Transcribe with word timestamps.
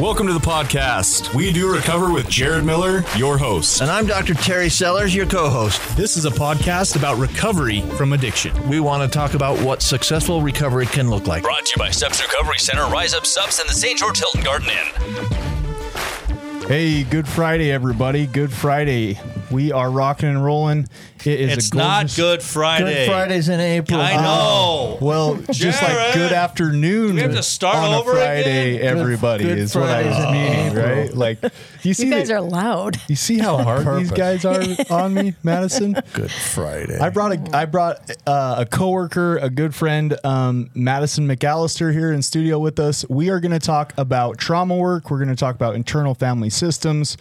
Welcome 0.00 0.26
to 0.26 0.34
the 0.34 0.40
podcast. 0.40 1.32
We 1.32 1.50
do 1.50 1.72
recover 1.72 2.12
with 2.12 2.28
Jared 2.28 2.66
Miller, 2.66 3.02
your 3.16 3.38
host. 3.38 3.80
And 3.80 3.90
I'm 3.90 4.04
Dr. 4.04 4.34
Terry 4.34 4.68
Sellers, 4.68 5.14
your 5.14 5.24
co 5.24 5.48
host. 5.48 5.80
This 5.96 6.18
is 6.18 6.26
a 6.26 6.30
podcast 6.30 6.96
about 6.96 7.16
recovery 7.16 7.80
from 7.80 8.12
addiction. 8.12 8.52
We 8.68 8.78
want 8.78 9.10
to 9.10 9.18
talk 9.18 9.32
about 9.32 9.58
what 9.64 9.80
successful 9.80 10.42
recovery 10.42 10.84
can 10.84 11.08
look 11.08 11.26
like. 11.26 11.44
Brought 11.44 11.64
to 11.64 11.72
you 11.76 11.82
by 11.82 11.90
Steps 11.90 12.20
Recovery 12.20 12.58
Center, 12.58 12.84
Rise 12.88 13.14
Up 13.14 13.24
Subs, 13.24 13.58
and 13.58 13.66
the 13.70 13.72
St. 13.72 13.98
George 13.98 14.18
Hilton 14.18 14.42
Garden 14.42 14.68
Inn. 14.68 16.68
Hey, 16.68 17.02
good 17.02 17.26
Friday, 17.26 17.72
everybody. 17.72 18.26
Good 18.26 18.52
Friday. 18.52 19.18
We 19.50 19.70
are 19.72 19.90
rocking 19.90 20.28
and 20.28 20.44
rolling. 20.44 20.88
It 21.24 21.40
is 21.40 21.52
It's 21.58 21.70
a 21.72 21.76
not 21.76 22.00
gorgeous- 22.02 22.16
Good 22.16 22.42
Friday. 22.42 22.84
Good 23.06 23.08
Fridays 23.10 23.48
in 23.48 23.58
April. 23.60 24.00
I 24.00 24.16
know. 24.16 24.98
Well, 25.00 25.36
just 25.50 25.82
like 25.82 25.92
Jared, 25.92 26.14
good 26.14 26.32
afternoon. 26.32 27.14
we 27.16 27.20
have 27.20 27.34
to 27.34 27.42
start 27.42 27.76
on 27.76 27.94
over 27.94 28.12
a 28.12 28.14
Friday, 28.16 28.76
again? 28.76 28.98
everybody 28.98 29.44
Good 29.44 29.58
is 29.58 29.74
what 29.74 29.84
I 29.88 30.02
Fridays 30.04 30.16
was 30.16 30.24
in 30.24 30.32
meaning, 30.32 30.66
April. 30.68 30.96
right? 30.96 31.14
Like 31.14 31.52
you 31.82 31.94
see, 31.94 32.06
You 32.06 32.10
guys 32.12 32.28
the- 32.28 32.34
are 32.34 32.40
loud. 32.40 33.00
you 33.08 33.16
see 33.16 33.38
how 33.38 33.58
hard 33.58 33.86
these 34.00 34.10
guys 34.12 34.44
are 34.44 34.62
on 34.90 35.14
me, 35.14 35.34
Madison. 35.42 35.92
Good 36.12 36.30
Friday. 36.30 36.98
I 36.98 37.08
brought 37.10 37.32
a 37.32 37.56
I 37.56 37.64
brought 37.64 38.10
uh, 38.26 38.56
a 38.58 38.66
coworker, 38.66 39.36
a 39.38 39.50
good 39.50 39.74
friend, 39.74 40.16
um, 40.24 40.70
Madison 40.74 41.26
McAllister 41.28 41.92
here 41.92 42.12
in 42.12 42.22
studio 42.22 42.58
with 42.58 42.78
us. 42.78 43.04
We 43.08 43.30
are 43.30 43.40
going 43.40 43.52
to 43.52 43.58
talk 43.58 43.92
about 43.96 44.38
trauma 44.38 44.76
work. 44.76 45.10
We're 45.10 45.18
going 45.18 45.28
to 45.30 45.36
talk 45.36 45.54
about 45.54 45.74
internal 45.74 46.14
family 46.14 46.50
systems. 46.50 47.16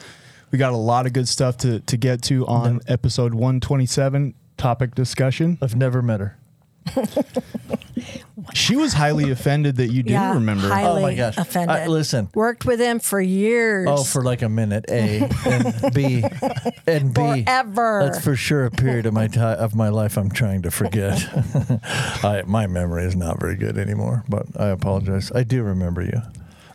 We 0.55 0.59
got 0.59 0.71
a 0.71 0.77
lot 0.77 1.05
of 1.05 1.11
good 1.11 1.27
stuff 1.27 1.57
to 1.57 1.81
to 1.81 1.97
get 1.97 2.21
to 2.23 2.47
on 2.47 2.79
episode 2.87 3.33
127 3.33 4.33
topic 4.55 4.95
discussion. 4.95 5.57
I've 5.61 5.75
never 5.75 6.01
met 6.01 6.21
her. 6.21 6.37
She 8.53 8.75
was 8.75 8.93
highly 8.93 9.31
offended 9.31 9.77
that 9.77 9.87
you 9.87 10.03
didn't 10.03 10.21
yeah, 10.21 10.33
remember. 10.35 10.67
highly 10.69 10.99
Oh 10.99 11.01
my 11.01 11.15
gosh. 11.15 11.37
offended. 11.37 11.87
Uh, 11.87 11.89
listen. 11.89 12.29
worked 12.35 12.65
with 12.65 12.79
him 12.79 12.99
for 12.99 13.19
years. 13.19 13.87
Oh, 13.89 14.03
for 14.03 14.23
like 14.23 14.43
a 14.43 14.49
minute, 14.49 14.85
A 14.87 15.27
and 15.45 15.93
B 15.93 16.23
and 16.87 17.13
B. 17.13 17.43
Forever. 17.43 18.01
That's 18.05 18.23
for 18.23 18.35
sure 18.35 18.65
a 18.65 18.71
period 18.71 19.07
of 19.07 19.13
my 19.13 19.27
time 19.27 19.57
of 19.57 19.73
my 19.75 19.89
life 19.89 20.15
I'm 20.17 20.29
trying 20.29 20.61
to 20.61 20.71
forget. 20.71 21.17
I, 22.23 22.43
my 22.45 22.67
memory 22.67 23.05
is 23.05 23.15
not 23.15 23.39
very 23.39 23.55
good 23.55 23.77
anymore, 23.77 24.23
but 24.29 24.45
I 24.57 24.67
apologize. 24.67 25.31
I 25.33 25.43
do 25.43 25.63
remember 25.63 26.01
you. 26.01 26.21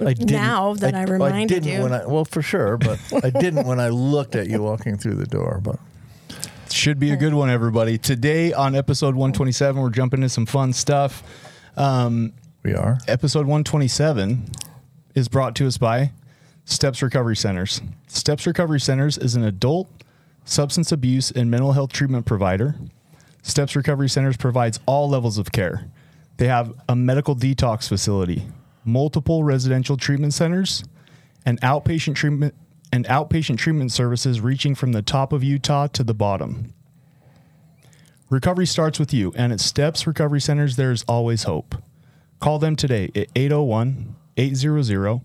I 0.01 0.15
didn't, 0.15 0.31
Now 0.31 0.75
that 0.75 0.95
I 0.95 1.05
reminded 1.05 1.63
didn't 1.63 1.73
you. 1.77 1.83
When 1.83 1.93
I, 1.93 2.07
well, 2.07 2.25
for 2.25 2.43
sure, 2.43 2.77
but 2.77 2.99
I 3.23 3.31
didn't 3.31 3.67
when 3.67 3.81
I 3.81 3.89
looked 3.89 4.35
at 4.35 4.49
you 4.49 4.63
walking 4.63 4.97
through 4.97 5.15
the 5.17 5.27
door. 5.27 5.61
But 5.63 5.79
Should 6.71 6.99
be 6.99 7.11
a 7.11 7.17
good 7.17 7.35
one, 7.35 7.51
everybody. 7.51 7.99
Today 7.99 8.53
on 8.53 8.75
episode 8.75 9.15
127, 9.15 9.81
we're 9.81 9.91
jumping 9.91 10.19
into 10.21 10.29
some 10.29 10.47
fun 10.47 10.73
stuff. 10.73 11.23
Um, 11.77 12.33
we 12.63 12.75
are. 12.75 12.99
episode 13.09 13.41
127 13.47 14.45
is 15.15 15.29
brought 15.29 15.55
to 15.57 15.67
us 15.67 15.79
by 15.79 16.13
Steps 16.65 17.03
Recovery 17.03 17.37
Centers. 17.37 17.81
Steps 18.07 18.47
Recovery 18.47 18.81
Centers 18.81 19.17
is 19.19 19.35
an 19.35 19.45
adult 19.45 19.89
substance 20.45 20.93
abuse 20.93 21.31
and 21.31 21.51
mental 21.51 21.73
health 21.73 21.93
treatment 21.93 22.27
provider. 22.27 22.75
Steps 23.43 23.75
Recovery 23.75 24.09
Centers 24.09 24.37
provides 24.37 24.79
all 24.87 25.09
levels 25.09 25.39
of 25.39 25.53
care. 25.53 25.87
They 26.37 26.49
have 26.49 26.75
a 26.89 26.95
medical 26.97 27.35
detox 27.35 27.89
facility, 27.89 28.47
multiple 28.85 29.45
residential 29.45 29.97
treatment 29.97 30.35
centers, 30.35 30.85
and 31.45 31.61
outpatient 31.61 32.15
treatment 32.15 32.55
and 32.93 33.07
outpatient 33.07 33.59
treatment 33.59 33.93
services 33.93 34.41
reaching 34.41 34.75
from 34.75 34.93
the 34.93 35.03
top 35.03 35.33
of 35.33 35.45
Utah 35.45 35.87
to 35.89 36.03
the 36.03 36.15
bottom. 36.15 36.75
Recovery 38.29 38.67
starts 38.67 38.99
with 38.99 39.13
you, 39.15 39.33
and 39.37 39.53
at 39.53 39.61
Steps 39.61 40.07
Recovery 40.07 40.41
Centers, 40.41 40.77
there's 40.77 41.03
always 41.05 41.45
hope. 41.45 41.77
Call 42.41 42.59
them 42.59 42.77
today 42.77 43.11
at 43.15 43.29
801 43.37 44.17
800 44.37 45.21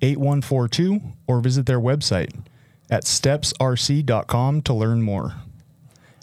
8142 0.00 1.00
or 1.26 1.40
visit 1.40 1.66
their 1.66 1.80
website 1.80 2.30
at 2.90 3.04
stepsrc.com 3.04 4.62
to 4.62 4.74
learn 4.74 5.02
more. 5.02 5.34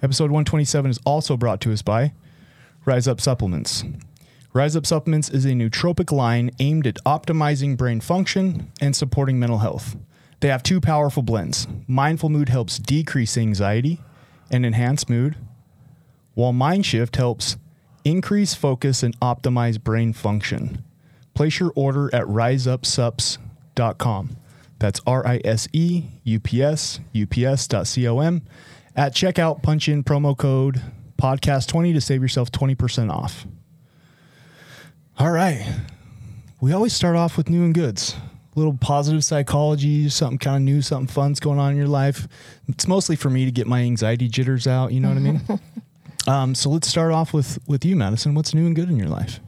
Episode 0.01 0.31
127 0.31 0.91
is 0.91 0.99
also 1.05 1.37
brought 1.37 1.61
to 1.61 1.71
us 1.71 1.81
by 1.81 2.13
Rise 2.85 3.07
Up 3.07 3.21
Supplements. 3.21 3.83
Rise 4.55 4.75
Up 4.77 4.85
Supplements 4.85 5.29
is 5.29 5.43
a 5.43 5.49
nootropic 5.49 6.13
line 6.13 6.49
aimed 6.59 6.87
at 6.87 6.95
optimizing 7.05 7.75
brain 7.75 7.99
function 7.99 8.71
and 8.79 8.95
supporting 8.95 9.37
mental 9.37 9.57
health. 9.57 9.97
They 10.39 10.47
have 10.47 10.63
two 10.63 10.79
powerful 10.79 11.23
blends. 11.23 11.67
Mindful 11.87 12.29
Mood 12.29 12.47
helps 12.47 12.79
decrease 12.79 13.37
anxiety 13.37 14.01
and 14.49 14.65
enhance 14.65 15.09
mood, 15.09 15.35
while 16.35 16.53
Mind 16.53 16.85
Shift 16.85 17.17
helps 17.17 17.57
increase 18.05 18.53
focus 18.53 19.03
and 19.03 19.19
optimize 19.19 19.83
brain 19.83 20.13
function. 20.13 20.85
Place 21.33 21.59
your 21.59 21.73
order 21.75 22.05
at 22.15 22.23
riseupsups.com. 22.23 24.37
That's 24.79 25.01
R 25.05 25.27
I 25.27 25.41
S 25.43 25.67
E 25.73 26.05
U 26.23 26.39
P 26.39 26.63
S 26.63 27.01
U 27.11 27.27
P 27.27 27.45
S.com. 27.45 28.41
At 28.95 29.13
checkout, 29.13 29.63
punch 29.63 29.89
in 29.89 30.05
promo 30.05 30.37
code 30.37 30.81
podcast20 31.21 31.93
to 31.93 31.99
save 31.99 32.21
yourself 32.21 32.53
20% 32.53 33.11
off. 33.11 33.45
All 35.17 35.31
right. 35.31 35.65
We 36.59 36.73
always 36.73 36.93
start 36.93 37.15
off 37.15 37.37
with 37.37 37.49
new 37.49 37.63
and 37.63 37.73
goods. 37.73 38.15
A 38.55 38.59
little 38.59 38.77
positive 38.77 39.23
psychology, 39.23 40.09
something 40.09 40.37
kind 40.37 40.57
of 40.57 40.61
new, 40.63 40.81
something 40.81 41.07
fun's 41.07 41.39
going 41.39 41.59
on 41.59 41.71
in 41.71 41.77
your 41.77 41.87
life. 41.87 42.27
It's 42.67 42.87
mostly 42.87 43.15
for 43.15 43.29
me 43.29 43.45
to 43.45 43.51
get 43.51 43.67
my 43.67 43.81
anxiety 43.81 44.27
jitters 44.27 44.67
out. 44.67 44.91
You 44.91 44.99
know 44.99 45.09
what 45.09 45.17
I 45.17 45.21
mean? 45.21 45.41
Um, 46.27 46.55
so 46.55 46.71
let's 46.71 46.87
start 46.87 47.11
off 47.11 47.33
with 47.33 47.59
with 47.67 47.85
you, 47.85 47.95
Madison. 47.95 48.33
What's 48.33 48.53
new 48.55 48.65
and 48.65 48.75
good 48.75 48.89
in 48.89 48.97
your 48.97 49.09
life? 49.09 49.39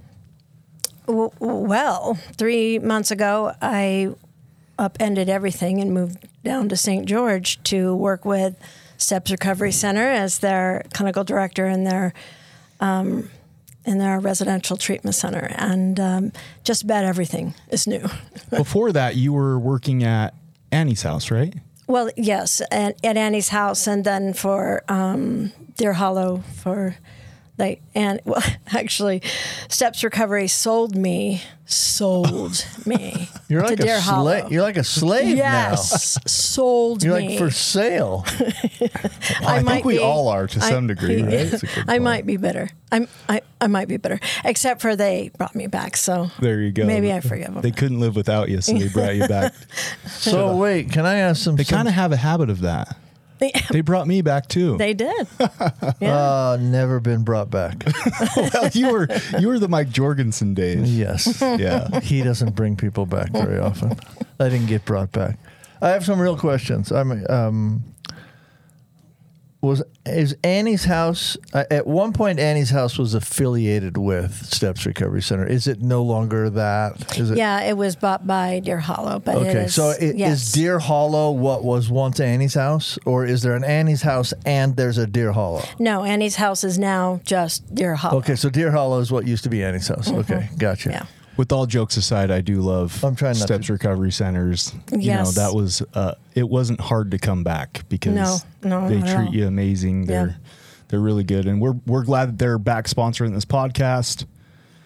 Well, 1.08 2.16
three 2.34 2.78
months 2.78 3.10
ago, 3.10 3.54
I 3.62 4.14
upended 4.78 5.30
everything 5.30 5.82
and 5.82 5.94
moved 5.94 6.28
down 6.44 6.70
to 6.70 6.78
St. 6.78 7.08
George 7.08 7.62
to 7.64 7.96
work 7.96 8.26
with 8.26 8.60
Steps 8.98 9.32
Recovery 9.32 9.72
Center 9.72 10.08
as 10.08 10.40
their 10.40 10.86
clinical 10.94 11.24
director 11.24 11.66
and 11.66 11.88
their 11.88 12.14
um, 12.80 13.30
in 13.88 13.98
their 13.98 14.20
residential 14.20 14.78
treatment 14.78 15.16
center, 15.16 15.48
and 15.56 16.00
um, 16.00 16.32
just 16.64 16.84
about 16.84 17.06
everything 17.06 17.56
is 17.70 17.88
new. 17.88 18.06
Before 18.50 18.92
that, 18.92 19.16
you 19.16 19.34
were 19.34 19.58
working 19.58 20.04
at 20.04 20.36
Annie's 20.72 21.02
house, 21.02 21.32
right? 21.32 21.56
Well, 21.88 22.12
yes, 22.18 22.62
at, 22.70 23.04
at 23.04 23.16
Annie's 23.16 23.50
house, 23.50 23.88
and 23.88 24.04
then 24.04 24.34
for 24.34 24.84
um, 24.90 25.54
Deer 25.78 25.94
Hollow 25.94 26.44
for 26.58 26.98
they 27.58 27.82
and 27.96 28.22
well, 28.26 28.42
actually, 28.72 29.22
Steps 29.68 30.04
Recovery 30.04 30.48
sold 30.48 30.96
me, 30.96 31.42
sold 31.66 32.66
me 32.86 33.30
You're 33.50 33.64
like 33.64 33.78
to 33.78 33.84
Deer 33.84 33.96
a 33.98 34.00
Hollow. 34.02 34.40
slave. 34.40 34.52
You're 34.52 34.62
like 34.62 34.78
a 34.78 34.84
slave 34.84 35.36
yes, 35.38 36.18
sold 36.32 37.04
now. 37.04 37.10
You're 37.16 37.20
me. 37.20 37.30
like 37.30 37.38
for 37.40 37.52
sale. 37.52 38.26
I, 39.42 39.62
might 39.64 39.74
think 39.74 39.86
we 39.86 39.98
be- 39.98 40.04
all 40.04 40.28
are 40.30 40.48
to 40.48 40.60
I- 40.60 40.70
some 40.70 40.88
degree, 40.88 41.22
right? 41.24 41.48
That's 41.50 41.64
I 41.88 42.00
might 42.00 42.26
be 42.26 42.38
bitter. 42.38 42.70
I'm, 42.92 43.08
I 43.28 43.42
I 43.60 43.68
might 43.68 43.88
be 43.88 43.98
bitter, 43.98 44.20
except 44.46 44.82
for 44.82 44.96
they 44.96 45.32
brought 45.38 45.56
me 45.56 45.68
back. 45.68 45.98
So 45.98 46.30
There 46.40 46.62
you 46.62 46.72
go. 46.72 46.86
Maybe 46.86 47.12
I 47.12 47.20
forgive 47.22 47.54
them. 47.54 47.62
They 47.62 47.72
couldn't 47.72 48.00
live 48.00 48.16
without 48.16 48.50
you, 48.50 48.62
so 48.62 48.74
they 48.74 48.88
brought 48.88 49.16
you 49.16 49.28
back. 49.28 49.54
So 50.06 50.56
wait, 50.56 50.92
can 50.92 51.06
I 51.06 51.16
ask 51.18 51.44
some? 51.44 51.56
They 51.56 51.64
kind 51.64 51.88
of 51.88 51.94
have 51.96 52.12
a 52.12 52.18
habit 52.18 52.50
of 52.50 52.62
that. 52.62 52.96
They, 53.40 53.52
They 53.72 53.82
brought 53.82 54.08
me 54.08 54.22
back 54.22 54.48
too. 54.48 54.78
they 54.78 54.94
did. 54.94 55.28
Yeah. 56.00 56.16
Uh, 56.16 56.58
never 56.60 57.00
been 57.00 57.24
brought 57.24 57.50
back. 57.50 57.84
well, 58.36 58.70
you 58.74 58.92
were 58.92 59.08
you 59.40 59.48
were 59.48 59.58
the 59.60 59.68
Mike 59.68 59.90
Jorgensen 59.90 60.54
days. 60.54 60.96
yes. 60.98 61.42
Yeah. 61.42 62.00
He 62.02 62.22
doesn't 62.22 62.56
bring 62.56 62.76
people 62.76 63.06
back 63.06 63.32
very 63.32 63.58
often. 63.60 63.98
I 64.40 64.50
didn't 64.50 64.68
get 64.68 64.86
brought 64.86 65.12
back. 65.12 65.40
I 65.82 65.90
have 65.90 66.06
some 66.06 66.20
real 66.20 66.38
questions. 66.38 66.92
I'm 66.92 67.26
um 67.30 67.84
was 69.68 69.84
is 70.06 70.36
Annie's 70.44 70.86
house 70.86 71.38
uh, 71.54 71.66
at 71.70 71.86
one 71.86 72.14
point 72.14 72.40
Annie's 72.40 72.70
house 72.70 72.98
was 72.98 73.14
affiliated 73.14 73.98
with 73.98 74.34
Steps 74.46 74.86
Recovery 74.86 75.22
Center. 75.22 75.46
Is 75.46 75.68
it 75.68 75.82
no 75.82 76.02
longer 76.04 76.50
that? 76.50 77.18
Is 77.18 77.30
it 77.32 77.38
yeah, 77.38 77.62
it 77.62 77.78
was 77.78 77.96
bought 77.96 78.26
by 78.26 78.60
Deer 78.60 78.80
Hollow, 78.80 79.20
but 79.20 79.36
Okay, 79.36 79.66
is, 79.66 79.76
so 79.76 79.90
i- 79.90 79.96
is. 80.00 80.52
Deer 80.52 80.80
Hollow 80.80 81.32
what 81.32 81.64
was 81.64 81.90
once 81.90 82.20
Annie's 82.20 82.54
house, 82.56 82.98
or 83.06 83.26
is 83.26 83.42
there 83.44 83.56
an 83.56 83.64
Annie's 83.64 84.02
house 84.02 84.34
and 84.46 84.76
there's 84.76 84.98
a 84.98 85.06
Deer 85.06 85.32
Hollow? 85.34 85.64
No, 85.78 86.04
Annie's 86.04 86.38
house 86.38 86.64
is 86.64 86.80
now 86.80 87.20
just 87.26 87.76
Deer 87.76 87.96
Hollow. 87.96 88.18
Okay, 88.20 88.36
so 88.36 88.50
Deer 88.50 88.72
Hollow 88.72 89.00
is 89.00 89.12
what 89.12 89.28
used 89.28 89.44
to 89.44 89.50
be 89.50 89.64
Annie's 89.64 89.88
house. 89.88 90.10
Okay, 90.12 90.50
gotcha. 90.58 90.90
Yeah. 90.90 91.06
With 91.38 91.52
all 91.52 91.66
jokes 91.68 91.98
aside, 91.98 92.32
I 92.32 92.42
do 92.42 92.62
love 92.62 93.04
I'm 93.04 93.16
trying 93.16 93.38
not 93.38 93.46
Steps 93.48 93.68
to- 93.68 93.74
Recovery 93.74 94.12
Centers. 94.12 94.74
You 94.92 95.14
know, 95.14 95.32
that 95.32 95.54
was 95.54 95.82
uh, 95.94 96.16
it 96.36 96.50
wasn't 96.50 96.82
hard 96.82 97.12
to 97.12 97.20
come 97.20 97.44
back 97.44 97.84
because 97.90 98.16
No, 98.16 98.38
no, 98.64 98.90
they 98.90 99.00
treat 99.10 99.32
you 99.32 99.46
amazing. 99.48 100.06
They're 100.06 100.28
Yeah. 100.28 100.34
they're 100.88 101.00
really 101.00 101.24
good, 101.24 101.46
and 101.46 101.62
we're 101.62 101.76
we're 101.86 102.04
glad 102.04 102.30
that 102.30 102.38
they're 102.40 102.58
back 102.58 102.86
sponsoring 102.88 103.34
this 103.34 103.46
podcast 103.46 104.26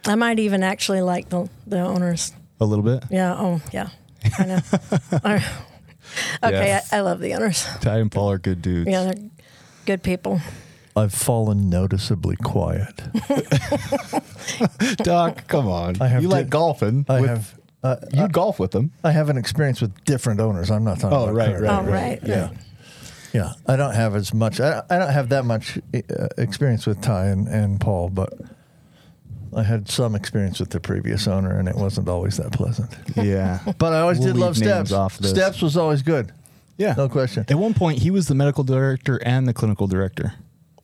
I 0.06 0.16
might 0.16 0.40
even 0.40 0.62
actually 0.64 1.02
like 1.02 1.30
the 1.30 1.48
the 1.68 1.80
owners. 1.80 2.34
a 2.60 2.66
little 2.66 2.84
bit. 2.84 3.04
Yeah. 3.10 3.34
Oh, 3.38 3.62
yeah. 3.72 3.90
I 4.38 4.46
know. 4.46 4.60
Okay, 6.44 6.68
Yeah. 6.68 6.82
I, 6.92 6.98
I 6.98 7.00
love 7.02 7.20
the 7.22 7.34
owners. 7.36 7.66
Ty 7.80 8.00
and 8.00 8.12
Paul 8.12 8.32
are 8.32 8.38
good 8.38 8.62
dudes. 8.62 8.90
Yeah, 8.90 9.04
they're 9.06 9.30
good 9.86 10.04
people. 10.04 10.42
I've 10.96 11.14
fallen 11.14 11.70
noticeably 11.70 12.36
quiet. 12.36 13.02
Doc, 14.98 15.48
come 15.48 15.68
on. 15.68 16.02
I 16.02 16.08
have 16.08 16.22
you 16.24 16.30
di- 16.30 16.36
like 16.36 16.50
golfing? 16.50 17.06
I 17.10 17.22
with- 17.22 17.30
have 17.30 17.56
you 18.14 18.28
golf 18.28 18.60
with 18.60 18.72
them. 18.72 18.92
I 19.04 19.12
have 19.12 19.30
an 19.30 19.38
experience 19.38 19.82
with 19.82 20.04
different 20.06 20.40
owners. 20.40 20.70
I'm 20.70 20.84
not 20.84 21.00
talking 21.00 21.18
Oh, 21.18 21.24
about 21.24 21.36
right, 21.36 21.60
right, 21.60 21.80
Oh, 21.80 21.84
right. 21.90 22.20
Yeah. 22.24 22.52
Yeah. 23.34 23.54
I 23.66 23.76
don't 23.76 23.96
have 23.96 24.16
as 24.16 24.34
much, 24.34 24.60
I, 24.60 24.84
I 24.90 25.00
don't 25.00 25.12
have 25.12 25.30
that 25.30 25.46
much 25.46 25.80
uh, 25.96 26.28
experience 26.38 26.86
with 26.86 27.02
Ty 27.02 27.28
and, 27.28 27.48
and 27.48 27.80
Paul, 27.82 28.10
but 28.10 28.34
I 29.56 29.64
had 29.64 29.90
some 29.90 30.14
experience 30.16 30.60
with 30.60 30.70
the 30.70 30.80
previous 30.80 31.28
owner 31.28 31.58
and 31.58 31.68
it 31.68 31.76
wasn't 31.76 32.08
always 32.08 32.38
that 32.38 32.52
pleasant. 32.52 32.94
Yeah. 33.16 33.60
But 33.80 33.94
I 33.94 34.02
always 34.02 34.20
We'll 34.20 34.28
did 34.34 34.38
love 34.38 34.58
Steps. 34.58 34.92
off 34.92 35.18
this. 35.18 35.32
Steps 35.32 35.62
was 35.62 35.76
always 35.76 36.04
good. 36.04 36.32
Yeah. 36.78 36.94
No 36.98 37.10
question. 37.10 37.46
At 37.50 37.58
one 37.58 37.74
point, 37.74 38.00
he 38.00 38.12
was 38.12 38.28
the 38.28 38.36
medical 38.36 38.64
director 38.64 39.18
and 39.26 39.48
the 39.48 39.54
clinical 39.54 39.88
director. 39.88 40.34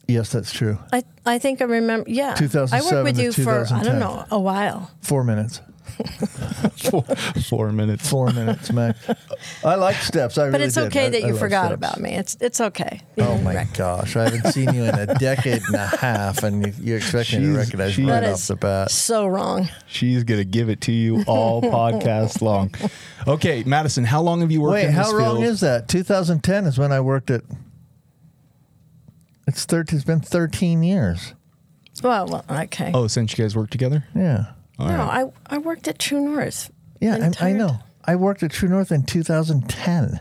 Yes, 0.07 0.31
that's 0.31 0.51
true. 0.53 0.77
I, 0.93 1.03
I 1.25 1.37
think 1.39 1.61
I 1.61 1.65
remember. 1.65 2.09
Yeah, 2.09 2.35
I 2.39 2.81
worked 2.81 3.03
with 3.03 3.19
you 3.19 3.31
for 3.33 3.65
I 3.71 3.83
don't 3.83 3.99
know 3.99 4.25
a 4.31 4.39
while. 4.39 4.91
Four 5.01 5.23
minutes. 5.23 5.61
Four, 6.91 7.03
four 7.49 7.71
minutes. 7.71 8.07
Four 8.09 8.31
minutes, 8.31 8.71
max. 8.71 8.99
I 9.63 9.75
like 9.75 9.95
Steps. 9.95 10.37
I 10.37 10.45
But 10.45 10.53
really 10.53 10.65
it's 10.65 10.77
okay 10.77 11.07
I- 11.07 11.09
that 11.09 11.23
I 11.23 11.25
you 11.27 11.31
love 11.33 11.39
forgot 11.39 11.65
Steps. 11.67 11.77
about 11.77 11.99
me. 11.99 12.13
It's 12.15 12.37
it's 12.39 12.61
okay. 12.61 13.01
You 13.15 13.23
Oh 13.23 13.37
my 13.39 13.55
rec- 13.55 13.73
gosh! 13.73 14.15
I 14.15 14.25
haven't 14.29 14.51
seen 14.51 14.73
you 14.75 14.83
in 14.83 14.93
a 14.93 15.15
decade 15.15 15.63
and 15.65 15.75
a 15.75 15.87
half, 15.97 16.43
and 16.43 16.65
you, 16.67 16.73
you 16.79 16.95
expect 16.97 17.33
me 17.33 17.39
to 17.39 17.57
recognize 17.57 17.93
she- 17.93 18.03
me 18.03 18.11
right 18.11 18.19
That 18.21 18.33
off 18.33 18.47
the 18.47 18.55
bat. 18.57 18.91
so 18.91 19.25
wrong. 19.27 19.69
She's 19.87 20.23
going 20.23 20.39
to 20.39 20.45
give 20.45 20.69
it 20.69 20.81
to 20.81 20.91
you 20.91 21.23
all 21.25 21.61
podcast 21.63 22.41
long. 22.41 22.71
Okay, 23.27 23.63
Madison, 23.65 24.03
how 24.03 24.21
long 24.21 24.41
have 24.41 24.51
you 24.51 24.61
worked 24.61 24.73
Wait, 24.73 24.85
in 24.89 24.95
this 24.95 25.07
how 25.07 25.13
wrong 25.17 25.37
field? 25.37 25.45
is 25.45 25.61
that? 25.61 25.87
2010 25.89 26.65
is 26.65 26.77
when 26.77 26.91
I 26.91 26.99
worked 26.99 27.31
at. 27.31 27.41
It's 29.47 29.65
13. 29.65 29.97
It's 29.97 30.05
been 30.05 30.19
13 30.19 30.83
years. 30.83 31.33
Well, 32.03 32.27
well 32.27 32.45
okay. 32.49 32.91
Oh, 32.93 33.07
since 33.07 33.35
you 33.37 33.43
guys 33.43 33.55
worked 33.55 33.71
together? 33.71 34.03
Yeah, 34.15 34.45
All 34.77 34.87
no, 34.87 34.97
right. 34.97 35.25
I 35.49 35.55
I 35.55 35.57
worked 35.57 35.87
at 35.87 35.97
True 35.97 36.21
North. 36.21 36.71
yeah, 37.01 37.31
I, 37.39 37.49
I 37.49 37.53
know. 37.53 37.79
I 38.05 38.15
worked 38.15 38.43
at 38.43 38.51
True 38.51 38.69
North 38.69 38.91
in 38.91 39.03
2010. 39.03 40.19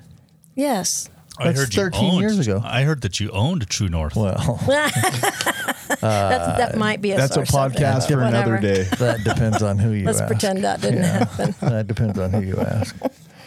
Yes. 0.54 1.10
I 1.38 1.44
That's 1.52 1.58
heard 1.60 1.74
you 1.74 1.82
13 1.82 2.04
owned- 2.04 2.20
years 2.22 2.38
ago. 2.38 2.62
I 2.64 2.82
heard 2.84 3.02
that 3.02 3.20
you 3.20 3.30
owned 3.30 3.68
True 3.68 3.88
North. 3.88 4.16
Well, 4.16 4.58
That's, 4.66 6.00
that 6.00 6.76
might 6.78 7.02
be 7.02 7.12
a 7.12 7.16
That's 7.16 7.32
a 7.36 7.44
source 7.46 7.54
of 7.54 7.72
podcast 7.72 8.08
for 8.08 8.22
another 8.22 8.58
day. 8.58 8.82
that 8.98 9.22
depends 9.22 9.62
on 9.62 9.78
who 9.78 9.90
you 9.90 10.00
ask. 10.00 10.06
Let's 10.06 10.20
ask. 10.20 10.26
pretend 10.30 10.64
that 10.64 10.80
didn't 10.80 11.02
happen. 11.02 11.54
That 11.60 11.86
depends 11.86 12.18
on 12.18 12.32
who 12.32 12.40
you 12.40 12.56
ask. 12.56 12.96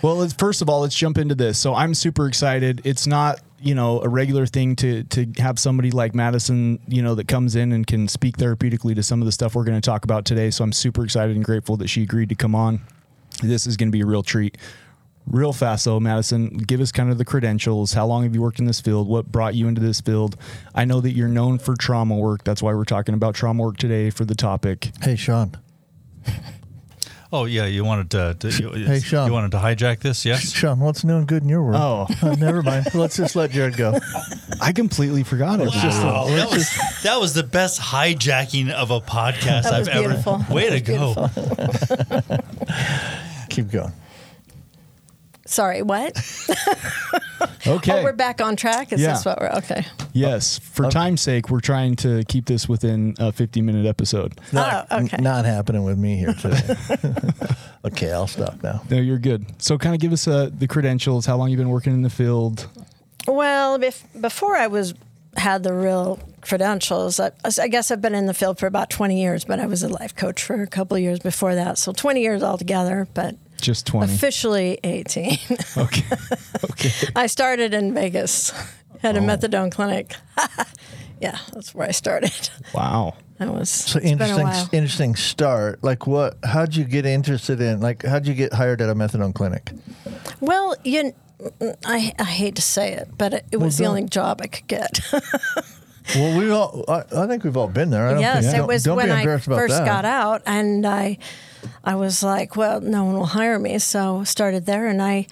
Well, 0.02 0.28
first 0.38 0.62
of 0.62 0.70
all, 0.70 0.82
let's 0.82 0.96
jump 0.96 1.18
into 1.18 1.36
this. 1.36 1.58
So 1.58 1.74
I'm 1.74 1.94
super 1.94 2.28
excited. 2.28 2.82
It's 2.86 3.08
not, 3.08 3.40
you 3.62 3.76
know, 3.76 4.02
a 4.02 4.10
regular 4.10 4.46
thing 4.46 4.76
to 4.78 5.04
to 5.04 5.26
have 5.38 5.60
somebody 5.60 5.92
like 5.92 6.16
Madison, 6.16 6.80
you 6.88 7.02
know, 7.02 7.16
that 7.16 7.28
comes 7.28 7.56
in 7.56 7.72
and 7.72 7.86
can 7.86 8.08
speak 8.08 8.38
therapeutically 8.38 8.96
to 8.96 9.04
some 9.04 9.22
of 9.22 9.26
the 9.26 9.32
stuff 9.32 9.56
we're 9.56 9.64
going 9.64 9.80
to 9.80 9.86
talk 9.86 10.04
about 10.04 10.26
today. 10.26 10.50
So 10.50 10.64
I'm 10.64 10.72
super 10.72 11.04
excited 11.04 11.36
and 11.36 11.46
grateful 11.46 11.78
that 11.78 11.88
she 11.88 12.04
agreed 12.04 12.30
to 12.30 12.36
come 12.36 12.56
on. 12.56 12.82
This 13.42 13.68
is 13.68 13.78
going 13.78 13.90
to 13.90 13.92
be 13.92 14.02
a 14.02 14.06
real 14.06 14.24
treat. 14.24 14.58
Real 15.28 15.54
fast 15.54 15.86
though, 15.86 16.00
Madison, 16.00 16.50
give 16.50 16.82
us 16.82 16.92
kind 16.92 17.12
of 17.12 17.18
the 17.18 17.26
credentials. 17.26 17.94
How 17.94 18.08
long 18.08 18.24
have 18.24 18.34
you 18.34 18.42
worked 18.42 18.60
in 18.60 18.66
this 18.66 18.82
field? 18.82 19.08
What 19.08 19.32
brought 19.32 19.54
you 19.54 19.68
into 19.68 19.82
this 19.82 20.02
field? 20.02 20.38
I 20.74 20.86
know 20.86 21.02
that 21.02 21.12
you're 21.12 21.28
known 21.28 21.60
for 21.60 21.76
trauma 21.76 22.16
work. 22.16 22.44
That's 22.44 22.64
why 22.64 22.74
we're 22.74 22.86
talking 22.86 23.14
about 23.14 23.36
trauma 23.36 23.62
work 23.62 23.78
today 23.78 24.10
for 24.10 24.26
the 24.26 24.36
topic. 24.36 24.92
Hey, 25.02 25.16
Sean. 25.16 25.56
Oh 27.32 27.46
yeah, 27.46 27.66
you 27.66 27.86
wanted 27.86 28.10
to. 28.12 28.36
to 28.40 28.50
you, 28.50 28.86
Hey, 28.86 29.00
Sean. 29.02 29.28
You 29.28 29.34
wanted 29.34 29.52
to 29.52 29.58
hijack 29.60 30.00
this? 30.00 30.26
Yes. 30.26 30.52
Sean, 30.52 30.80
what's 30.80 31.04
new 31.04 31.16
and 31.18 31.28
good 31.28 31.44
in 31.44 31.50
your 31.50 31.62
world? 31.64 31.76
Oh. 31.78 32.08
Uh, 32.30 32.36
never 32.36 32.62
mind. 32.64 32.88
Let's 32.96 33.16
just 33.18 33.36
let 33.36 33.52
Jared 33.52 33.78
go. 33.78 33.98
I 34.62 34.72
completely 34.74 35.24
forgot 35.24 35.60
it. 35.62 35.68
Wow, 35.68 36.26
that 36.28 36.50
was 36.52 36.70
that 37.04 37.20
was 37.20 37.34
the 37.34 37.44
best 37.44 37.80
hijacking 37.80 38.72
of 38.72 38.90
a 38.92 39.00
podcast 39.00 39.64
That 39.64 39.74
I've 39.74 39.80
was 39.82 39.88
ever. 39.90 40.08
beautiful. 40.10 40.46
Way 40.50 40.70
to 40.72 40.82
go! 40.82 41.30
Keep 43.50 43.72
going. 43.72 43.92
Sorry, 45.50 45.82
what? 45.82 46.16
Okay. 47.68 47.92
Oh, 48.00 48.04
we're 48.04 48.14
back 48.14 48.42
on 48.42 48.56
track. 48.56 48.92
Is 48.94 49.02
Yeah. 49.02 49.14
this 49.14 49.26
what 49.26 49.40
we're 49.40 49.50
okay? 49.50 49.86
Yes, 50.14 50.60
for 50.60 50.90
time's 50.90 51.22
sake, 51.22 51.50
we're 51.50 51.60
trying 51.60 51.96
to 51.98 52.24
keep 52.28 52.46
this 52.46 52.68
within 52.70 53.16
a 53.20 53.32
50 53.32 53.62
minute 53.62 53.86
episode. 53.86 54.40
Not, 54.52 54.88
Oh, 54.90 55.04
okay. 55.04 55.18
n- 55.18 55.24
not 55.24 55.46
happening 55.46 55.84
with 55.84 55.98
me 55.98 56.18
here 56.18 56.34
today. 56.34 56.76
okay, 57.86 58.12
I'll 58.12 58.28
stop 58.28 58.62
now. 58.64 58.82
No, 58.90 58.98
you're 58.98 59.20
good. 59.20 59.46
So, 59.62 59.78
kind 59.78 59.94
of 59.94 60.02
give 60.02 60.12
us 60.14 60.28
uh, 60.28 60.50
the 60.58 60.68
credentials, 60.68 61.26
how 61.26 61.36
long 61.38 61.50
you've 61.50 61.58
been 61.60 61.70
working 61.70 61.94
in 61.94 62.02
the 62.02 62.10
field. 62.10 62.68
Well, 63.28 63.78
bef- 63.78 64.04
before 64.20 64.56
I 64.56 64.68
was 64.68 64.94
had 65.38 65.64
the 65.64 65.74
real 65.74 66.20
credentials, 66.42 67.20
I, 67.20 67.32
I 67.62 67.68
guess 67.68 67.92
I've 67.92 68.02
been 68.02 68.16
in 68.16 68.26
the 68.26 68.34
field 68.34 68.58
for 68.58 68.68
about 68.68 68.90
20 68.90 69.22
years, 69.22 69.46
but 69.46 69.60
I 69.60 69.66
was 69.66 69.84
a 69.84 69.90
life 69.90 70.16
coach 70.16 70.44
for 70.44 70.62
a 70.62 70.68
couple 70.68 70.96
of 70.98 71.04
years 71.04 71.20
before 71.20 71.56
that. 71.56 71.78
So 71.78 71.92
20 71.94 72.22
years 72.22 72.42
altogether, 72.42 73.08
but 73.14 73.36
Just 73.62 73.86
20. 73.88 74.14
officially 74.14 74.80
18. 74.84 75.38
Okay. 75.78 76.06
Okay. 76.72 76.90
I 77.16 77.28
started 77.28 77.74
in 77.74 77.94
Vegas 77.94 78.52
at 79.04 79.16
Oh. 79.16 79.20
a 79.20 79.22
methadone 79.22 79.72
clinic. 79.72 80.16
yeah, 81.22 81.38
that's 81.54 81.74
where 81.76 81.88
I 81.88 81.92
started. 81.92 82.50
Wow. 82.74 83.16
That 83.38 83.54
was 83.54 83.70
So 83.70 84.00
it's 84.00 84.04
been 84.10 84.22
a 84.22 84.26
interesting, 84.26 84.44
while. 84.48 84.70
interesting 84.74 85.16
start. 85.16 85.84
Like, 85.84 86.06
what? 86.08 86.38
How'd 86.44 86.76
you 86.76 86.84
get 86.84 87.06
interested 87.06 87.62
in? 87.62 87.80
Like, 87.80 88.04
how'd 88.04 88.28
you 88.28 88.34
get 88.34 88.52
hired 88.54 88.82
at 88.82 88.90
a 88.90 88.96
methadone 88.96 89.34
clinic? 89.34 89.72
Well, 90.42 90.76
you, 90.84 91.14
I, 91.86 92.12
I 92.20 92.24
hate 92.26 92.56
to 92.58 92.62
say 92.62 92.92
it, 92.94 93.08
but 93.18 93.34
it, 93.34 93.46
it 93.54 93.58
was 93.58 93.78
the 93.78 93.86
only 93.86 94.04
job 94.06 94.42
I 94.42 94.48
could 94.48 94.68
get. 94.68 95.00
Well, 96.16 96.40
we 96.40 96.50
all. 96.50 96.86
I, 96.88 97.04
I 97.16 97.28
think 97.28 97.44
we've 97.44 97.56
all 97.56 97.68
been 97.68 97.92
there. 97.92 98.08
I 98.08 98.12
don't 98.14 98.22
yes, 98.22 98.42
think, 98.46 98.56
it 98.56 98.58
don't- 98.58 98.68
was 98.68 98.84
don't 98.84 98.98
when 98.98 99.12
I 99.12 99.24
first 99.38 99.48
that. 99.78 99.86
got 99.86 100.06
out, 100.06 100.42
and 100.48 100.84
I, 100.84 101.20
I 101.84 101.96
was 101.96 102.24
like, 102.24 102.56
well, 102.56 102.82
no 102.82 103.04
one 103.06 103.16
will 103.16 103.26
hire 103.26 103.60
me, 103.60 103.80
so 103.80 104.24
started 104.24 104.66
there, 104.66 104.88
and 104.88 105.02
I, 105.02 105.28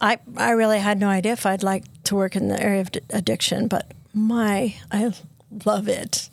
I, 0.00 0.18
I 0.36 0.50
really 0.52 0.78
had 0.78 0.98
no 0.98 1.08
idea 1.08 1.32
if 1.32 1.46
I'd 1.46 1.62
like 1.62 1.84
to 2.04 2.14
work 2.16 2.36
in 2.36 2.48
the 2.48 2.60
area 2.62 2.80
of 2.80 2.92
d- 2.92 3.00
addiction, 3.10 3.68
but 3.68 3.92
my, 4.12 4.74
I 4.90 5.12
love 5.64 5.88
it. 5.88 6.30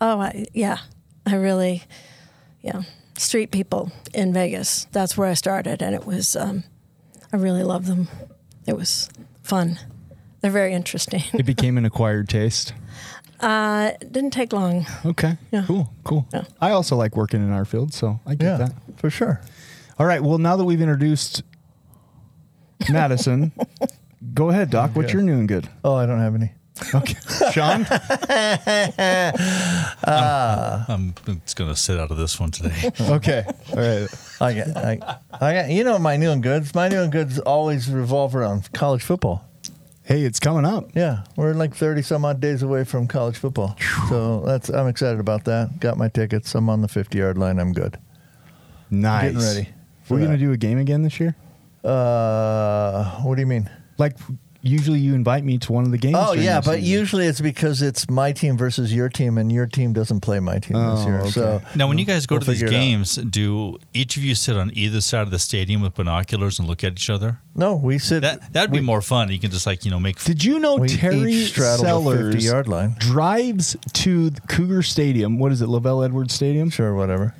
Oh, 0.00 0.20
I, 0.20 0.46
yeah, 0.52 0.78
I 1.26 1.34
really, 1.34 1.84
yeah, 2.62 2.82
street 3.16 3.50
people 3.50 3.92
in 4.14 4.32
Vegas. 4.32 4.86
That's 4.92 5.16
where 5.16 5.28
I 5.28 5.34
started, 5.34 5.82
and 5.82 5.94
it 5.94 6.06
was, 6.06 6.36
um, 6.36 6.64
I 7.32 7.36
really 7.36 7.62
love 7.64 7.86
them. 7.86 8.08
It 8.66 8.76
was 8.76 9.08
fun. 9.42 9.78
They're 10.40 10.50
very 10.50 10.72
interesting. 10.72 11.22
It 11.34 11.44
became 11.44 11.76
an 11.76 11.84
acquired 11.84 12.28
taste. 12.28 12.72
Uh, 13.40 13.92
didn't 14.10 14.30
take 14.32 14.52
long. 14.52 14.86
Okay. 15.04 15.36
Yeah. 15.50 15.64
Cool. 15.66 15.92
Cool. 16.04 16.26
Yeah. 16.32 16.44
I 16.60 16.70
also 16.72 16.96
like 16.96 17.16
working 17.16 17.42
in 17.42 17.50
our 17.52 17.64
field, 17.64 17.92
so 17.94 18.20
I 18.26 18.34
get 18.34 18.46
Yeah, 18.46 18.56
that. 18.58 18.72
for 18.96 19.10
sure. 19.10 19.40
All 19.98 20.06
right. 20.06 20.22
Well, 20.22 20.38
now 20.38 20.56
that 20.56 20.64
we've 20.64 20.80
introduced 20.80 21.42
Madison, 22.90 23.52
go 24.34 24.50
ahead, 24.50 24.70
Doc. 24.70 24.90
What's 24.94 25.06
Okay. 25.08 25.14
your 25.14 25.22
new 25.22 25.38
and 25.38 25.48
good? 25.48 25.68
Oh, 25.84 25.94
I 25.94 26.06
don't 26.06 26.18
have 26.20 26.34
any. 26.34 26.52
Okay. 26.94 27.14
Sean? 27.52 27.86
I'm 30.04 31.14
just 31.44 31.56
gonna 31.56 31.76
sit 31.76 31.98
out 32.00 32.10
of 32.10 32.16
this 32.16 32.40
one 32.40 32.50
today. 32.50 32.90
Okay. 33.00 33.44
All 33.72 33.76
right. 33.76 34.08
I 34.40 34.54
got, 34.54 34.76
I, 34.76 35.18
I 35.32 35.52
got. 35.54 35.70
You 35.70 35.84
know 35.84 35.98
my 35.98 36.16
new 36.16 36.30
and 36.30 36.42
goods. 36.42 36.74
My 36.74 36.88
new 36.88 37.00
and 37.02 37.12
goods 37.12 37.38
always 37.40 37.90
revolve 37.90 38.34
around 38.34 38.72
college 38.72 39.02
football. 39.02 39.44
Hey, 40.10 40.22
it's 40.22 40.40
coming 40.40 40.64
up. 40.64 40.90
Yeah, 40.96 41.22
we're 41.36 41.52
like 41.52 41.72
thirty 41.72 42.02
some 42.02 42.24
odd 42.24 42.40
days 42.40 42.64
away 42.64 42.82
from 42.82 43.06
college 43.06 43.36
football, 43.36 43.76
so 44.08 44.40
that's 44.40 44.68
I'm 44.68 44.88
excited 44.88 45.20
about 45.20 45.44
that. 45.44 45.78
Got 45.78 45.98
my 45.98 46.08
tickets. 46.08 46.52
I'm 46.56 46.68
on 46.68 46.82
the 46.82 46.88
fifty 46.88 47.18
yard 47.18 47.38
line. 47.38 47.60
I'm 47.60 47.72
good. 47.72 47.96
Nice. 48.90 49.34
Getting 49.34 49.38
ready 49.38 49.68
We're 50.08 50.18
going 50.18 50.32
to 50.32 50.36
do 50.36 50.50
a 50.50 50.56
game 50.56 50.78
again 50.78 51.02
this 51.02 51.20
year? 51.20 51.36
Uh, 51.84 53.20
what 53.20 53.36
do 53.36 53.40
you 53.40 53.46
mean? 53.46 53.70
Like, 53.98 54.16
usually 54.62 54.98
you 55.00 55.14
invite 55.14 55.44
me 55.44 55.58
to 55.58 55.72
one 55.72 55.84
of 55.84 55.90
the 55.90 55.98
games. 55.98 56.16
Oh 56.18 56.32
yeah, 56.32 56.56
but 56.60 56.76
season. 56.76 56.84
usually 56.90 57.26
it's 57.26 57.40
because 57.40 57.82
it's 57.82 58.08
my 58.10 58.32
team 58.32 58.56
versus 58.56 58.92
your 58.94 59.08
team, 59.08 59.38
and 59.38 59.50
your 59.50 59.66
team 59.66 59.92
doesn't 59.92 60.20
play 60.20 60.40
my 60.40 60.58
team 60.58 60.76
this 60.76 61.00
Oh, 61.00 61.06
year. 61.06 61.20
okay. 61.20 61.30
So 61.30 61.62
Now, 61.74 61.88
when 61.88 61.98
you 61.98 62.04
guys 62.04 62.26
go 62.26 62.34
We'll 62.36 62.40
to 62.42 62.50
these 62.50 62.60
figure 62.60 62.74
it 62.74 62.76
out. 62.76 62.80
games, 62.80 63.14
do 63.16 63.78
each 63.94 64.16
of 64.16 64.24
you 64.24 64.34
sit 64.34 64.56
on 64.56 64.70
either 64.74 65.00
side 65.00 65.22
of 65.22 65.30
the 65.30 65.38
stadium 65.38 65.80
with 65.82 65.94
binoculars 65.94 66.58
and 66.58 66.68
look 66.68 66.84
at 66.84 66.92
each 66.92 67.10
other? 67.10 67.38
no, 67.56 67.74
we 67.74 67.98
sit. 67.98 68.20
That 68.22 68.52
that'd 68.52 68.70
be 68.72 68.80
more 68.80 69.02
fun. 69.02 69.30
You 69.30 69.38
can 69.38 69.50
just 69.50 69.66
like 69.66 69.84
you 69.84 69.90
know 69.90 70.00
make. 70.00 70.22
Did 70.22 70.44
you 70.44 70.58
know 70.58 70.78
Terry 70.86 71.32
each 71.32 71.54
Sellers 71.54 72.32
fifty 72.34 72.46
yard 72.46 72.68
line. 72.68 72.96
drives 72.98 73.76
to 73.94 74.30
Cougar 74.48 74.82
Stadium? 74.82 75.38
What 75.38 75.52
is 75.52 75.60
it, 75.62 75.68
LaVell 75.68 76.04
Edwards 76.04 76.32
Stadium? 76.34 76.70
Sure, 76.70 76.94
whatever. 76.94 77.34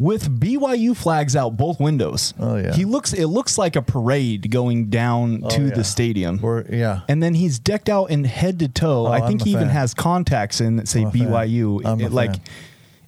With 0.00 0.40
BYU 0.40 0.96
flags 0.96 1.36
out 1.36 1.58
both 1.58 1.78
windows. 1.78 2.32
Oh, 2.38 2.56
yeah. 2.56 2.72
He 2.72 2.86
looks. 2.86 3.12
It 3.12 3.26
looks 3.26 3.58
like 3.58 3.76
a 3.76 3.82
parade 3.82 4.50
going 4.50 4.88
down 4.88 5.42
oh, 5.44 5.50
to 5.50 5.60
Oh, 5.60 5.66
yeah. 5.66 5.74
the 5.74 5.84
stadium. 5.84 6.40
Yeah. 6.70 7.02
and 7.06 7.22
then 7.22 7.34
he's 7.34 7.58
decked 7.58 7.90
out 7.90 8.06
in 8.06 8.24
head 8.24 8.60
to 8.60 8.68
toe. 8.68 9.06
Oh, 9.06 9.12
I 9.12 9.20
think 9.26 9.42
he 9.42 9.50
even 9.50 9.64
fan. 9.64 9.76
has 9.76 9.92
contacts 9.92 10.62
in 10.62 10.76
that 10.76 10.88
say 10.88 11.02
I'm. 11.04 11.12
BYU. 11.12 12.00
It, 12.00 12.12
like 12.12 12.32
fan. 12.32 12.40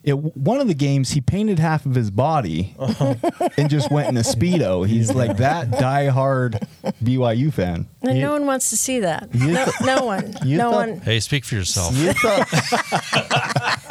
It, 0.05 0.15
one 0.15 0.61
of 0.61 0.67
the 0.67 0.75
games, 0.75 1.11
he 1.11 1.21
painted 1.21 1.59
half 1.61 1.87
of 1.87 1.95
his 1.95 2.11
body 2.11 2.75
Uh-huh. 2.79 3.15
and 3.57 3.71
just 3.71 3.91
went 3.91 4.09
in 4.09 4.17
a 4.17 4.21
speedo. 4.23 4.87
He's 4.87 5.15
like 5.15 5.37
that 5.37 5.71
diehard 5.71 6.67
BYU 7.03 7.53
fan. 7.53 7.87
And 8.03 8.17
You- 8.19 8.25
no 8.25 8.33
one 8.33 8.47
wants 8.47 8.71
to 8.71 8.77
see 8.77 9.01
that. 9.01 9.29
You 9.33 9.53
No, 9.53 9.65
th- 9.65 9.77
no 9.85 10.05
one. 10.05 10.35
you 10.45 10.59
no 10.59 10.71
thought- 10.73 10.89
one. 10.89 11.01
Hey, 11.01 11.21
speak 11.21 11.45
for 11.45 11.55
yourself. 11.55 11.97
You 11.97 12.13
thought 12.15 12.49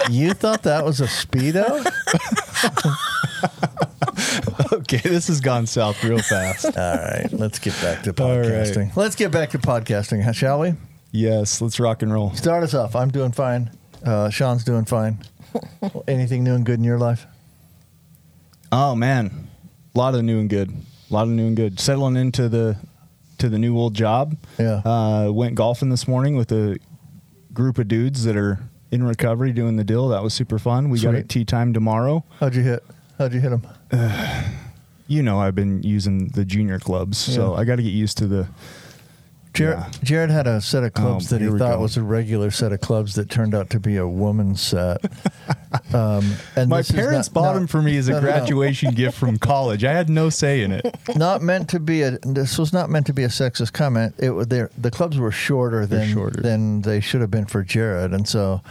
you 0.09 0.33
thought 0.33 0.63
that 0.63 0.83
was 0.83 0.99
a 1.01 1.05
speedo? 1.07 1.85
Okay, 4.73 4.97
this 4.97 5.27
has 5.27 5.41
gone 5.41 5.65
south 5.65 6.01
real 6.03 6.19
fast. 6.19 6.65
All 6.65 6.95
right, 6.95 7.27
let's 7.33 7.59
get 7.59 7.73
back 7.81 8.03
to 8.03 8.23
All 8.23 8.37
right. 8.39 8.45
podcasting. 8.45 8.95
Let's 8.95 9.15
get 9.15 9.31
back 9.31 9.49
to 9.51 9.59
podcasting, 9.59 10.33
shall 10.33 10.59
we? 10.59 10.73
yes, 11.11 11.61
let's 11.61 11.79
rock 11.79 12.01
and 12.03 12.13
roll. 12.13 12.33
Start 12.35 12.63
us 12.63 12.73
off. 12.73 12.95
I'm 12.95 13.09
doing 13.09 13.31
fine. 13.31 13.71
Uh, 14.05 14.29
Sean's 14.29 14.63
doing 14.63 14.85
fine. 14.85 15.19
Anything 16.07 16.43
new 16.43 16.55
and 16.55 16.65
good 16.65 16.79
in 16.79 16.83
your 16.83 16.97
life? 16.99 17.25
Oh 18.71 18.95
man, 18.95 19.47
a 19.93 19.97
lot 19.97 20.15
of 20.15 20.23
new 20.23 20.39
and 20.39 20.49
good. 20.49 20.69
A 20.69 21.13
lot 21.13 21.23
of 21.23 21.29
new 21.29 21.47
and 21.47 21.55
good. 21.55 21.79
Settling 21.79 22.15
into 22.15 22.47
the 22.49 22.77
to 23.39 23.49
the 23.49 23.57
new 23.59 23.77
old 23.77 23.93
job. 23.93 24.37
Yeah. 24.59 24.81
Uh, 24.85 25.31
went 25.31 25.55
golfing 25.55 25.89
this 25.89 26.07
morning 26.07 26.35
with 26.37 26.51
a 26.51 26.77
group 27.53 27.77
of 27.79 27.87
dudes 27.87 28.23
that 28.23 28.37
are 28.37 28.59
in 28.91 29.03
recovery 29.03 29.51
doing 29.51 29.75
the 29.77 29.83
deal. 29.83 30.07
That 30.09 30.23
was 30.23 30.33
super 30.33 30.59
fun. 30.59 30.89
We 30.89 30.99
got 30.99 31.15
a 31.15 31.19
Sweet. 31.19 31.29
tee 31.29 31.45
time 31.45 31.73
tomorrow. 31.73 32.23
How'd 32.39 32.55
you 32.55 32.61
hit? 32.63 32.83
How'd 33.17 33.33
you 33.33 33.39
hit 33.39 33.51
him? 33.51 33.67
You 35.07 35.21
know, 35.21 35.41
I've 35.41 35.55
been 35.55 35.83
using 35.83 36.29
the 36.29 36.45
junior 36.45 36.79
clubs, 36.79 37.17
so 37.17 37.53
I 37.53 37.65
got 37.65 37.75
to 37.75 37.83
get 37.83 37.89
used 37.89 38.17
to 38.19 38.27
the. 38.27 38.47
Jared, 39.53 39.77
Yeah. 39.79 39.89
Jared 40.03 40.29
had 40.31 40.47
a 40.47 40.61
set 40.61 40.83
of 40.83 40.93
clubs 40.93 41.31
Oh, 41.31 41.37
that 41.37 41.43
he 41.45 41.57
thought 41.57 41.79
was 41.79 41.97
a 41.97 42.03
regular 42.03 42.51
set 42.51 42.71
of 42.71 42.79
clubs 42.81 43.15
that 43.15 43.29
turned 43.29 43.53
out 43.53 43.69
to 43.71 43.79
be 43.79 43.97
a 43.97 44.07
woman's 44.07 44.61
set. 44.61 45.03
Um, 45.93 46.35
and 46.55 46.69
My 46.69 46.81
parents 46.83 47.27
not- 47.29 47.33
bought 47.33 47.53
no, 47.53 47.59
them 47.59 47.67
for 47.67 47.81
me 47.81 47.97
as 47.97 48.07
a 48.07 48.11
no, 48.13 48.19
no, 48.19 48.25
no. 48.27 48.31
graduation 48.31 48.93
gift 48.95 49.17
from 49.17 49.37
college. 49.37 49.83
I 49.83 49.91
had 49.93 50.09
no 50.09 50.29
say 50.29 50.61
in 50.61 50.71
it. 50.71 50.85
Not 51.15 51.41
meant 51.41 51.69
to 51.69 51.79
be 51.79 52.01
a. 52.01 52.17
This 52.19 52.57
was 52.57 52.71
not 52.73 52.89
meant 52.89 53.05
to 53.07 53.13
be 53.13 53.23
a 53.23 53.27
sexist 53.29 53.73
comment. 53.73 54.15
It 54.17 54.31
was 54.31 54.47
there. 54.47 54.69
The 54.77 54.91
clubs 54.91 55.17
were 55.17 55.31
shorter 55.31 55.85
They're 55.85 55.99
than 55.99 56.13
shorter. 56.13 56.41
than 56.41 56.81
they 56.81 56.99
should 56.99 57.21
have 57.21 57.31
been 57.31 57.45
for 57.45 57.63
Jared, 57.63 58.13
and 58.13 58.27
so 58.27 58.61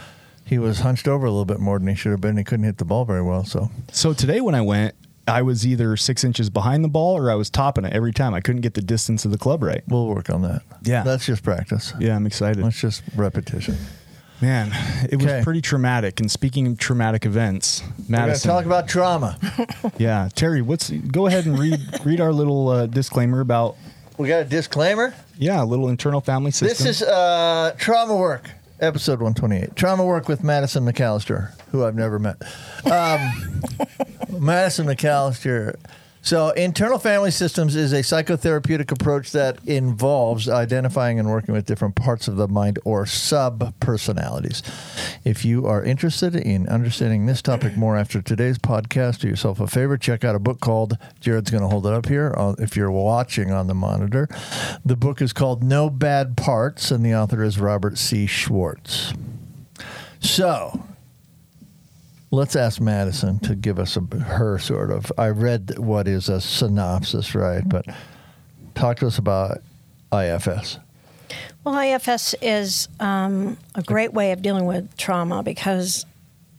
he 0.45 0.57
was 0.57 0.79
hunched 0.79 1.07
over 1.07 1.25
a 1.25 1.29
little 1.29 1.45
bit 1.45 1.59
more 1.59 1.79
than 1.79 1.87
he 1.87 1.95
should 1.95 2.11
have 2.11 2.21
been. 2.21 2.37
He 2.37 2.43
couldn't 2.43 2.65
hit 2.65 2.77
the 2.77 2.85
ball 2.85 3.05
very 3.05 3.21
well. 3.21 3.45
So 3.45 3.69
So 3.91 4.13
today 4.13 4.41
when 4.41 4.55
I 4.55 4.61
went, 4.61 4.95
I 5.27 5.41
was 5.41 5.65
either 5.65 5.95
six 5.97 6.23
inches 6.23 6.49
behind 6.49 6.83
the 6.83 6.89
ball 6.89 7.17
or 7.17 7.29
I 7.31 7.35
was 7.35 7.49
topping 7.49 7.85
it 7.85 7.93
every 7.93 8.11
time. 8.11 8.33
I 8.33 8.41
couldn't 8.41 8.61
get 8.61 8.73
the 8.73 8.81
distance 8.81 9.25
of 9.25 9.31
the 9.31 9.37
club 9.37 9.63
right. 9.63 9.83
we'll 9.87 10.07
work 10.07 10.29
on 10.29 10.41
that. 10.41 10.63
Yeah. 10.83 11.03
that's 11.03 11.25
just 11.25 11.43
practice. 11.43 11.93
Yeah, 11.99 12.15
I'm 12.15 12.25
excited. 12.25 12.63
That's 12.63 12.79
just 12.79 13.03
repetition. 13.15 13.77
Man, 14.41 14.71
it 15.07 15.21
was 15.21 15.43
pretty 15.43 15.61
traumatic. 15.61 16.19
And 16.19 16.29
speaking 16.31 16.65
of 16.65 16.79
traumatic 16.79 17.27
events, 17.27 17.83
We're 17.99 18.17
Madison. 18.17 18.49
talk 18.49 18.65
about 18.65 18.87
trauma. 18.87 19.37
yeah, 19.99 20.29
Terry, 20.33 20.63
what's 20.63 20.89
go 20.89 21.27
ahead 21.27 21.45
and 21.45 21.59
read 21.59 21.79
read 22.03 22.19
our 22.19 22.33
little 22.33 22.69
uh, 22.69 22.87
disclaimer 22.87 23.39
about 23.41 23.75
we 24.17 24.27
got 24.27 24.41
a 24.41 24.45
disclaimer. 24.45 25.13
yeah, 25.37 25.61
a 25.61 25.65
little 25.65 25.89
internal 25.89 26.21
family 26.21 26.49
system. 26.49 26.69
This 26.69 27.01
is 27.01 27.07
uh, 27.07 27.75
Trauma 27.77 28.15
Work, 28.15 28.49
episode 28.79 29.21
128. 29.21 29.75
Trauma 29.75 30.03
Work 30.03 30.27
with 30.27 30.43
Madison 30.43 30.85
McAllister, 30.85 31.51
who 31.69 31.85
I've 31.85 31.95
never 31.95 32.17
met. 32.17 32.41
Um, 32.91 33.61
Madison 34.39 34.87
McAllister. 34.87 35.75
So, 36.23 36.51
internal 36.51 36.99
family 36.99 37.31
systems 37.31 37.75
is 37.75 37.93
a 37.93 38.01
psychotherapeutic 38.01 38.91
approach 38.91 39.31
that 39.31 39.57
involves 39.65 40.47
identifying 40.47 41.17
and 41.19 41.27
working 41.27 41.55
with 41.55 41.65
different 41.65 41.95
parts 41.95 42.27
of 42.27 42.35
the 42.35 42.47
mind 42.47 42.77
or 42.85 43.07
sub 43.07 43.73
personalities. 43.79 44.61
If 45.23 45.43
you 45.43 45.65
are 45.65 45.83
interested 45.83 46.35
in 46.35 46.69
understanding 46.69 47.25
this 47.25 47.41
topic 47.41 47.75
more 47.75 47.97
after 47.97 48.21
today's 48.21 48.59
podcast, 48.59 49.21
do 49.21 49.29
yourself 49.29 49.59
a 49.59 49.65
favor. 49.65 49.97
Check 49.97 50.23
out 50.23 50.35
a 50.35 50.39
book 50.39 50.59
called, 50.59 50.95
Jared's 51.19 51.49
going 51.49 51.63
to 51.63 51.69
hold 51.69 51.87
it 51.87 51.93
up 51.93 52.07
here 52.07 52.35
uh, 52.37 52.53
if 52.59 52.77
you're 52.77 52.91
watching 52.91 53.51
on 53.51 53.65
the 53.65 53.73
monitor. 53.73 54.29
The 54.85 54.95
book 54.95 55.23
is 55.23 55.33
called 55.33 55.63
No 55.63 55.89
Bad 55.89 56.37
Parts, 56.37 56.91
and 56.91 57.03
the 57.03 57.15
author 57.15 57.43
is 57.43 57.59
Robert 57.59 57.97
C. 57.97 58.27
Schwartz. 58.27 59.11
So, 60.19 60.83
let's 62.31 62.55
ask 62.55 62.81
Madison 62.81 63.39
to 63.39 63.55
give 63.55 63.77
us 63.77 63.97
a, 63.97 64.01
her 64.17 64.57
sort 64.57 64.89
of. 64.89 65.11
I 65.17 65.27
read 65.27 65.77
what 65.77 66.07
is 66.07 66.29
a 66.29 66.41
synopsis, 66.41 67.35
right? 67.35 67.67
But 67.67 67.85
talk 68.73 68.97
to 68.97 69.07
us 69.07 69.17
about 69.17 69.61
IFS. 70.13 70.79
Well, 71.63 71.77
IFS 71.77 72.33
is 72.41 72.87
um, 72.99 73.57
a 73.75 73.83
great 73.83 74.13
way 74.13 74.31
of 74.31 74.41
dealing 74.41 74.65
with 74.65 74.97
trauma 74.97 75.43
because 75.43 76.05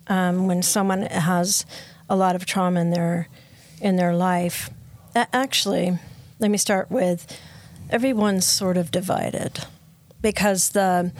um, 0.07 0.47
when 0.47 0.62
someone 0.62 1.02
has 1.02 1.67
a 2.09 2.17
lot 2.17 2.37
of 2.37 2.47
trauma 2.47 2.81
in 2.81 2.91
their 2.91 3.29
in 3.81 3.97
their 3.97 4.14
life, 4.14 4.71
actually, 5.14 5.99
let 6.38 6.50
me 6.50 6.59
start 6.59 6.91
with 6.91 7.26
everyone's 7.91 8.47
sort 8.47 8.76
of 8.76 8.93
divided 8.93 9.67
because 10.21 10.71
the 10.71 11.12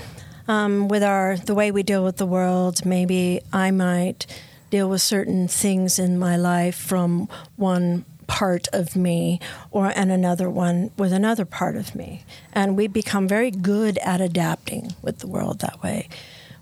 um, 0.53 0.89
with 0.89 1.03
our 1.03 1.37
the 1.37 1.55
way 1.55 1.71
we 1.71 1.83
deal 1.83 2.05
with 2.05 2.19
the 2.19 2.27
world, 2.27 2.85
maybe 2.85 3.41
I 3.53 3.71
might 3.71 4.27
deal 4.71 4.89
with 4.89 5.03
certain 5.03 5.49
things 5.49 5.99
in 5.99 6.19
my 6.19 6.37
life 6.37 6.77
from 6.77 7.29
one 7.57 8.05
part 8.27 8.69
of 8.73 8.97
me 8.97 9.41
or 9.71 9.93
and 9.95 10.11
another 10.11 10.49
one 10.49 10.91
with 10.97 11.13
another 11.13 11.45
part 11.45 11.77
of 11.77 11.95
me. 11.95 12.25
And 12.53 12.77
we 12.77 12.87
become 12.87 13.27
very 13.29 13.51
good 13.51 13.99
at 13.99 14.21
adapting 14.21 14.95
with 15.03 15.19
the 15.19 15.27
world 15.27 15.61
that 15.61 15.83
way. 15.83 16.09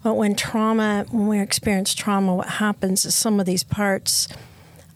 But 0.02 0.14
when 0.14 0.34
trauma 0.34 1.06
when 1.10 1.26
we 1.26 1.40
experience 1.40 1.94
trauma 1.94 2.34
what 2.34 2.48
happens 2.48 3.04
is 3.04 3.14
some 3.14 3.40
of 3.40 3.46
these 3.46 3.64
parts 3.64 4.28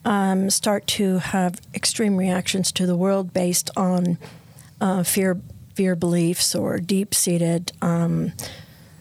um, 0.05 0.51
start 0.51 0.87
to 0.99 1.19
have 1.19 1.61
extreme 1.75 2.17
reactions 2.17 2.71
to 2.73 2.87
the 2.87 2.97
world 2.97 3.33
based 3.33 3.71
on 3.77 4.19
uh, 4.81 5.03
fear 5.03 5.41
fear 5.75 5.97
beliefs 5.97 6.55
or 6.55 6.79
deep 6.79 7.15
seated 7.15 7.73
um, 7.83 8.33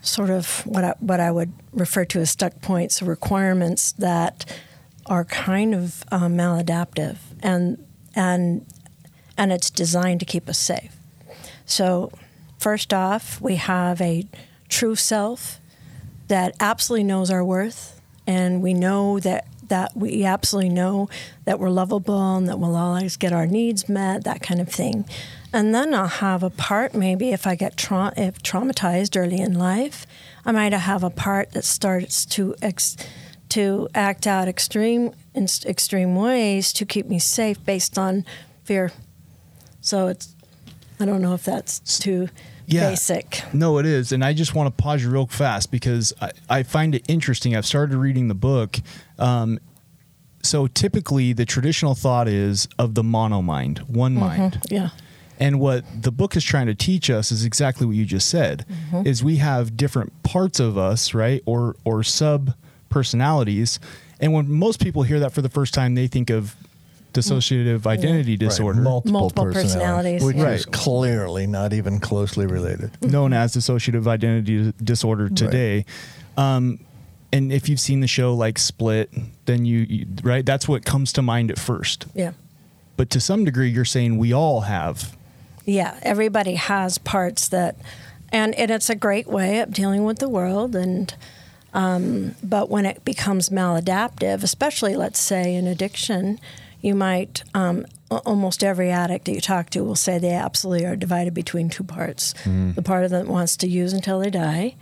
sort 0.04 0.30
of 0.30 0.62
what 0.68 0.84
I, 0.84 0.94
what 1.00 1.20
I 1.20 1.32
would 1.32 1.54
refer 1.72 2.06
to 2.06 2.20
as 2.20 2.30
stuck 2.30 2.62
points 2.62 3.02
or 3.02 3.06
requirements 3.06 3.94
that 3.94 4.46
are 5.06 5.26
kind 5.26 5.74
of 5.74 6.04
um, 6.12 6.36
maladaptive 6.38 7.18
and 7.42 7.84
and 8.16 8.66
and 9.38 9.52
it's 9.52 9.70
designed 9.70 10.20
to 10.20 10.26
keep 10.26 10.48
us 10.48 10.60
safe. 10.60 10.96
So 11.66 12.12
first 12.60 12.94
off, 12.94 13.42
we 13.42 13.56
have 13.56 14.00
a 14.00 14.28
true 14.70 14.96
self 14.96 15.60
that 16.28 16.56
absolutely 16.60 17.04
knows 17.04 17.32
our 17.32 17.44
worth 17.44 18.00
and 18.28 18.62
we 18.62 18.74
know 18.74 19.20
that 19.20 19.48
that 19.70 19.96
we 19.96 20.24
absolutely 20.24 20.70
know 20.70 21.10
that 21.46 21.60
we're 21.60 21.70
lovable 21.70 22.38
and 22.38 22.48
that 22.48 22.60
we'll 22.60 22.76
always 22.76 23.18
get 23.18 23.34
our 23.34 23.48
needs 23.48 23.90
met, 23.90 24.24
that 24.26 24.42
kind 24.42 24.62
of 24.62 24.70
thing. 24.70 25.06
And 25.54 25.74
then 25.74 25.94
I'll 25.94 26.08
have 26.08 26.42
a 26.42 26.50
part, 26.50 26.94
maybe 26.96 27.30
if 27.32 27.46
I 27.46 27.54
get 27.56 27.78
tra- 27.78 28.12
if 28.18 28.42
traumatized 28.42 29.16
early 29.16 29.40
in 29.40 29.54
life, 29.58 30.08
I 30.46 30.52
might 30.52 30.74
have 30.74 31.04
a 31.04 31.10
part 31.12 31.52
that 31.52 31.64
starts 31.64 32.26
to 32.28 32.56
ex- 32.62 32.98
to 33.50 33.88
act 33.94 34.26
out 34.26 34.48
extreme 34.48 35.12
in 35.36 35.48
extreme 35.66 36.16
ways 36.16 36.74
to 36.74 36.86
keep 36.86 37.06
me 37.08 37.20
safe 37.20 37.64
based 37.64 38.00
on 38.00 38.26
fear. 38.64 38.92
So 39.82 40.08
it's 40.08 40.36
I 41.00 41.06
don't 41.06 41.22
know 41.22 41.34
if 41.36 41.44
that's 41.44 41.80
too 42.00 42.30
Yeah. 42.66 42.90
basic. 42.90 43.44
No, 43.54 43.78
it 43.78 43.86
is. 43.86 44.12
And 44.12 44.24
I 44.24 44.34
just 44.34 44.56
want 44.56 44.76
to 44.76 44.84
pause 44.84 45.04
you 45.04 45.10
real 45.12 45.28
fast 45.28 45.70
because 45.70 46.14
I, 46.22 46.32
I 46.50 46.64
find 46.64 46.96
it 46.96 47.04
interesting. 47.08 47.56
I've 47.56 47.66
started 47.66 47.96
reading 47.98 48.28
the 48.28 48.36
book. 48.36 48.78
Um, 49.20 49.60
so 50.42 50.68
typically, 50.68 51.34
the 51.34 51.46
traditional 51.46 51.94
thought 51.96 52.28
is 52.28 52.68
of 52.80 52.96
the 52.96 53.04
mono 53.04 53.42
mind, 53.42 53.80
one 53.88 54.14
mind. 54.16 54.60
Yeah. 54.70 54.90
And 55.44 55.60
what 55.60 55.84
the 56.02 56.12
book 56.12 56.38
is 56.38 56.44
trying 56.46 56.68
to 56.68 56.74
teach 56.74 57.10
us 57.10 57.30
is 57.30 57.44
exactly 57.44 57.86
what 57.86 57.98
you 57.98 58.06
just 58.06 58.30
said 58.30 58.66
mm-hmm. 58.66 59.06
is 59.06 59.26
we 59.26 59.36
have 59.38 59.76
different 59.76 60.24
parts 60.24 60.58
of 60.62 60.78
us, 60.78 61.14
right? 61.14 61.44
Or 61.46 61.76
or 61.84 62.02
sub 62.02 62.54
personalities. 62.90 63.78
And 64.22 64.32
when 64.32 64.50
most 64.50 64.82
people 64.82 65.04
hear 65.04 65.20
that 65.20 65.34
for 65.34 65.42
the 65.42 65.50
first 65.50 65.74
time, 65.74 65.96
they 65.96 66.08
think 66.08 66.30
of 66.30 66.56
dissociative 67.12 67.80
mm. 67.80 67.88
identity 67.88 68.38
disorder. 68.38 68.80
Right, 68.80 68.84
multiple, 68.86 69.20
Multiple 69.20 69.46
personalities, 69.52 70.22
personalities, 70.22 70.24
which 70.24 70.38
yeah. 70.38 70.52
is 70.52 70.66
clearly 70.66 71.46
not 71.46 71.74
even 71.74 72.00
closely 72.00 72.46
related. 72.46 72.94
Mm-hmm. 72.94 73.12
known 73.12 73.34
as 73.34 73.54
dissociative 73.54 74.08
identity 74.08 74.74
disorder 74.82 75.28
today. 75.28 75.84
Um, 76.38 76.80
and 77.34 77.52
if 77.52 77.68
you've 77.68 77.82
seen 77.82 78.00
the 78.00 78.08
show 78.08 78.34
like 78.34 78.58
Split, 78.58 79.12
then 79.46 79.66
you, 79.66 79.80
you 79.90 80.06
right 80.24 80.46
that's 80.46 80.70
what 80.70 80.86
comes 80.86 81.12
to 81.14 81.22
mind 81.22 81.52
at 81.52 81.60
first. 81.60 82.06
Yeah. 82.16 82.32
But 82.96 83.10
to 83.10 83.20
some 83.20 83.44
degree, 83.44 83.70
you're 83.70 83.84
saying 83.84 84.18
we 84.18 84.32
all 84.32 84.62
have. 84.62 85.18
Yeah, 85.66 85.98
everybody 86.02 86.56
has 86.56 86.98
parts 86.98 87.48
that, 87.50 87.78
and, 88.32 88.54
and 88.56 88.70
it's 88.72 88.90
a 88.90 88.96
great 88.96 89.28
way 89.28 89.60
of 89.60 89.74
dealing 89.74 90.04
with 90.04 90.20
the 90.20 90.30
world. 90.30 90.76
And 90.76 91.14
um, 91.74 92.36
but 92.44 92.70
when 92.70 92.86
it 92.86 93.04
becomes 93.06 93.50
maladaptive, 93.50 94.44
especially 94.44 94.96
let's 94.96 95.20
say 95.20 95.56
in 95.56 95.66
addiction, 95.68 96.40
you 96.82 96.96
might 96.96 97.44
um, 97.54 97.86
almost 98.10 98.64
every 98.64 98.92
addict 98.92 99.26
that 99.26 99.34
you 99.34 99.42
talk 99.42 99.70
to 99.72 99.84
will 99.84 99.96
say 99.96 100.20
they 100.20 100.34
absolutely 100.34 100.86
are 100.86 100.96
divided 100.96 101.34
between 101.34 101.70
two 101.70 101.84
parts: 101.84 102.34
the 102.76 102.82
part 102.84 103.10
that 103.10 103.28
wants 103.28 103.58
to 103.58 103.68
use 103.68 103.94
until 103.94 104.20
they 104.20 104.30
die, 104.30 104.76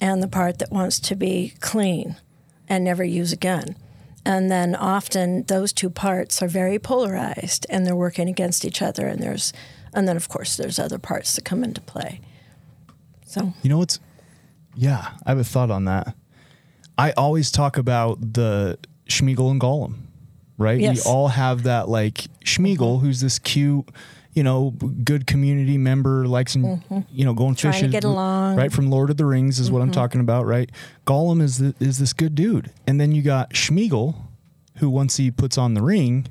and 0.00 0.22
the 0.22 0.28
part 0.28 0.58
that 0.58 0.70
wants 0.70 1.00
to 1.00 1.16
be 1.16 1.54
clean 1.60 2.16
and 2.68 2.84
never 2.84 3.02
use 3.02 3.32
again. 3.32 3.74
And 4.24 4.50
then 4.50 4.74
often 4.74 5.44
those 5.44 5.72
two 5.72 5.90
parts 5.90 6.42
are 6.42 6.48
very 6.48 6.78
polarized 6.78 7.66
and 7.70 7.86
they're 7.86 7.96
working 7.96 8.28
against 8.28 8.64
each 8.64 8.82
other. 8.82 9.06
And 9.06 9.20
there's, 9.20 9.52
and 9.94 10.06
then 10.08 10.16
of 10.16 10.28
course 10.28 10.56
there's 10.56 10.78
other 10.78 10.98
parts 10.98 11.34
that 11.36 11.44
come 11.44 11.62
into 11.64 11.80
play. 11.80 12.20
So 13.26 13.52
You 13.62 13.70
know 13.70 13.78
what's? 13.78 13.98
Yeah, 14.74 15.12
I 15.24 15.30
have 15.30 15.38
a 15.38 15.44
thought 15.44 15.70
on 15.70 15.84
that. 15.86 16.14
I 16.98 17.12
always 17.12 17.50
talk 17.50 17.76
about 17.76 18.18
the 18.34 18.78
Sméagol 19.08 19.50
and 19.50 19.60
Gollum, 19.60 19.94
right? 20.58 20.78
Yes. 20.80 21.04
We 21.04 21.10
all 21.10 21.28
have 21.28 21.62
that 21.64 21.88
like 21.88 22.26
Sméagol, 22.44 23.00
who's 23.00 23.20
this 23.20 23.38
cute, 23.38 23.88
you 24.32 24.42
know, 24.42 24.70
good 24.70 25.26
community 25.26 25.76
member, 25.78 26.26
likes 26.26 26.54
and 26.54 26.82
you 27.10 27.24
know 27.24 27.34
going 27.34 27.54
Mm-hmm. 27.54 27.60
Trying 27.60 27.72
fishing, 27.72 27.90
get 27.90 28.04
along. 28.04 28.56
right? 28.56 28.72
From 28.72 28.90
Lord 28.90 29.10
of 29.10 29.16
the 29.16 29.24
Rings 29.26 29.58
is 29.58 29.70
what 29.70 29.82
I'm 29.82 29.90
talking 29.90 30.20
about, 30.20 30.46
right? 30.46 30.70
Gollum 31.06 31.42
is 31.42 31.58
the, 31.58 31.74
is 31.80 31.98
this 31.98 32.12
good 32.12 32.34
dude, 32.34 32.70
and 32.86 33.00
then 33.00 33.12
you 33.12 33.22
got 33.22 33.50
Sméagol, 33.54 34.14
who 34.76 34.88
once 34.90 35.16
he 35.16 35.30
puts 35.30 35.58
on 35.58 35.74
the 35.74 35.82
ring, 35.82 36.26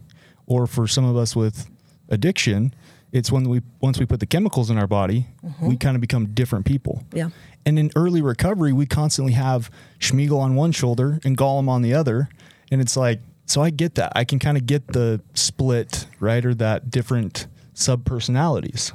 or 0.46 0.66
for 0.68 0.88
some 0.88 1.04
of 1.04 1.18
us 1.18 1.36
with 1.36 1.70
addiction, 2.10 2.74
it's 3.12 3.32
when 3.32 3.50
we 3.50 3.62
once 3.80 4.00
we 4.00 4.06
put 4.06 4.20
the 4.20 4.26
chemicals 4.26 4.70
in 4.70 4.78
our 4.78 4.88
body, 4.88 5.28
we 5.62 5.78
kind 5.78 5.96
of 5.96 6.02
become 6.02 6.28
different 6.28 6.66
people. 6.66 7.04
Yeah. 7.14 7.30
And 7.66 7.80
in 7.80 7.92
early 7.96 8.22
recovery, 8.22 8.72
we 8.72 8.86
constantly 8.86 9.34
have 9.34 9.72
Sméagol 10.00 10.40
on 10.40 10.56
one 10.56 10.72
shoulder 10.72 11.20
and 11.24 11.38
Gollum 11.38 11.68
on 11.68 11.82
the 11.82 11.94
other. 11.94 12.30
And 12.72 12.82
it's 12.82 12.96
like, 12.96 13.20
so 13.46 13.62
I 13.62 13.72
get 13.72 13.96
that. 13.96 14.12
I 14.16 14.24
can 14.24 14.38
kind 14.38 14.58
of 14.58 14.66
get 14.66 14.88
the 14.88 15.22
split, 15.34 16.06
right? 16.20 16.46
Or 16.46 16.54
that 16.56 16.92
different 16.92 17.48
sub 17.74 18.06
personalities. 18.06 18.94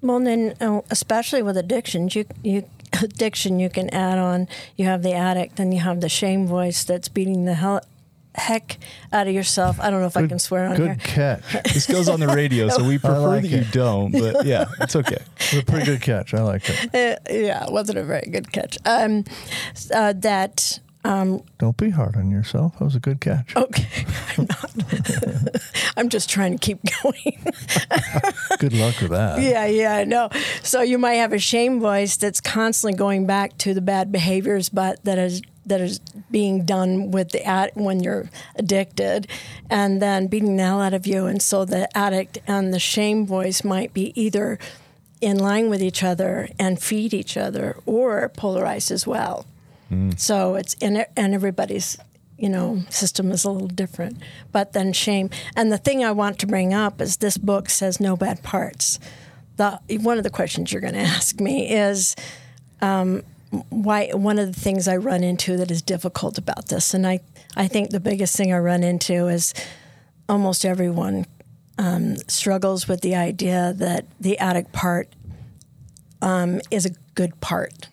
Well, 0.00 0.16
and 0.16 0.26
then 0.26 0.54
uh, 0.60 0.80
especially 0.90 1.42
with 1.42 1.56
addictions, 1.56 2.16
you 2.16 2.24
you 2.42 2.68
addiction 3.02 3.60
you 3.60 3.70
can 3.70 3.88
add 3.90 4.18
on. 4.18 4.48
You 4.76 4.86
have 4.86 5.02
the 5.02 5.12
addict, 5.12 5.56
then 5.56 5.70
you 5.70 5.80
have 5.80 6.00
the 6.00 6.08
shame 6.08 6.46
voice 6.46 6.82
that's 6.82 7.08
beating 7.08 7.44
the 7.44 7.54
hell 7.54 7.80
heck 8.34 8.78
out 9.12 9.26
of 9.28 9.34
yourself. 9.34 9.78
I 9.80 9.90
don't 9.90 10.00
know 10.00 10.06
if 10.06 10.16
I 10.16 10.26
can 10.26 10.38
swear 10.38 10.66
on 10.68 10.76
Good 10.76 11.00
here. 11.02 11.40
catch. 11.42 11.62
This 11.74 11.86
goes 11.86 12.08
on 12.08 12.20
the 12.20 12.28
radio, 12.28 12.68
so 12.68 12.82
we 12.84 12.98
prefer 12.98 13.18
like 13.20 13.42
that 13.42 13.48
you 13.48 13.64
don't. 13.72 14.12
But 14.12 14.44
yeah, 14.46 14.66
it's 14.80 14.96
okay. 14.96 15.22
It's 15.36 15.52
a 15.54 15.62
pretty 15.64 15.84
good 15.86 16.00
catch. 16.02 16.34
I 16.34 16.42
like 16.42 16.62
it. 16.68 16.94
Uh, 16.94 17.18
yeah, 17.32 17.64
it 17.66 17.72
wasn't 17.72 17.98
a 17.98 18.04
very 18.04 18.28
good 18.30 18.50
catch. 18.52 18.78
Um, 18.84 19.24
uh, 19.94 20.12
that 20.18 20.80
Um, 21.04 21.42
Don't 21.58 21.76
be 21.76 21.90
hard 21.90 22.16
on 22.16 22.30
yourself. 22.30 22.78
That 22.78 22.84
was 22.84 22.94
a 22.94 23.00
good 23.00 23.20
catch. 23.20 23.56
okay. 23.56 24.04
I'm 24.38 24.46
not. 24.46 24.70
I'm 25.96 26.08
just 26.08 26.30
trying 26.30 26.56
to 26.56 26.64
keep 26.64 26.78
going. 27.02 27.44
Good 28.58 28.72
luck 28.72 29.00
with 29.00 29.10
that. 29.10 29.40
Yeah, 29.42 29.66
yeah, 29.66 29.96
I 29.96 30.04
know. 30.04 30.30
So 30.62 30.80
you 30.80 30.98
might 30.98 31.14
have 31.14 31.32
a 31.32 31.38
shame 31.38 31.80
voice 31.80 32.16
that's 32.16 32.40
constantly 32.40 32.96
going 32.96 33.26
back 33.26 33.58
to 33.58 33.74
the 33.74 33.80
bad 33.80 34.12
behaviors, 34.12 34.68
but 34.68 35.02
that 35.04 35.18
is 35.18 35.42
that 35.66 35.80
is 35.80 36.00
being 36.30 36.64
done 36.64 37.12
with 37.12 37.30
the 37.30 37.44
ad 37.44 37.70
when 37.74 38.00
you're 38.02 38.28
addicted, 38.56 39.28
and 39.70 40.00
then 40.02 40.26
beating 40.26 40.56
the 40.56 40.64
hell 40.64 40.80
out 40.80 40.94
of 40.94 41.06
you. 41.06 41.26
And 41.26 41.40
so 41.42 41.64
the 41.64 41.94
addict 41.96 42.38
and 42.46 42.72
the 42.72 42.80
shame 42.80 43.26
voice 43.26 43.62
might 43.62 43.92
be 43.92 44.12
either 44.20 44.58
in 45.20 45.38
line 45.38 45.70
with 45.70 45.80
each 45.82 46.02
other 46.02 46.48
and 46.58 46.82
feed 46.82 47.14
each 47.14 47.36
other, 47.36 47.76
or 47.86 48.28
polarized 48.30 48.90
as 48.90 49.06
well. 49.06 49.46
So 50.16 50.54
it's 50.54 50.74
in 50.74 51.04
and 51.16 51.34
everybody's 51.34 51.98
you 52.38 52.48
know 52.48 52.82
system 52.90 53.30
is 53.30 53.44
a 53.44 53.50
little 53.50 53.68
different. 53.68 54.18
But 54.50 54.72
then 54.72 54.92
shame, 54.92 55.30
and 55.56 55.70
the 55.70 55.78
thing 55.78 56.04
I 56.04 56.12
want 56.12 56.38
to 56.40 56.46
bring 56.46 56.74
up 56.74 57.00
is 57.00 57.18
this 57.18 57.38
book 57.38 57.68
says 57.70 58.00
no 58.00 58.16
bad 58.16 58.42
parts. 58.42 58.98
The 59.56 59.80
one 60.00 60.18
of 60.18 60.24
the 60.24 60.30
questions 60.30 60.72
you're 60.72 60.80
going 60.80 60.94
to 60.94 61.00
ask 61.00 61.40
me 61.40 61.70
is 61.70 62.16
um, 62.80 63.22
why. 63.68 64.08
One 64.12 64.38
of 64.38 64.52
the 64.52 64.60
things 64.60 64.88
I 64.88 64.96
run 64.96 65.22
into 65.22 65.56
that 65.58 65.70
is 65.70 65.82
difficult 65.82 66.38
about 66.38 66.68
this, 66.68 66.94
and 66.94 67.06
I 67.06 67.20
I 67.56 67.68
think 67.68 67.90
the 67.90 68.00
biggest 68.00 68.36
thing 68.36 68.52
I 68.52 68.58
run 68.58 68.82
into 68.82 69.28
is 69.28 69.52
almost 70.28 70.64
everyone 70.64 71.26
um, 71.78 72.16
struggles 72.28 72.88
with 72.88 73.02
the 73.02 73.14
idea 73.14 73.74
that 73.76 74.06
the 74.20 74.38
addict 74.38 74.72
part 74.72 75.08
um, 76.22 76.60
is 76.70 76.86
a 76.86 76.90
good 77.14 77.38
part 77.40 77.88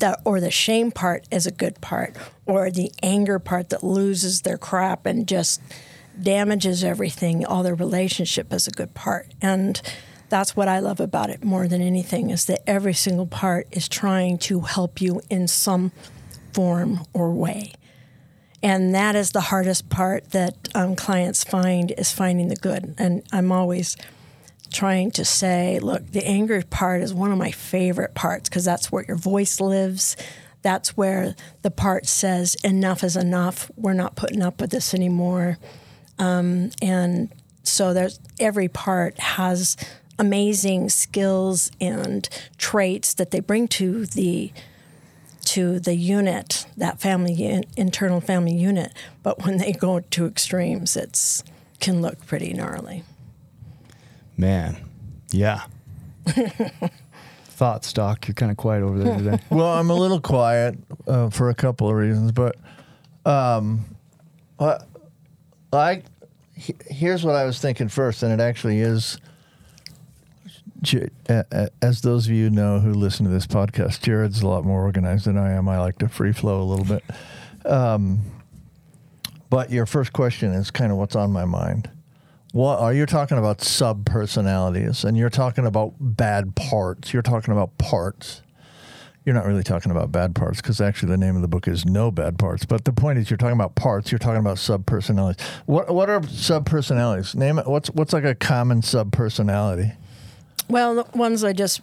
that 0.00 0.20
or 0.24 0.40
the 0.40 0.50
shame 0.50 0.90
part 0.90 1.26
is 1.30 1.46
a 1.46 1.50
good 1.50 1.80
part 1.80 2.16
or 2.46 2.70
the 2.70 2.92
anger 3.02 3.38
part 3.38 3.70
that 3.70 3.84
loses 3.84 4.42
their 4.42 4.58
crap 4.58 5.06
and 5.06 5.26
just 5.26 5.60
damages 6.20 6.84
everything 6.84 7.44
all 7.44 7.62
their 7.62 7.74
relationship 7.74 8.52
is 8.52 8.66
a 8.66 8.70
good 8.70 8.94
part. 8.94 9.26
And 9.40 9.80
that's 10.32 10.56
what 10.56 10.66
i 10.66 10.78
love 10.78 10.98
about 10.98 11.28
it 11.28 11.44
more 11.44 11.68
than 11.68 11.82
anything 11.82 12.30
is 12.30 12.46
that 12.46 12.62
every 12.66 12.94
single 12.94 13.26
part 13.26 13.68
is 13.70 13.86
trying 13.86 14.38
to 14.38 14.60
help 14.60 14.98
you 14.98 15.20
in 15.28 15.46
some 15.46 15.92
form 16.54 17.00
or 17.12 17.30
way. 17.30 17.72
And 18.62 18.94
that 18.94 19.14
is 19.14 19.32
the 19.32 19.42
hardest 19.42 19.90
part 19.90 20.30
that 20.30 20.68
um, 20.74 20.96
clients 20.96 21.44
find 21.44 21.90
is 21.98 22.12
finding 22.12 22.48
the 22.48 22.56
good. 22.56 22.94
And 22.96 23.22
i'm 23.30 23.52
always 23.52 23.94
trying 24.72 25.10
to 25.12 25.24
say, 25.24 25.78
look, 25.78 26.10
the 26.10 26.26
anger 26.26 26.62
part 26.68 27.02
is 27.02 27.14
one 27.14 27.30
of 27.30 27.38
my 27.38 27.50
favorite 27.50 28.14
parts 28.14 28.48
because 28.48 28.64
that's 28.64 28.90
where 28.90 29.04
your 29.06 29.16
voice 29.16 29.60
lives. 29.60 30.16
That's 30.62 30.96
where 30.96 31.34
the 31.62 31.70
part 31.70 32.06
says, 32.06 32.56
enough 32.64 33.04
is 33.04 33.16
enough. 33.16 33.70
We're 33.76 33.92
not 33.92 34.16
putting 34.16 34.42
up 34.42 34.60
with 34.60 34.70
this 34.70 34.94
anymore. 34.94 35.58
Um, 36.18 36.70
and 36.80 37.32
so 37.62 37.92
there's 37.92 38.20
every 38.38 38.68
part 38.68 39.18
has 39.18 39.76
amazing 40.18 40.88
skills 40.88 41.70
and 41.80 42.28
traits 42.58 43.14
that 43.14 43.30
they 43.30 43.40
bring 43.40 43.66
to 43.66 44.06
the 44.06 44.52
to 45.44 45.80
the 45.80 45.96
unit, 45.96 46.66
that 46.76 47.00
family 47.00 47.64
internal 47.76 48.20
family 48.20 48.54
unit. 48.54 48.92
But 49.24 49.44
when 49.44 49.56
they 49.56 49.72
go 49.72 49.98
to 49.98 50.26
extremes, 50.26 50.96
it's 50.96 51.42
can 51.80 52.00
look 52.00 52.24
pretty 52.26 52.52
gnarly. 52.52 53.02
Man, 54.42 54.76
yeah. 55.30 55.62
Thoughts, 57.44 57.92
Doc. 57.92 58.26
You're 58.26 58.34
kind 58.34 58.50
of 58.50 58.56
quiet 58.56 58.82
over 58.82 58.98
there 58.98 59.16
today. 59.16 59.38
Well, 59.50 59.68
I'm 59.68 59.88
a 59.88 59.94
little 59.94 60.20
quiet 60.20 60.76
uh, 61.06 61.30
for 61.30 61.48
a 61.50 61.54
couple 61.54 61.88
of 61.88 61.94
reasons, 61.94 62.32
but 62.32 62.56
um, 63.24 63.84
I, 64.58 64.78
I 65.72 66.02
he- 66.56 66.74
here's 66.90 67.24
what 67.24 67.36
I 67.36 67.44
was 67.44 67.60
thinking 67.60 67.86
first, 67.86 68.24
and 68.24 68.32
it 68.32 68.42
actually 68.42 68.80
is. 68.80 69.16
J- 70.80 71.08
a- 71.28 71.44
a- 71.52 71.70
As 71.80 72.00
those 72.00 72.26
of 72.26 72.32
you 72.32 72.50
know 72.50 72.80
who 72.80 72.94
listen 72.94 73.24
to 73.26 73.30
this 73.30 73.46
podcast, 73.46 74.00
Jared's 74.00 74.42
a 74.42 74.48
lot 74.48 74.64
more 74.64 74.82
organized 74.82 75.26
than 75.26 75.38
I 75.38 75.52
am. 75.52 75.68
I 75.68 75.78
like 75.78 75.98
to 75.98 76.08
free 76.08 76.32
flow 76.32 76.60
a 76.60 76.64
little 76.64 76.84
bit. 76.84 77.04
Um, 77.64 78.22
but 79.50 79.70
your 79.70 79.86
first 79.86 80.12
question 80.12 80.52
is 80.52 80.72
kind 80.72 80.90
of 80.90 80.98
what's 80.98 81.14
on 81.14 81.30
my 81.30 81.44
mind. 81.44 81.88
What 82.52 82.78
are 82.80 82.92
you 82.92 83.06
talking 83.06 83.38
about? 83.38 83.62
Sub 83.62 84.04
personalities, 84.04 85.04
and 85.04 85.16
you're 85.16 85.30
talking 85.30 85.64
about 85.66 85.94
bad 85.98 86.54
parts. 86.54 87.12
You're 87.12 87.22
talking 87.22 87.52
about 87.52 87.76
parts. 87.78 88.42
You're 89.24 89.34
not 89.34 89.46
really 89.46 89.62
talking 89.62 89.90
about 89.92 90.10
bad 90.12 90.34
parts 90.34 90.60
because 90.60 90.80
actually 90.80 91.10
the 91.10 91.16
name 91.16 91.36
of 91.36 91.42
the 91.42 91.48
book 91.48 91.66
is 91.68 91.86
No 91.86 92.10
Bad 92.10 92.38
Parts. 92.38 92.64
But 92.64 92.84
the 92.84 92.92
point 92.92 93.18
is, 93.20 93.30
you're 93.30 93.36
talking 93.38 93.54
about 93.54 93.74
parts. 93.76 94.10
You're 94.12 94.18
talking 94.18 94.40
about 94.40 94.58
sub 94.58 94.84
personalities. 94.84 95.42
What 95.66 95.94
what 95.94 96.10
are 96.10 96.22
sub 96.24 96.66
personalities? 96.66 97.34
Name 97.34 97.58
it. 97.58 97.66
What's 97.66 97.88
what's 97.90 98.12
like 98.12 98.24
a 98.24 98.34
common 98.34 98.82
sub 98.82 99.12
personality? 99.12 99.92
Well, 100.68 100.96
the 100.96 101.18
ones 101.18 101.44
I 101.44 101.52
just 101.52 101.80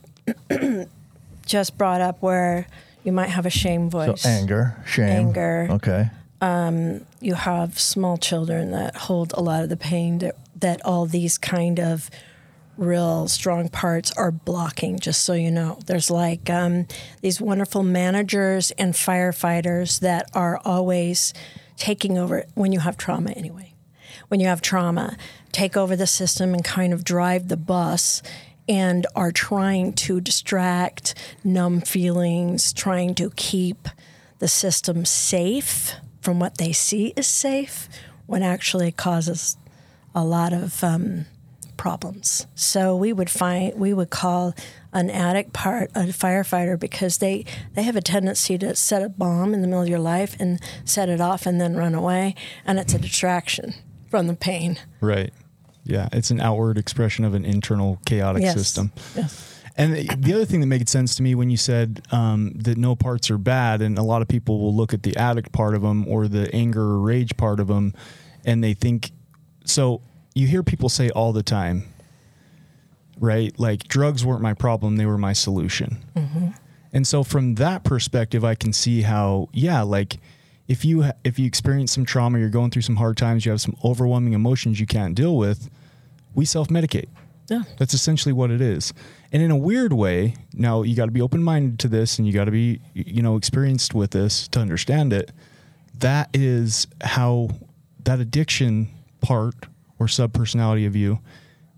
just 1.45 1.77
brought 1.77 2.01
up 2.01 2.21
where 2.21 2.67
you 3.03 3.12
might 3.12 3.29
have 3.29 3.45
a 3.45 3.49
shame 3.49 3.89
So 3.89 4.05
voice. 4.05 4.25
anger, 4.25 4.75
shame, 4.86 5.08
Anger. 5.10 5.67
Okay. 5.71 6.10
Um, 6.41 7.05
You 7.21 7.34
have 7.36 7.79
small 7.79 8.17
children 8.17 8.71
that 8.71 8.95
hold 8.95 9.34
a 9.34 9.41
lot 9.41 9.63
of 9.63 9.69
the 9.69 9.75
pain 9.77 10.19
that, 10.19 10.36
that 10.62 10.84
all 10.86 11.06
these 11.06 11.38
kind 11.38 11.80
of 11.80 12.10
real 12.78 13.28
strong 13.28 13.67
parts 13.67 14.12
are 14.13 14.32
blocking, 14.32 15.00
just 15.00 15.24
so 15.24 15.34
you 15.34 15.52
know. 15.52 15.80
There's 15.86 16.10
like 16.10 16.50
um, 16.50 16.88
these 17.22 17.41
wonderful 17.41 17.84
managers 17.84 18.72
and 18.72 18.93
firefighters 18.93 20.00
that 20.00 20.30
are 20.34 20.60
always 20.63 21.34
taking 21.76 22.17
over 22.17 22.45
when 22.56 22.72
you 22.72 22.80
have 22.80 22.98
trauma, 22.98 23.32
anyway. 23.32 23.74
When 24.30 24.39
you 24.39 24.48
have 24.48 24.62
trauma, 24.62 25.17
take 25.52 25.76
over 25.76 25.95
the 25.95 26.08
system 26.08 26.54
and 26.54 26.63
kind 26.63 26.93
of 26.93 27.04
drive 27.04 27.48
the 27.48 27.58
bus 27.58 28.22
and 28.67 29.08
are 29.15 29.32
trying 29.32 29.93
to 29.93 30.22
distract 30.22 31.15
numb 31.43 31.82
feelings, 31.82 32.72
trying 32.72 33.15
to 33.15 33.32
keep 33.32 33.88
the 34.38 34.48
system 34.48 35.06
safe 35.06 35.95
from 36.22 36.39
what 36.39 36.58
they 36.58 36.72
see 36.72 37.13
is 37.15 37.28
safe 37.28 37.89
when 38.26 38.43
actually 38.43 38.89
it 38.89 38.98
causes 38.98 39.58
a 40.15 40.24
lot 40.26 40.54
of 40.54 40.84
um, 40.84 41.26
problems. 41.78 42.45
So 42.56 42.95
we 42.95 43.13
would 43.13 43.30
find 43.30 43.74
we 43.80 43.93
would 43.93 44.10
call 44.10 44.54
an 44.91 45.10
addict 45.10 45.54
part 45.54 45.91
a 45.95 46.02
firefighter 46.08 46.80
because 46.80 47.19
they 47.19 47.45
they 47.76 47.84
have 47.84 47.95
a 47.95 48.02
tendency 48.02 48.58
to 48.58 48.76
set 48.76 49.02
a 49.04 49.10
bomb 49.10 49.54
in 49.54 49.62
the 49.62 49.67
middle 49.67 49.84
of 49.84 49.89
your 49.89 50.00
life 50.00 50.36
and 50.39 50.60
set 50.84 51.10
it 51.10 51.22
off 51.22 51.45
and 51.45 51.60
then 51.62 51.76
run 51.76 51.93
away, 51.95 52.36
and 52.65 52.80
it's 52.80 52.93
a 52.93 53.00
distraction 53.00 53.74
from 54.10 54.28
the 54.28 54.34
pain. 54.36 54.78
right. 55.02 55.32
Yeah. 55.86 56.08
It's 56.12 56.30
an 56.30 56.39
outward 56.39 56.78
expression 56.78 57.26
of 57.26 57.34
an 57.34 57.45
internal 57.45 58.00
chaotic 58.06 58.43
Yes. 58.43 58.54
system. 58.54 58.91
Yes. 59.15 59.56
And 59.76 59.95
the- 59.95 60.15
the 60.17 60.34
other 60.34 60.45
thing 60.45 60.60
that 60.60 60.67
made 60.67 60.88
sense 60.89 61.15
to 61.15 61.24
me 61.24 61.34
when 61.34 61.50
you 61.50 61.58
said 61.58 62.02
um, 62.12 62.52
that 62.56 62.78
no 62.78 62.95
parts 62.95 63.32
are 63.32 63.38
bad, 63.39 63.82
and 63.82 63.98
a 63.98 64.04
lot 64.04 64.22
of 64.22 64.28
people 64.28 64.60
will 64.60 64.76
look 64.76 64.93
at 64.93 65.02
the 65.04 65.15
addict 65.17 65.52
part 65.52 65.74
of 65.74 65.82
them 65.82 66.06
or 66.08 66.28
the 66.28 66.54
anger 66.54 66.82
or 66.82 67.00
rage 67.00 67.38
part 67.38 67.60
of 67.60 67.67
them, 67.67 67.93
and 68.45 68.63
they 68.63 68.74
think 68.76 69.12
so. 69.69 70.01
You 70.36 70.47
hear 70.47 70.63
people 70.63 70.89
say 70.89 71.10
all 71.10 71.34
the 71.34 71.43
time, 71.43 71.84
right? 73.19 73.58
Like 73.60 73.88
drugs 73.88 74.23
weren't 74.23 74.41
my 74.41 74.53
problem; 74.53 74.95
they 74.95 75.05
were 75.05 75.17
my 75.17 75.34
solution. 75.34 75.97
Mm-hmm. 76.15 76.49
And 76.93 77.05
so, 77.05 77.23
from 77.23 77.55
that 77.55 77.84
perspective, 77.84 78.43
I 78.43 78.55
can 78.55 78.73
see 78.73 79.01
how, 79.01 79.49
yeah, 79.53 79.82
like 79.82 80.17
if 80.67 80.86
you 80.86 81.03
ha- 81.03 81.13
if 81.23 81.38
you 81.38 81.45
experience 81.45 81.91
some 81.91 82.05
trauma, 82.05 82.39
you're 82.39 82.49
going 82.49 82.71
through 82.71 82.84
some 82.84 82.95
hard 82.95 83.17
times, 83.17 83.45
you 83.45 83.51
have 83.51 83.62
some 83.62 83.75
overwhelming 83.84 84.34
emotions 84.34 84.79
you 84.79 84.86
can't 84.86 85.15
deal 85.15 85.36
with, 85.36 85.69
we 86.36 86.45
self-medicate. 86.45 87.08
Yeah. 87.49 87.63
That's 87.77 87.95
essentially 87.95 88.34
what 88.34 88.51
it 88.51 88.62
is. 88.62 88.93
And 89.32 89.41
in 89.41 89.49
a 89.49 89.58
weird 89.58 89.91
way, 89.93 90.36
now 90.53 90.84
you 90.84 90.95
got 90.95 91.05
to 91.05 91.12
be 91.12 91.21
open-minded 91.21 91.79
to 91.79 91.88
this 91.88 92.19
and 92.19 92.27
you 92.27 92.34
got 92.34 92.45
to 92.45 92.51
be 92.51 92.79
you 92.93 93.21
know 93.21 93.36
experienced 93.36 93.93
with 93.93 94.12
this 94.12 94.47
to 94.49 94.60
understand 94.60 95.13
it. 95.13 95.32
That 95.97 96.29
is 96.34 96.88
how 97.01 97.49
that 98.03 98.19
addiction 98.19 98.89
part 99.21 99.55
or 99.99 100.08
sub 100.08 100.34
personality 100.34 100.86
of 100.86 100.95
you 100.95 101.19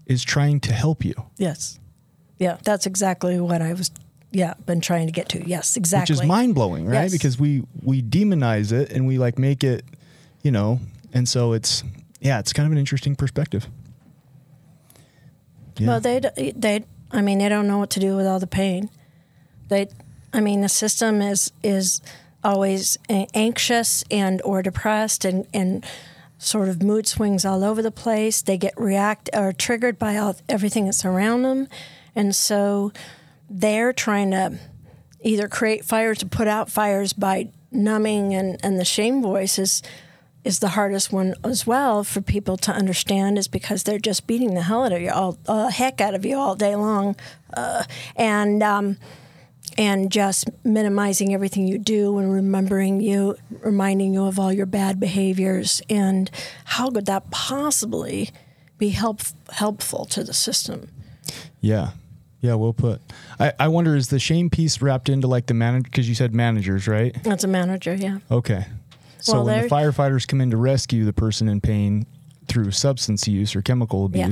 is 0.06 0.24
trying 0.24 0.60
to 0.62 0.74
help 0.74 1.04
you. 1.04 1.14
Yes. 1.38 1.80
Yeah, 2.38 2.58
that's 2.64 2.86
exactly 2.86 3.40
what 3.40 3.62
I 3.62 3.74
was. 3.74 3.92
Yeah, 4.32 4.54
been 4.66 4.82
trying 4.82 5.08
to 5.08 5.12
get 5.12 5.30
to. 5.30 5.48
Yes, 5.48 5.76
exactly. 5.76 6.14
which 6.14 6.22
is 6.22 6.28
mind 6.28 6.56
blowing, 6.56 6.86
right? 6.86 7.04
Yes. 7.04 7.12
Because 7.12 7.40
we 7.40 7.64
we 7.84 8.02
demonize 8.02 8.72
it 8.72 8.92
and 8.92 9.06
we 9.06 9.18
like 9.18 9.38
make 9.38 9.64
it, 9.64 9.84
you 10.42 10.52
know, 10.52 10.80
and 11.14 11.28
so 11.28 11.54
it's 11.54 11.84
yeah, 12.20 12.40
it's 12.40 12.54
kind 12.54 12.66
of 12.66 12.72
an 12.72 12.78
interesting 12.78 13.16
perspective. 13.16 13.68
Yeah. 15.78 15.88
Well, 15.88 16.00
they 16.00 16.20
they 16.56 16.86
I 17.12 17.22
mean 17.22 17.40
they 17.40 17.50
don't 17.50 17.68
know 17.68 17.78
what 17.78 17.90
to 17.92 18.00
do 18.00 18.16
with 18.16 18.26
all 18.26 18.40
the 18.40 18.48
pain. 18.48 18.90
They, 19.68 19.88
I 20.34 20.40
mean 20.40 20.62
the 20.62 20.70
system 20.70 21.22
is 21.22 21.52
is 21.62 22.02
always 22.44 22.98
anxious 23.10 24.04
and 24.10 24.42
or 24.44 24.62
depressed 24.62 25.26
and 25.26 25.46
and 25.54 25.86
sort 26.42 26.70
of 26.70 26.82
mood 26.82 27.08
swings 27.08 27.46
all 27.46 27.64
over 27.64 27.82
the 27.82 27.92
place. 27.92 28.42
They 28.42 28.58
get 28.58 28.74
react 28.78 29.30
or 29.34 29.54
triggered 29.54 30.00
by 30.00 30.18
all 30.18 30.36
everything 30.50 30.86
that's 30.86 31.06
around 31.06 31.44
them, 31.44 31.68
and 32.16 32.36
so 32.36 32.92
they're 33.50 33.94
trying 33.94 34.32
to 34.32 34.58
either 35.22 35.48
create 35.48 35.86
fires 35.86 36.18
to 36.20 36.26
put 36.26 36.48
out 36.48 36.70
fires 36.70 37.14
by 37.14 37.50
numbing 37.72 38.34
and 38.34 38.60
and 38.64 38.80
the 38.80 38.86
shame 38.86 39.22
voice 39.22 39.58
is 39.58 39.82
is 40.44 40.60
the 40.60 40.70
hardest 40.70 41.14
one 41.14 41.36
as 41.44 41.68
well 41.68 42.04
for 42.04 42.20
people 42.20 42.58
to 42.58 42.72
understand 42.72 43.38
is 43.38 43.48
because 43.48 43.84
they're 43.84 44.00
just 44.00 44.26
beating 44.28 44.56
the 44.56 44.64
hell 44.64 44.84
out 44.84 44.92
of 44.92 45.02
you 45.02 45.12
all 45.12 45.38
uh, 45.48 45.70
heck 45.70 46.02
out 46.02 46.14
of 46.14 46.26
you 46.26 46.38
all 46.38 46.56
day 46.56 46.76
long 46.76 47.16
uh, 47.54 47.84
and 48.16 48.62
um, 48.64 48.98
and 49.78 50.12
just 50.12 50.50
minimizing 50.64 51.34
everything 51.34 51.68
you 51.68 51.78
do 51.78 52.18
and 52.18 52.32
remembering 52.32 53.00
you 53.02 53.36
reminding 53.62 54.14
you 54.14 54.26
of 54.26 54.38
all 54.40 54.52
your 54.52 54.66
bad 54.66 55.00
behaviors 55.00 55.82
and 55.90 56.30
how 56.66 56.90
could 56.90 57.06
that 57.06 57.30
possibly 57.32 58.30
be 58.78 58.90
help, 58.90 59.22
helpful 59.52 60.06
to 60.06 60.24
the 60.24 60.34
system 60.34 60.90
yeah. 61.62 61.92
Yeah, 62.42 62.56
well 62.56 62.74
put. 62.74 63.02
I, 63.40 63.54
I 63.60 63.68
wonder 63.68 63.96
is 63.96 64.10
the 64.10 64.18
shame 64.18 64.50
piece 64.50 64.82
wrapped 64.82 65.10
into 65.10 65.28
like 65.28 65.46
the 65.46 65.54
manager 65.54 65.84
because 65.84 66.10
you 66.10 66.16
said 66.16 66.34
managers, 66.34 66.88
right? 66.88 67.16
that's 67.24 67.44
a 67.44 67.48
manager 67.48 67.94
yeah 67.94 68.18
Okay. 68.32 68.66
So 69.20 69.34
Well, 69.34 69.46
when 69.46 69.62
the 69.62 69.68
firefighters 69.70 70.28
come 70.28 70.42
in 70.42 70.50
to 70.50 70.58
rescue 70.58 71.06
the 71.06 71.14
person 71.14 71.48
in 71.48 71.62
pain 71.62 72.08
through 72.48 72.72
substance 72.72 73.28
use 73.28 73.56
or 73.56 73.62
chemical 73.62 74.10
Yeah. 74.12 74.28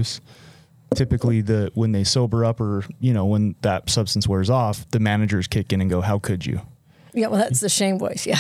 Typically 0.96 1.42
the 1.42 1.72
when 1.74 1.92
they 1.92 2.04
sober 2.04 2.44
up 2.46 2.60
or 2.60 2.84
you 3.00 3.14
know 3.14 3.26
when 3.26 3.56
that 3.62 3.90
substance 3.90 4.28
wears 4.28 4.50
off, 4.50 4.90
the 4.92 5.00
managers 5.00 5.48
kick 5.48 5.72
in 5.74 5.82
and 5.82 5.90
go, 5.90 6.02
"How 6.02 6.20
could 6.20 6.46
you?" 6.46 6.62
yeah 7.12 7.26
well 7.26 7.40
that's 7.40 7.60
the 7.60 7.70
shame 7.70 7.98
voice 7.98 8.28
yeah 8.28 8.40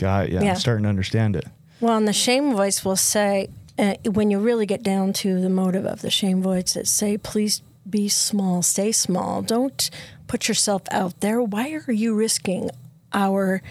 God, 0.00 0.30
yeah, 0.30 0.42
Yeah. 0.42 0.50
I'm 0.52 0.56
starting 0.56 0.84
to 0.84 0.88
understand 0.88 1.36
it. 1.36 1.44
Well, 1.80 1.96
and 1.96 2.08
the 2.08 2.12
shame 2.14 2.54
voice 2.56 2.84
will 2.84 2.96
say, 2.96 3.48
uh, 3.78 3.94
when 4.10 4.30
you 4.30 4.38
really 4.38 4.64
get 4.66 4.82
down 4.82 5.12
to 5.14 5.40
the 5.40 5.50
motive 5.50 5.84
of 5.84 6.00
the 6.00 6.10
shame 6.10 6.42
voice, 6.42 6.74
it 6.74 6.86
say, 6.86 7.18
please 7.18 7.60
be 7.88 8.08
small, 8.08 8.62
stay 8.62 8.92
small. 8.92 9.42
Don't 9.42 9.90
put 10.26 10.48
yourself 10.48 10.82
out 10.90 11.20
there. 11.20 11.42
Why 11.42 11.78
are 11.86 11.92
you 11.92 12.14
risking 12.14 12.70
our 13.12 13.62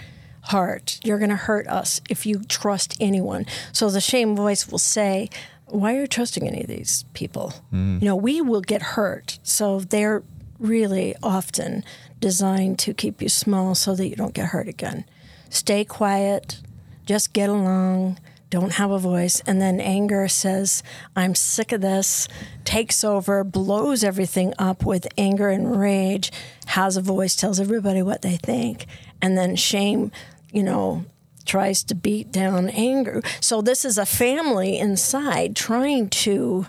heart? 0.41 0.99
You're 1.03 1.17
going 1.17 1.29
to 1.31 1.35
hurt 1.35 1.67
us 1.67 1.99
if 2.09 2.25
you 2.27 2.43
trust 2.43 2.95
anyone. 2.99 3.45
So 3.71 3.89
the 3.89 4.01
shame 4.01 4.35
voice 4.35 4.67
will 4.67 4.77
say, 4.77 5.29
why 5.71 5.95
are 5.95 6.01
you 6.01 6.07
trusting 6.07 6.47
any 6.47 6.61
of 6.61 6.67
these 6.67 7.05
people? 7.13 7.53
Mm-hmm. 7.73 7.99
You 8.01 8.05
know, 8.05 8.15
we 8.15 8.41
will 8.41 8.61
get 8.61 8.81
hurt. 8.81 9.39
So 9.43 9.79
they're 9.79 10.23
really 10.59 11.15
often 11.23 11.83
designed 12.19 12.79
to 12.79 12.93
keep 12.93 13.21
you 13.21 13.29
small 13.29 13.75
so 13.75 13.95
that 13.95 14.07
you 14.07 14.15
don't 14.15 14.33
get 14.33 14.47
hurt 14.47 14.67
again. 14.67 15.05
Stay 15.49 15.85
quiet, 15.85 16.61
just 17.05 17.33
get 17.33 17.49
along, 17.49 18.19
don't 18.49 18.73
have 18.73 18.91
a 18.91 18.99
voice. 18.99 19.41
And 19.45 19.61
then 19.61 19.79
anger 19.79 20.27
says, 20.27 20.83
I'm 21.15 21.35
sick 21.35 21.71
of 21.71 21.81
this, 21.81 22.27
takes 22.65 23.03
over, 23.03 23.43
blows 23.43 24.03
everything 24.03 24.53
up 24.57 24.85
with 24.85 25.07
anger 25.17 25.49
and 25.49 25.79
rage, 25.79 26.31
has 26.67 26.97
a 26.97 27.01
voice, 27.01 27.35
tells 27.35 27.59
everybody 27.59 28.01
what 28.01 28.21
they 28.21 28.37
think. 28.37 28.85
And 29.21 29.37
then 29.37 29.55
shame, 29.55 30.11
you 30.51 30.63
know, 30.63 31.05
tries 31.49 31.83
to 31.83 31.95
beat 31.95 32.31
down 32.31 32.69
anger. 32.69 33.21
So 33.41 33.61
this 33.61 33.83
is 33.83 33.97
a 33.97 34.05
family 34.05 34.77
inside 34.77 35.55
trying 35.55 36.09
to 36.09 36.67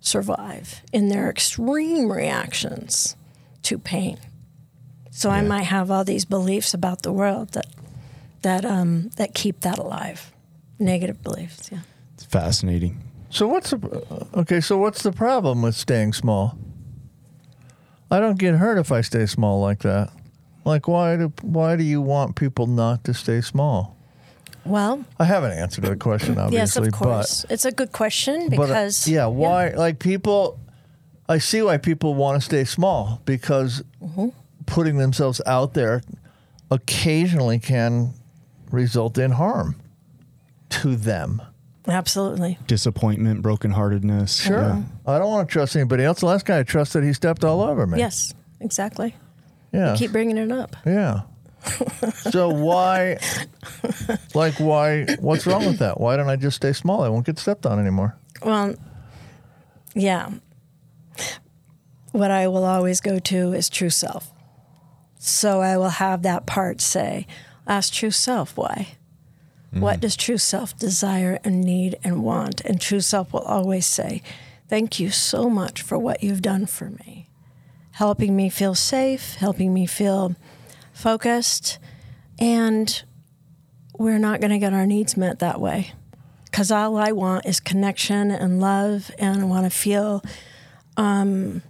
survive 0.00 0.82
in 0.92 1.08
their 1.08 1.28
extreme 1.28 2.10
reactions 2.10 3.14
to 3.62 3.78
pain. 3.78 4.18
So 5.10 5.30
I 5.30 5.42
might 5.42 5.64
have 5.64 5.90
all 5.90 6.04
these 6.04 6.24
beliefs 6.24 6.72
about 6.74 7.02
the 7.02 7.12
world 7.12 7.52
that 7.52 7.66
that 8.42 8.64
um, 8.64 9.10
that 9.16 9.34
keep 9.34 9.60
that 9.60 9.78
alive. 9.78 10.32
Negative 10.78 11.22
beliefs, 11.22 11.70
yeah. 11.72 11.80
It's 12.14 12.24
fascinating. 12.24 13.02
So 13.30 13.46
what's 13.46 13.70
the 13.70 14.26
okay? 14.34 14.60
So 14.60 14.78
what's 14.78 15.02
the 15.02 15.12
problem 15.12 15.62
with 15.62 15.74
staying 15.74 16.12
small? 16.12 16.58
I 18.10 18.20
don't 18.20 18.38
get 18.38 18.54
hurt 18.54 18.78
if 18.78 18.92
I 18.92 19.00
stay 19.00 19.26
small 19.26 19.60
like 19.60 19.80
that. 19.80 20.10
Like 20.64 20.86
why 20.86 21.16
do 21.16 21.32
why 21.42 21.76
do 21.76 21.82
you 21.82 22.00
want 22.00 22.36
people 22.36 22.66
not 22.66 23.04
to 23.04 23.14
stay 23.14 23.40
small? 23.40 23.95
Well, 24.66 25.04
I 25.18 25.24
have 25.24 25.44
an 25.44 25.52
answer 25.52 25.80
to 25.82 25.90
the 25.90 25.96
question, 25.96 26.38
obviously. 26.38 26.56
yes, 26.56 26.76
of 26.76 26.92
course. 26.92 27.46
it's 27.48 27.64
a 27.64 27.72
good 27.72 27.92
question 27.92 28.48
But, 28.50 28.56
but, 28.56 28.62
uh, 28.64 28.66
because 28.68 29.08
yeah, 29.08 29.26
why? 29.26 29.70
Like 29.70 29.98
people, 29.98 30.58
I 31.28 31.38
see 31.38 31.62
why 31.62 31.76
people 31.78 32.14
want 32.14 32.40
to 32.40 32.44
stay 32.44 32.64
small 32.64 33.20
because 33.24 33.82
Mm-hmm. 34.02 34.28
putting 34.66 34.98
themselves 34.98 35.40
out 35.46 35.74
there 35.74 36.02
occasionally 36.70 37.58
can 37.58 38.12
result 38.70 39.18
in 39.18 39.32
harm 39.32 39.76
to 40.68 40.96
them. 40.96 41.40
absolutely. 41.88 42.58
Disappointment, 42.66 43.42
brokenheartedness. 43.42 44.42
Sure. 44.44 44.58
Yeah. 44.60 44.82
I 45.06 45.18
don't 45.18 45.30
want 45.30 45.48
to 45.48 45.52
trust 45.52 45.76
anybody 45.76 46.04
else. 46.04 46.20
The 46.20 46.26
last 46.26 46.44
guy 46.46 46.58
I 46.60 46.62
trusted, 46.64 47.04
he 47.04 47.12
stepped 47.12 47.44
all 47.44 47.62
over 47.62 47.86
me. 47.86 47.98
Yes, 47.98 48.34
exactly. 48.60 49.14
Yeah. 49.72 49.94
Keep 49.96 50.12
bringing 50.12 50.36
it 50.38 50.50
up. 50.50 50.76
Yeah. 50.84 51.22
So 52.30 52.48
why, 52.48 53.18
like, 54.34 54.54
why? 54.54 55.06
What's 55.20 55.46
wrong 55.46 55.66
with 55.66 55.78
that? 55.78 56.00
Why 56.00 56.16
don't 56.16 56.28
I 56.28 56.36
just 56.36 56.56
stay 56.56 56.72
small? 56.72 57.02
I 57.02 57.08
won't 57.08 57.26
get 57.26 57.38
stepped 57.38 57.66
on 57.66 57.78
anymore. 57.78 58.16
Well, 58.42 58.74
yeah. 59.94 60.30
What 62.12 62.30
I 62.30 62.48
will 62.48 62.64
always 62.64 63.00
go 63.00 63.18
to 63.18 63.52
is 63.52 63.68
true 63.68 63.90
self. 63.90 64.32
So 65.18 65.60
I 65.60 65.76
will 65.76 65.90
have 65.90 66.22
that 66.22 66.46
part 66.46 66.80
say, 66.80 67.26
ask 67.66 67.92
true 67.92 68.10
self 68.10 68.56
why. 68.56 68.96
Hmm. 69.72 69.80
What 69.80 70.00
does 70.00 70.16
true 70.16 70.38
self 70.38 70.76
desire 70.78 71.38
and 71.44 71.62
need 71.62 71.98
and 72.04 72.22
want? 72.22 72.60
And 72.62 72.80
true 72.80 73.00
self 73.00 73.32
will 73.32 73.40
always 73.40 73.86
say, 73.86 74.22
Thank 74.68 74.98
you 74.98 75.10
so 75.10 75.48
much 75.48 75.82
for 75.82 75.96
what 75.98 76.22
you've 76.22 76.42
done 76.42 76.66
for 76.66 76.90
me. 76.90 77.28
Helping 77.92 78.34
me 78.34 78.48
feel 78.48 78.74
safe, 78.74 79.34
helping 79.34 79.72
me 79.72 79.86
feel 79.86 80.34
focused, 80.96 81.78
and 82.38 83.02
we're 83.98 84.18
not 84.18 84.40
going 84.40 84.50
to 84.50 84.58
get 84.58 84.72
our 84.72 84.86
needs 84.86 85.16
met 85.16 85.38
that 85.38 85.60
way 85.60 85.92
because 86.44 86.70
all 86.70 86.96
I 86.96 87.12
want 87.12 87.44
is 87.44 87.60
connection 87.60 88.30
and 88.30 88.60
love, 88.60 89.10
and 89.18 89.42
I 89.42 89.44
want 89.44 89.70
to 89.70 89.70
feel. 89.70 90.22
Um, 90.96 91.62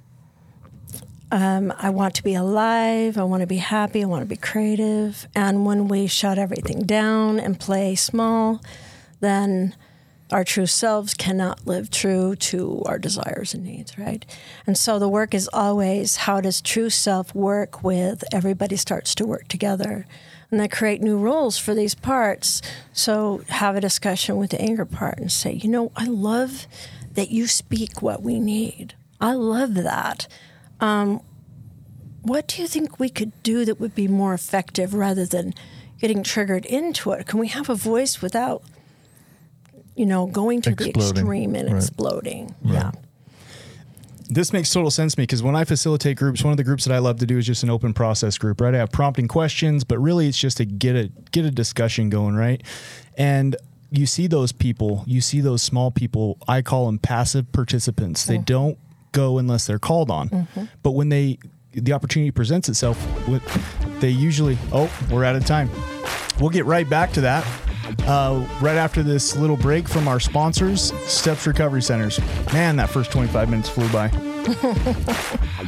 um, 1.32 1.74
I 1.76 1.90
want 1.90 2.14
to 2.14 2.22
be 2.22 2.34
alive. 2.34 3.18
I 3.18 3.24
want 3.24 3.40
to 3.40 3.48
be 3.48 3.56
happy. 3.56 4.02
I 4.02 4.06
want 4.06 4.22
to 4.22 4.26
be 4.26 4.36
creative. 4.36 5.26
And 5.34 5.66
when 5.66 5.88
we 5.88 6.06
shut 6.06 6.38
everything 6.38 6.84
down 6.84 7.40
and 7.40 7.58
play 7.58 7.96
small, 7.96 8.62
then 9.18 9.74
our 10.32 10.44
true 10.44 10.66
selves 10.66 11.14
cannot 11.14 11.66
live 11.66 11.90
true 11.90 12.34
to 12.36 12.82
our 12.86 12.98
desires 12.98 13.54
and 13.54 13.64
needs, 13.64 13.96
right? 13.98 14.26
And 14.66 14.76
so 14.76 14.98
the 14.98 15.08
work 15.08 15.34
is 15.34 15.48
always 15.52 16.16
how 16.16 16.40
does 16.40 16.60
true 16.60 16.90
self 16.90 17.34
work 17.34 17.82
with 17.84 18.24
everybody 18.32 18.76
starts 18.76 19.14
to 19.16 19.26
work 19.26 19.48
together 19.48 20.06
and 20.50 20.60
they 20.60 20.68
create 20.68 21.00
new 21.00 21.18
rules 21.18 21.58
for 21.58 21.74
these 21.74 21.94
parts. 21.94 22.62
So 22.92 23.42
have 23.48 23.76
a 23.76 23.80
discussion 23.80 24.36
with 24.36 24.50
the 24.50 24.60
anger 24.60 24.84
part 24.84 25.18
and 25.18 25.30
say, 25.30 25.52
you 25.52 25.68
know, 25.68 25.92
I 25.96 26.06
love 26.06 26.66
that 27.12 27.30
you 27.30 27.46
speak 27.46 28.02
what 28.02 28.22
we 28.22 28.38
need. 28.38 28.94
I 29.20 29.32
love 29.32 29.74
that. 29.74 30.28
Um, 30.80 31.22
what 32.22 32.48
do 32.48 32.62
you 32.62 32.68
think 32.68 32.98
we 32.98 33.08
could 33.08 33.32
do 33.42 33.64
that 33.64 33.80
would 33.80 33.94
be 33.94 34.08
more 34.08 34.34
effective 34.34 34.94
rather 34.94 35.24
than 35.24 35.54
getting 36.00 36.22
triggered 36.22 36.66
into 36.66 37.12
it? 37.12 37.26
Can 37.26 37.38
we 37.38 37.48
have 37.48 37.70
a 37.70 37.74
voice 37.74 38.20
without, 38.20 38.62
you 39.96 40.06
know, 40.06 40.26
going 40.26 40.60
to 40.62 40.74
the 40.74 40.90
extreme 40.90 41.54
and 41.56 41.72
Right. 41.72 41.76
exploding? 41.76 42.54
Yeah. 42.64 42.92
this 44.28 44.52
makes 44.52 44.72
total 44.72 44.90
sense 44.90 45.14
to 45.14 45.20
me 45.20 45.22
because 45.22 45.40
when 45.40 45.54
I 45.54 45.62
facilitate 45.62 46.16
groups, 46.16 46.42
one 46.42 46.50
of 46.50 46.56
the 46.56 46.64
groups 46.64 46.84
that 46.84 46.92
I 46.92 46.98
love 46.98 47.20
to 47.20 47.26
do 47.26 47.38
is 47.38 47.46
just 47.46 47.62
an 47.62 47.70
open 47.70 47.94
process 47.94 48.38
group, 48.38 48.60
right? 48.60 48.74
I 48.74 48.78
have 48.78 48.90
prompting 48.90 49.28
questions, 49.28 49.84
but 49.84 50.00
really 50.00 50.26
it's 50.26 50.36
just 50.36 50.56
to 50.56 50.64
get 50.64 50.96
a 50.96 51.12
get 51.30 51.44
a 51.44 51.50
discussion 51.52 52.10
going, 52.10 52.34
right? 52.34 52.60
And 53.16 53.54
you 53.92 54.04
see 54.04 54.26
those 54.26 54.50
people, 54.50 55.04
you 55.06 55.20
see 55.20 55.40
those 55.40 55.62
small 55.62 55.92
people. 55.92 56.38
I 56.48 56.62
call 56.62 56.86
them 56.86 56.98
passive 56.98 57.52
participants. 57.52 58.24
They 58.24 58.38
mm. 58.38 58.44
don't 58.44 58.78
go 59.12 59.38
unless 59.38 59.66
they're 59.66 59.78
called 59.78 60.10
on. 60.10 60.28
Mm-hmm. 60.28 60.64
But 60.82 60.92
when 60.92 61.08
they 61.08 61.38
the 61.72 61.92
opportunity 61.92 62.30
presents 62.30 62.68
itself, 62.68 62.98
they 64.00 64.10
usually 64.10 64.58
oh 64.72 64.90
we're 65.10 65.24
out 65.24 65.36
of 65.36 65.44
time. 65.44 65.70
We'll 66.40 66.50
get 66.50 66.64
right 66.64 66.88
back 66.88 67.12
to 67.12 67.20
that. 67.22 67.46
Uh, 68.06 68.46
right 68.60 68.76
after 68.76 69.02
this 69.02 69.36
little 69.36 69.56
break 69.56 69.88
from 69.88 70.08
our 70.08 70.20
sponsors, 70.20 70.92
Steps 71.10 71.46
Recovery 71.46 71.82
Centers. 71.82 72.20
Man, 72.52 72.76
that 72.76 72.90
first 72.90 73.10
25 73.10 73.50
minutes 73.50 73.68
flew 73.68 73.88
by. 73.90 74.08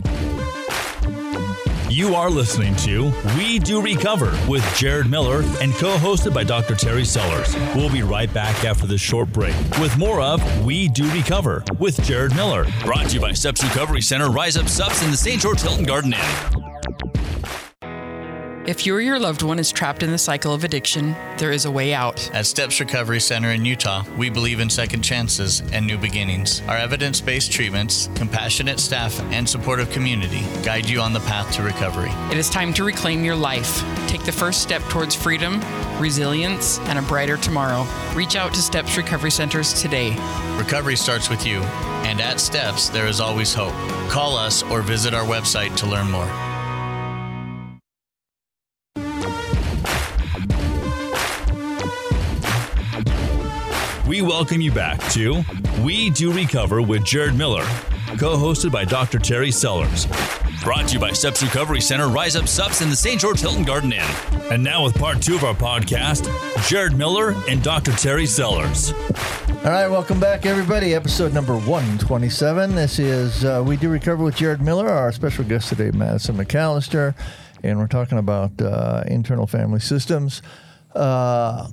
You 1.98 2.14
are 2.14 2.31
listening 2.31 2.76
to 2.76 3.11
We 3.37 3.59
Do 3.59 3.83
Recover 3.83 4.38
with 4.46 4.62
Jared 4.76 5.11
Miller 5.11 5.42
and 5.61 5.72
co 5.74 5.96
hosted 5.96 6.33
by 6.33 6.44
Dr. 6.44 6.76
Terry 6.76 7.04
Sellers. 7.04 7.57
We'll 7.74 7.90
be 7.90 8.02
right 8.02 8.33
back 8.33 8.64
after 8.64 8.87
this 8.87 9.00
short 9.00 9.33
break 9.33 9.54
with 9.81 9.96
more 9.96 10.20
of 10.20 10.64
We 10.64 10.88
Do 10.88 11.11
Recover 11.11 11.64
with 11.81 12.00
Jared 12.04 12.37
Miller. 12.37 12.66
Brought 12.85 13.09
to 13.09 13.14
you 13.14 13.20
by 13.20 13.33
Steps 13.33 13.64
Recovery 13.64 14.02
Center, 14.02 14.31
Rise 14.31 14.57
Up 14.57 14.68
Subs 14.68 15.02
in 15.02 15.11
the 15.11 15.16
St. 15.16 15.40
George 15.40 15.62
Hilton 15.62 15.85
Garden 15.87 16.12
Inn. 16.12 17.67
If 18.68 18.85
you 18.85 18.94
or 18.94 19.00
your 19.00 19.18
loved 19.18 19.40
one 19.40 19.59
is 19.59 19.72
trapped 19.72 20.02
in 20.02 20.11
the 20.11 20.18
cycle 20.18 20.52
of 20.52 20.62
addiction, 20.62 21.16
there 21.38 21.52
is 21.52 21.64
a 21.64 21.70
way 21.70 21.94
out. 21.94 22.31
At 22.35 22.44
Steps 22.44 22.81
Recovery 22.81 23.18
Center 23.18 23.50
in 23.52 23.64
Utah, 23.64 24.04
we 24.18 24.28
believe 24.28 24.61
in 24.61 24.68
second 24.68 25.00
chances 25.00 25.62
and 25.72 25.87
new 25.87 25.96
beginnings. 25.96 26.61
Our 26.68 26.76
evidence 26.76 27.18
based 27.22 27.50
treatments, 27.50 28.11
compassionate 28.14 28.78
staff, 28.78 29.18
and 29.33 29.48
supportive 29.48 29.88
community 29.90 30.42
guide 30.62 30.87
you 30.87 31.00
on 31.00 31.14
the 31.14 31.20
path 31.20 31.50
to 31.54 31.62
recovery. 31.62 32.11
It 32.31 32.37
is 32.37 32.50
time 32.50 32.74
to 32.74 32.85
reclaim 32.85 33.24
your 33.24 33.37
life. 33.37 33.83
Take 34.07 34.24
the 34.24 34.33
first 34.33 34.61
step 34.61 34.83
towards 34.90 35.14
freedom, 35.14 35.62
resilience, 35.98 36.78
and 36.81 36.98
a 36.98 37.02
brighter 37.09 37.38
tomorrow. 37.38 37.87
Reach 38.14 38.37
out 38.37 38.52
to 38.52 38.61
Steps 38.61 38.98
Recovery 38.98 39.31
Centers 39.31 39.72
today. 39.81 40.11
Recovery 40.59 40.96
starts 40.96 41.31
with 41.31 41.46
you, 41.46 41.61
and 42.04 42.20
at 42.20 42.38
Steps, 42.38 42.90
there 42.90 43.07
is 43.07 43.18
always 43.18 43.54
hope. 43.54 43.72
Call 44.11 44.37
us 44.37 44.62
or 44.64 44.83
visit 44.83 45.14
our 45.14 45.24
website 45.24 45.74
to 45.76 45.87
learn 45.87 46.11
more. 46.11 46.31
We 54.18 54.22
welcome 54.22 54.61
you 54.61 54.72
back 54.72 54.98
to 55.12 55.44
We 55.85 56.11
Do 56.11 56.33
Recover 56.33 56.83
with 56.83 57.04
Jared 57.04 57.37
Miller, 57.37 57.62
co 58.18 58.37
hosted 58.37 58.72
by 58.72 58.85
Dr. 58.85 59.20
Terry 59.20 59.52
Sellers. 59.52 60.09
Brought 60.64 60.88
to 60.88 60.94
you 60.94 60.98
by 60.98 61.12
Steps 61.12 61.40
Recovery 61.40 61.81
Center, 61.81 62.09
Rise 62.09 62.35
Up 62.35 62.48
Subs 62.48 62.83
in 62.83 62.90
the 62.90 62.96
St. 62.96 63.20
George 63.20 63.38
Hilton 63.38 63.62
Garden 63.62 63.92
Inn. 63.92 64.02
And 64.50 64.64
now, 64.64 64.83
with 64.83 64.98
part 64.98 65.22
two 65.22 65.37
of 65.37 65.44
our 65.44 65.54
podcast, 65.54 66.26
Jared 66.68 66.96
Miller 66.96 67.33
and 67.48 67.62
Dr. 67.62 67.92
Terry 67.92 68.26
Sellers. 68.26 68.92
All 68.92 69.70
right, 69.70 69.87
welcome 69.87 70.18
back, 70.18 70.46
everybody. 70.46 70.96
Episode 70.96 71.33
number 71.33 71.57
127. 71.57 72.74
This 72.74 72.98
is 72.98 73.44
uh, 73.44 73.62
We 73.64 73.76
Do 73.76 73.88
Recover 73.88 74.24
with 74.24 74.35
Jared 74.35 74.61
Miller. 74.61 74.88
Our 74.88 75.12
special 75.12 75.44
guest 75.44 75.68
today, 75.68 75.92
Madison 75.96 76.37
McAllister. 76.37 77.14
And 77.62 77.78
we're 77.78 77.87
talking 77.87 78.18
about 78.18 78.61
uh, 78.61 79.04
internal 79.07 79.46
family 79.46 79.78
systems, 79.78 80.42
uh, 80.96 81.68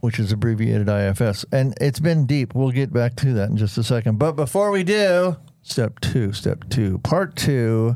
which 0.00 0.18
is 0.18 0.32
abbreviated 0.32 0.88
IFS. 0.88 1.44
And 1.52 1.74
it's 1.80 2.00
been 2.00 2.26
deep. 2.26 2.54
We'll 2.54 2.70
get 2.70 2.92
back 2.92 3.16
to 3.16 3.32
that 3.34 3.50
in 3.50 3.56
just 3.56 3.78
a 3.78 3.84
second. 3.84 4.18
But 4.18 4.32
before 4.32 4.70
we 4.70 4.84
do, 4.84 5.36
step 5.62 6.00
two, 6.00 6.32
step 6.32 6.68
two, 6.68 6.98
part 6.98 7.36
two 7.36 7.94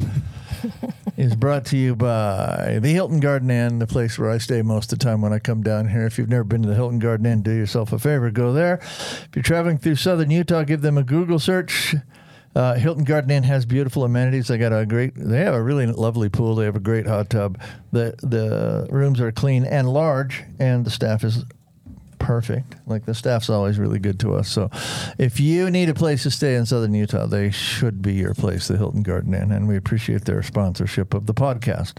is 1.16 1.34
brought 1.36 1.64
to 1.66 1.76
you 1.76 1.94
by 1.94 2.78
the 2.80 2.90
Hilton 2.90 3.20
Garden 3.20 3.50
Inn, 3.50 3.78
the 3.78 3.86
place 3.86 4.18
where 4.18 4.30
I 4.30 4.38
stay 4.38 4.62
most 4.62 4.92
of 4.92 4.98
the 4.98 5.04
time 5.04 5.20
when 5.20 5.32
I 5.32 5.38
come 5.38 5.62
down 5.62 5.88
here. 5.88 6.06
If 6.06 6.18
you've 6.18 6.28
never 6.28 6.44
been 6.44 6.62
to 6.62 6.68
the 6.68 6.74
Hilton 6.74 6.98
Garden 6.98 7.26
Inn, 7.26 7.42
do 7.42 7.52
yourself 7.52 7.92
a 7.92 7.98
favor, 7.98 8.30
go 8.30 8.52
there. 8.52 8.74
If 8.74 9.30
you're 9.34 9.42
traveling 9.42 9.78
through 9.78 9.96
southern 9.96 10.30
Utah, 10.30 10.64
give 10.64 10.82
them 10.82 10.98
a 10.98 11.02
Google 11.02 11.38
search. 11.38 11.94
Uh, 12.54 12.74
Hilton 12.74 13.04
Garden 13.04 13.30
Inn 13.30 13.44
has 13.44 13.64
beautiful 13.64 14.04
amenities. 14.04 14.48
They 14.48 14.58
got 14.58 14.72
a 14.72 14.84
great. 14.84 15.12
They 15.14 15.38
have 15.38 15.54
a 15.54 15.62
really 15.62 15.86
lovely 15.86 16.28
pool. 16.28 16.56
They 16.56 16.64
have 16.64 16.74
a 16.74 16.80
great 16.80 17.06
hot 17.06 17.30
tub. 17.30 17.60
the 17.92 18.16
The 18.22 18.88
rooms 18.90 19.20
are 19.20 19.30
clean 19.30 19.64
and 19.64 19.88
large, 19.88 20.42
and 20.58 20.84
the 20.84 20.90
staff 20.90 21.22
is 21.22 21.44
perfect. 22.20 22.76
Like 22.86 23.06
the 23.06 23.14
staff's 23.14 23.50
always 23.50 23.78
really 23.78 23.98
good 23.98 24.20
to 24.20 24.34
us. 24.34 24.48
So, 24.48 24.70
if 25.18 25.40
you 25.40 25.68
need 25.70 25.88
a 25.88 25.94
place 25.94 26.22
to 26.22 26.30
stay 26.30 26.54
in 26.54 26.66
Southern 26.66 26.94
Utah, 26.94 27.26
they 27.26 27.50
should 27.50 28.00
be 28.00 28.14
your 28.14 28.34
place, 28.34 28.68
the 28.68 28.76
Hilton 28.76 29.02
Garden 29.02 29.34
Inn, 29.34 29.50
and 29.50 29.66
we 29.66 29.76
appreciate 29.76 30.26
their 30.26 30.42
sponsorship 30.44 31.12
of 31.14 31.26
the 31.26 31.34
podcast. 31.34 31.94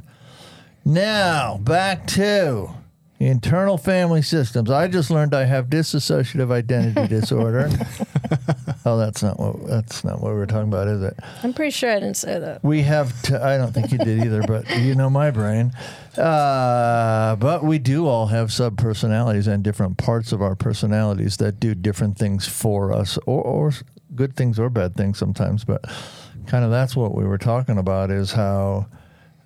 Now 0.85 1.57
back 1.57 2.07
to 2.07 2.69
internal 3.27 3.77
family 3.77 4.21
systems. 4.21 4.69
I 4.71 4.87
just 4.87 5.11
learned 5.11 5.33
I 5.33 5.45
have 5.45 5.67
dissociative 5.67 6.51
identity 6.51 7.07
disorder. 7.19 7.69
oh, 8.85 8.97
that's 8.97 9.21
not 9.21 9.39
what 9.39 9.67
that's 9.67 10.03
not 10.03 10.21
what 10.21 10.31
we 10.31 10.37
were 10.37 10.47
talking 10.47 10.69
about, 10.69 10.87
is 10.87 11.03
it? 11.03 11.17
I'm 11.43 11.53
pretty 11.53 11.71
sure 11.71 11.91
I 11.91 11.99
didn't 11.99 12.17
say 12.17 12.39
that. 12.39 12.63
We 12.63 12.81
have. 12.81 13.19
T- 13.21 13.35
I 13.35 13.57
don't 13.57 13.73
think 13.73 13.91
you 13.91 13.97
did 13.97 14.23
either, 14.25 14.41
but 14.43 14.69
you 14.79 14.95
know 14.95 15.09
my 15.09 15.31
brain. 15.31 15.71
Uh, 16.17 17.35
but 17.37 17.63
we 17.63 17.79
do 17.79 18.07
all 18.07 18.27
have 18.27 18.51
sub 18.51 18.77
personalities 18.77 19.47
and 19.47 19.63
different 19.63 19.97
parts 19.97 20.31
of 20.31 20.41
our 20.41 20.55
personalities 20.55 21.37
that 21.37 21.59
do 21.59 21.73
different 21.75 22.17
things 22.17 22.47
for 22.47 22.91
us, 22.91 23.17
or, 23.25 23.43
or 23.43 23.73
good 24.15 24.35
things 24.35 24.59
or 24.59 24.69
bad 24.69 24.95
things 24.95 25.17
sometimes. 25.17 25.63
But 25.63 25.85
kind 26.47 26.65
of 26.65 26.71
that's 26.71 26.95
what 26.95 27.15
we 27.15 27.23
were 27.23 27.37
talking 27.37 27.77
about 27.77 28.09
is 28.11 28.31
how. 28.31 28.87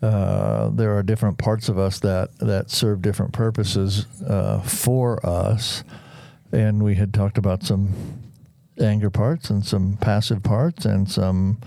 Uh, 0.06 0.70
there 0.70 0.96
are 0.96 1.02
different 1.02 1.40
parts 1.40 1.68
of 1.68 1.80
us 1.80 2.00
that, 2.02 2.38
that 2.38 2.70
serve 2.70 3.02
different 3.02 3.34
purposes 3.34 4.06
uh, 4.22 4.62
for 4.62 5.26
us. 5.26 5.84
And 6.52 6.84
we 6.84 6.94
had 6.94 7.12
talked 7.12 7.40
about 7.40 7.64
some 7.64 7.90
anger 8.80 9.10
parts 9.10 9.50
and 9.50 9.66
some 9.66 9.98
passive 9.98 10.44
parts 10.44 10.86
and 10.86 11.10
some 11.10 11.60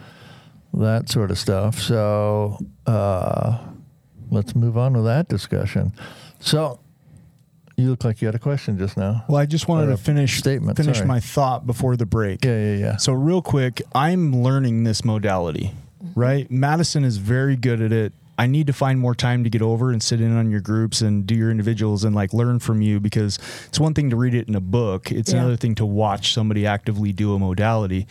that 0.73 1.09
sort 1.09 1.33
of 1.33 1.39
stuff. 1.39 1.81
So 1.81 2.59
uh, 2.87 3.59
let's 4.31 4.55
move 4.55 4.79
on 4.79 4.93
with 4.93 5.05
that 5.07 5.29
discussion. 5.29 5.93
So 6.39 6.79
you 7.77 7.91
look 7.91 8.05
like 8.05 8.23
you 8.23 8.29
had 8.29 8.37
a 8.37 8.39
question 8.39 8.79
just 8.79 8.97
now. 8.97 9.25
Well, 9.29 9.41
I 9.41 9.47
just 9.47 9.67
wanted 9.67 9.87
to 9.87 9.97
finish 9.97 10.39
statement, 10.39 10.77
finish 10.77 10.99
sorry. 10.99 11.09
my 11.09 11.19
thought 11.19 11.67
before 11.67 11.97
the 11.97 12.07
break. 12.07 12.45
Yeah, 12.45 12.57
yeah, 12.57 12.77
yeah. 12.77 12.97
So 12.99 13.15
real 13.15 13.43
quick, 13.43 13.83
I'm 13.97 14.45
learning 14.45 14.85
this 14.85 15.05
modality, 15.05 15.73
right? 16.15 16.49
Madison 16.53 17.03
is 17.03 17.17
very 17.17 17.57
good 17.57 17.81
at 17.83 17.91
it. 17.91 18.13
I 18.41 18.47
need 18.47 18.69
to 18.69 18.73
find 18.73 19.01
more 19.01 19.17
time 19.17 19.43
to 19.45 19.51
get 19.51 19.63
over 19.63 19.91
and 19.91 20.01
sit 20.01 20.21
in 20.21 20.37
on 20.37 20.51
your 20.51 20.61
groups 20.61 21.01
and 21.01 21.27
do 21.27 21.35
your 21.35 21.51
individuals 21.51 22.05
and 22.05 22.15
like 22.15 22.33
learn 22.33 22.61
from 22.61 22.81
you 22.81 23.01
because 23.01 23.39
it's 23.67 23.81
one 23.81 23.95
thing 23.95 24.11
to 24.11 24.17
read 24.17 24.33
it 24.35 24.47
in 24.49 24.55
a 24.55 24.61
book. 24.61 25.11
It's 25.11 25.33
Yeah. 25.33 25.41
another 25.41 25.57
thing 25.57 25.75
to 25.77 25.85
watch 25.87 26.33
somebody 26.33 26.65
actively 26.65 27.13
do 27.13 27.35
a 27.35 27.39
modality. 27.39 28.07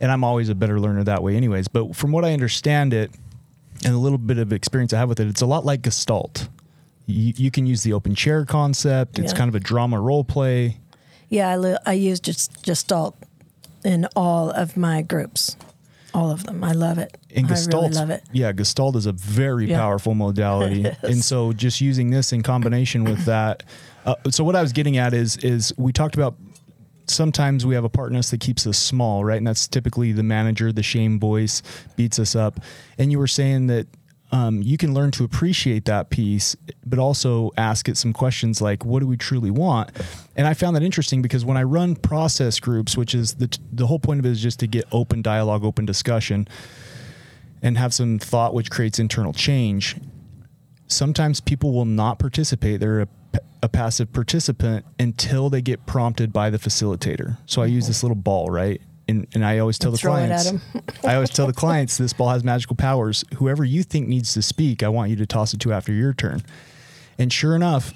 And 0.00 0.12
I'm 0.12 0.22
always 0.22 0.48
a 0.48 0.54
better 0.54 0.78
learner 0.78 1.02
that 1.04 1.22
way 1.22 1.36
anyways. 1.36 1.66
But 1.68 1.96
from 1.96 2.12
what 2.12 2.24
I 2.24 2.32
understand 2.32 2.94
it 2.94 3.10
and 3.84 3.92
a 3.92 3.98
little 3.98 4.18
bit 4.18 4.38
of 4.38 4.52
experience 4.52 4.92
I 4.92 4.98
have 4.98 5.08
with 5.08 5.18
it, 5.18 5.26
it's 5.26 5.42
a 5.42 5.46
lot 5.46 5.64
like 5.64 5.82
Gestalt. 5.82 6.48
You, 7.06 7.32
you 7.36 7.50
can 7.50 7.66
use 7.66 7.82
the 7.82 7.92
open 7.92 8.14
chair 8.14 8.44
concept. 8.44 9.18
It's 9.18 9.32
Yeah. 9.32 9.38
kind 9.38 9.48
of 9.48 9.56
a 9.56 9.60
drama 9.60 10.00
role 10.00 10.22
play. 10.22 10.78
Yeah, 11.28 11.48
I, 11.48 11.56
li- 11.56 11.76
I 11.84 11.94
use 11.94 12.20
just 12.20 12.62
Gestalt 12.62 13.16
in 13.84 14.06
all 14.14 14.50
of 14.50 14.76
my 14.76 15.02
groups, 15.02 15.56
all 16.14 16.30
of 16.30 16.44
them. 16.44 16.62
I 16.64 16.72
love 16.72 16.98
it. 16.98 17.16
And 17.34 17.46
I 17.46 17.58
really 17.66 17.88
love 17.90 18.10
it. 18.10 18.22
yeah, 18.32 18.52
Gestalt 18.52 18.96
is 18.96 19.06
a 19.06 19.12
very 19.12 19.68
Yeah. 19.68 19.78
powerful 19.78 20.14
modality, 20.14 20.84
and 21.02 21.24
so 21.24 21.52
just 21.52 21.80
using 21.80 22.10
this 22.10 22.32
in 22.32 22.42
combination 22.42 23.04
with 23.04 23.24
that. 23.24 23.62
Uh, 24.04 24.14
so 24.30 24.42
what 24.44 24.56
I 24.56 24.62
was 24.62 24.72
getting 24.72 24.96
at 24.96 25.14
is 25.14 25.36
is 25.38 25.72
we 25.76 25.92
talked 25.92 26.14
about 26.14 26.34
sometimes 27.06 27.66
we 27.66 27.74
have 27.74 27.84
a 27.84 27.88
part 27.88 28.10
in 28.12 28.16
us 28.16 28.30
that 28.30 28.40
keeps 28.40 28.66
us 28.66 28.78
small, 28.78 29.24
right? 29.24 29.36
And 29.38 29.46
that's 29.46 29.66
typically 29.68 30.12
the 30.12 30.22
manager, 30.22 30.72
the 30.72 30.82
shame 30.82 31.18
voice 31.18 31.62
beats 31.96 32.18
us 32.18 32.34
up. 32.36 32.60
And 32.98 33.10
you 33.10 33.18
were 33.18 33.26
saying 33.26 33.66
that 33.66 33.86
um, 34.32 34.62
you 34.62 34.78
can 34.78 34.94
learn 34.94 35.10
to 35.12 35.24
appreciate 35.24 35.84
that 35.84 36.08
piece, 36.08 36.56
but 36.86 36.98
also 36.98 37.50
ask 37.58 37.86
it 37.88 37.98
some 37.98 38.14
questions 38.14 38.62
like, 38.62 38.82
what 38.84 39.00
do 39.00 39.06
we 39.06 39.18
truly 39.18 39.50
want? 39.50 39.90
And 40.36 40.46
I 40.46 40.54
found 40.54 40.74
that 40.74 40.82
interesting 40.82 41.20
because 41.20 41.44
when 41.44 41.58
I 41.58 41.62
run 41.64 41.94
process 41.94 42.58
groups, 42.58 42.96
which 42.96 43.14
is 43.14 43.34
the, 43.34 43.56
the 43.72 43.86
whole 43.86 43.98
point 43.98 44.20
of 44.20 44.26
it 44.26 44.30
is 44.30 44.42
just 44.42 44.58
to 44.60 44.66
get 44.66 44.86
open 44.90 45.20
dialogue, 45.20 45.64
open 45.64 45.84
discussion, 45.84 46.48
and 47.60 47.76
have 47.76 47.92
some 47.92 48.18
thought 48.18 48.54
which 48.54 48.70
creates 48.70 48.98
internal 48.98 49.34
change. 49.34 49.96
Sometimes 50.86 51.40
people 51.40 51.74
will 51.74 51.84
not 51.84 52.18
participate. 52.18 52.80
They're 52.80 53.02
a, 53.02 53.08
a 53.62 53.68
passive 53.68 54.14
participant 54.14 54.86
until 54.98 55.50
they 55.50 55.60
get 55.60 55.84
prompted 55.84 56.32
by 56.32 56.48
the 56.48 56.58
facilitator. 56.58 57.36
So 57.44 57.60
I 57.60 57.66
use 57.66 57.86
this 57.86 58.02
little 58.02 58.16
ball, 58.16 58.46
right? 58.46 58.80
And, 59.08 59.26
and 59.34 59.44
I 59.44 59.58
always 59.58 59.78
tell 59.78 59.90
the 59.90 59.96
it 59.96 60.04
at 60.04 60.08
clients. 60.08 60.52
I 61.04 61.14
always 61.14 61.30
tell 61.30 61.46
the 61.46 61.52
clients, 61.52 61.98
this 61.98 62.12
ball 62.12 62.28
has 62.30 62.44
magical 62.44 62.76
powers. 62.76 63.24
Whoever 63.36 63.64
you 63.64 63.82
think 63.82 64.08
needs 64.08 64.32
to 64.34 64.42
speak, 64.42 64.82
I 64.82 64.88
want 64.88 65.10
you 65.10 65.16
to 65.16 65.26
toss 65.26 65.54
it 65.54 65.60
to 65.60 65.72
after 65.72 65.92
your 65.92 66.12
turn. 66.12 66.42
And 67.18 67.32
sure 67.32 67.56
enough, 67.56 67.92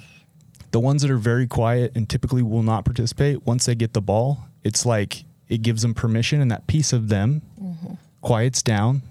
the 0.73 0.81
ones 0.81 1.03
that 1.03 1.11
are 1.11 1.17
very 1.17 1.47
quiet 1.47 1.93
and 1.95 2.09
typically 2.09 2.43
will 2.43 2.63
not 2.63 2.85
participate, 2.85 3.47
once 3.47 3.67
they 3.67 3.75
get 3.75 3.93
the 3.93 4.03
ball, 4.03 4.47
it's 4.65 4.85
like 4.85 5.25
it 5.49 5.63
gives 5.63 5.83
them 5.83 5.95
permission 5.95 6.41
and 6.41 6.51
that 6.51 6.67
piece 6.67 6.93
of 6.93 7.09
them, 7.09 7.43
mm-hmm. 7.61 7.95
quiets 8.21 8.63
down 8.63 9.03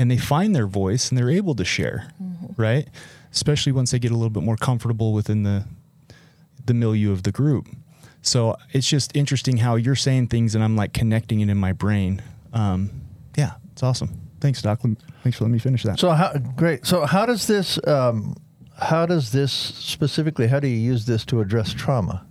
and 0.00 0.10
they 0.10 0.16
find 0.16 0.56
their 0.56 0.66
voice 0.66 1.10
and 1.10 1.18
they're 1.18 1.30
able 1.30 1.54
to 1.54 1.64
share, 1.64 2.10
mm-hmm. 2.20 2.60
right? 2.60 2.88
Especially 3.30 3.70
once 3.70 3.90
they 3.90 3.98
get 3.98 4.10
a 4.10 4.14
little 4.14 4.30
bit 4.30 4.42
more 4.42 4.56
comfortable 4.56 5.12
within 5.12 5.42
the 5.42 5.64
the 6.66 6.74
milieu 6.74 7.12
of 7.12 7.22
the 7.22 7.32
group. 7.32 7.68
So 8.22 8.56
it's 8.72 8.86
just 8.86 9.16
interesting 9.16 9.58
how 9.58 9.76
you're 9.76 9.96
saying 9.96 10.28
things 10.28 10.54
and 10.54 10.62
I'm 10.62 10.76
like 10.76 10.92
connecting 10.92 11.40
it 11.40 11.48
in 11.48 11.56
my 11.56 11.72
brain. 11.72 12.22
Um, 12.52 12.90
yeah, 13.36 13.54
it's 13.72 13.82
awesome. 13.82 14.20
Thanks, 14.40 14.62
Doc. 14.62 14.80
Thanks 14.80 15.38
for 15.38 15.44
letting 15.44 15.52
me 15.52 15.58
finish 15.58 15.82
that. 15.84 15.98
So 15.98 16.10
how 16.10 16.32
great. 16.34 16.86
So 16.86 17.06
how 17.06 17.26
does 17.26 17.46
this 17.46 17.78
um, 17.86 18.36
how 18.78 19.06
does 19.06 19.32
this 19.32 19.52
specifically 19.52 20.46
how 20.46 20.60
do 20.60 20.68
you 20.68 20.76
use 20.76 21.06
this 21.06 21.24
to 21.26 21.40
address 21.40 21.72
trauma? 21.72 22.26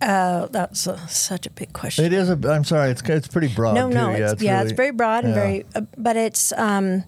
Uh, 0.00 0.46
that's 0.46 0.86
a, 0.86 0.96
such 1.08 1.46
a 1.46 1.50
big 1.50 1.72
question. 1.72 2.04
It 2.04 2.12
is 2.12 2.30
a 2.30 2.38
I'm 2.48 2.62
sorry, 2.64 2.90
it's 2.90 3.02
it's 3.02 3.28
pretty 3.28 3.48
broad 3.48 3.74
no, 3.74 3.88
too. 3.88 3.94
no, 3.94 4.10
yeah, 4.10 4.32
it's, 4.32 4.42
yeah, 4.42 4.58
really- 4.58 4.70
it's 4.70 4.76
very 4.76 4.92
broad 4.92 5.24
and 5.24 5.34
yeah. 5.34 5.40
very, 5.40 5.66
uh, 5.74 5.80
but 5.96 6.16
it's. 6.16 6.52
Um, 6.52 7.04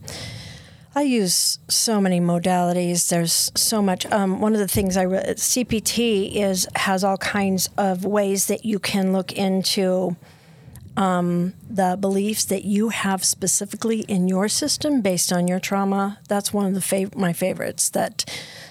I 0.94 1.02
use 1.02 1.60
so 1.68 2.00
many 2.00 2.20
modalities. 2.20 3.08
There's 3.08 3.52
so 3.54 3.80
much. 3.80 4.06
Um, 4.06 4.40
one 4.40 4.54
of 4.54 4.58
the 4.58 4.66
things 4.66 4.96
I 4.96 5.02
re- 5.02 5.34
CPT 5.36 6.34
is 6.34 6.66
has 6.74 7.04
all 7.04 7.16
kinds 7.18 7.68
of 7.78 8.04
ways 8.04 8.46
that 8.46 8.64
you 8.64 8.80
can 8.80 9.12
look 9.12 9.32
into 9.32 10.16
um, 10.96 11.54
the 11.68 11.96
beliefs 12.00 12.44
that 12.46 12.64
you 12.64 12.88
have 12.88 13.24
specifically 13.24 14.00
in 14.00 14.26
your 14.26 14.48
system 14.48 15.00
based 15.00 15.32
on 15.32 15.46
your 15.46 15.60
trauma. 15.60 16.18
That's 16.28 16.52
one 16.52 16.66
of 16.66 16.74
the 16.74 16.80
fav- 16.80 17.14
my 17.14 17.32
favorites. 17.32 17.88
That 17.90 18.24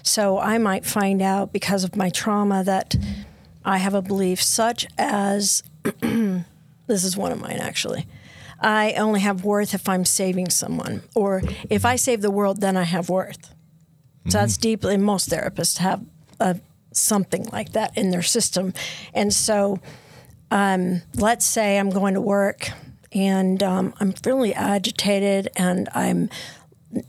so 0.04 0.40
I 0.40 0.58
might 0.58 0.86
find 0.86 1.22
out 1.22 1.54
because 1.54 1.86
of 1.86 1.96
my 1.96 2.10
trauma 2.10 2.66
that 2.66 2.96
I 3.64 3.78
have 3.78 3.94
a 3.94 4.02
belief 4.02 4.44
such 4.44 4.86
as 4.98 5.64
this 6.02 6.44
is 7.04 7.16
one 7.16 7.32
of 7.32 7.40
mine 7.40 7.60
actually. 7.62 8.08
I 8.62 8.94
only 8.94 9.22
have 9.22 9.44
worth 9.44 9.74
if 9.74 9.88
I'm 9.88 10.06
saving 10.06 10.50
someone, 10.50 11.04
or 11.16 11.42
if 11.70 11.86
I 11.86 11.96
save 11.96 12.22
the 12.22 12.32
world, 12.32 12.62
then 12.62 12.76
I 12.76 12.84
have 12.84 13.10
worth. 13.10 13.54
So 14.28 14.38
that's 14.40 14.58
deeply. 14.58 14.98
Most 14.98 15.30
therapists 15.30 15.78
have 15.78 16.06
uh, 16.40 16.56
something 16.92 17.46
like 17.46 17.72
that 17.72 17.98
in 17.98 18.12
their 18.12 18.22
system, 18.22 18.74
and 19.14 19.34
so 19.34 19.80
um, 20.52 21.02
let's 21.16 21.46
say 21.46 21.78
I'm 21.78 21.90
going 21.90 22.16
to 22.16 22.22
work 22.22 22.70
and 23.12 23.62
um, 23.64 23.94
I'm 24.00 24.14
really 24.26 24.54
agitated 24.54 25.50
and 25.56 25.90
I'm 25.94 26.30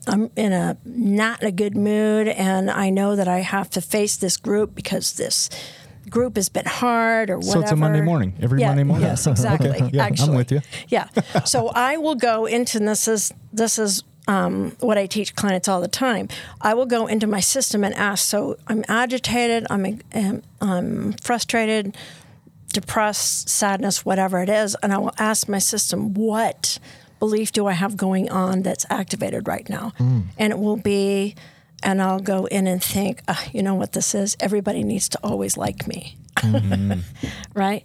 I'm 0.07 0.31
in 0.37 0.53
a 0.53 0.77
not 0.85 1.41
in 1.43 1.49
a 1.49 1.53
good 1.53 1.77
mood 1.77 2.29
and 2.29 2.71
I 2.71 2.91
know 2.91 3.17
that 3.17 3.29
I 3.29 3.39
have 3.39 3.71
to 3.71 3.81
face 3.81 4.17
this 4.17 4.37
group 4.37 4.75
because 4.75 5.15
this 5.15 5.49
group 6.09 6.37
has 6.37 6.49
been 6.49 6.67
hard 6.67 7.31
or 7.31 7.39
whatever. 7.39 7.53
So 7.53 7.61
it's 7.61 7.73
a 7.73 7.77
Monday 7.77 8.01
morning, 8.01 8.35
every 8.41 8.61
Yeah, 8.61 8.69
Monday 8.69 8.85
morning? 8.85 9.07
Yes, 9.07 9.27
exactly. 9.27 9.71
Okay, 9.71 9.91
yeah, 9.93 10.09
I'm 10.19 10.35
with 10.35 10.51
you. 10.51 10.61
Yeah. 10.89 11.09
So 11.45 11.69
I 11.69 11.97
will 11.99 12.15
go 12.15 12.47
into 12.47 12.81
and 12.81 12.89
this 12.89 13.07
is 13.07 13.33
this 13.53 13.79
is 13.79 14.03
um, 14.27 14.77
what 14.81 14.97
I 14.97 15.07
teach 15.07 15.35
clients 15.37 15.69
all 15.69 15.81
the 15.81 15.89
time. 15.89 16.29
I 16.61 16.75
will 16.75 16.87
go 16.87 17.07
into 17.07 17.27
my 17.27 17.41
system 17.41 17.85
and 17.85 17.95
ask. 17.95 18.27
So 18.27 18.57
I'm 18.67 18.85
agitated. 18.89 19.67
I'm 19.69 20.01
um, 20.15 20.43
I'm 20.61 21.13
frustrated, 21.15 21.97
depressed, 22.73 23.49
sadness, 23.49 24.05
whatever 24.05 24.43
it 24.43 24.49
is, 24.49 24.77
and 24.83 24.93
I 24.93 24.99
will 24.99 25.15
ask 25.19 25.49
my 25.49 25.59
system 25.59 26.15
what 26.15 26.79
belief 27.19 27.53
do 27.53 27.67
I 27.67 27.73
have 27.73 27.97
going 27.99 28.31
on 28.31 28.63
that's 28.63 28.87
activated 28.89 29.47
right 29.47 29.69
now, 29.69 29.93
and 29.99 30.53
it 30.53 30.59
will 30.59 30.79
be. 30.79 31.35
And 31.83 32.03
I'll 32.03 32.21
go 32.21 32.47
in 32.47 32.66
and 32.66 32.83
think, 32.83 33.23
uh, 33.29 33.37
you 33.53 33.62
know 33.62 33.75
what 33.75 33.93
this 33.93 34.14
is? 34.14 34.37
Everybody 34.40 34.83
needs 34.85 35.09
to 35.11 35.19
always 35.23 35.57
like 35.57 35.87
me. 35.87 36.16
right? 37.55 37.85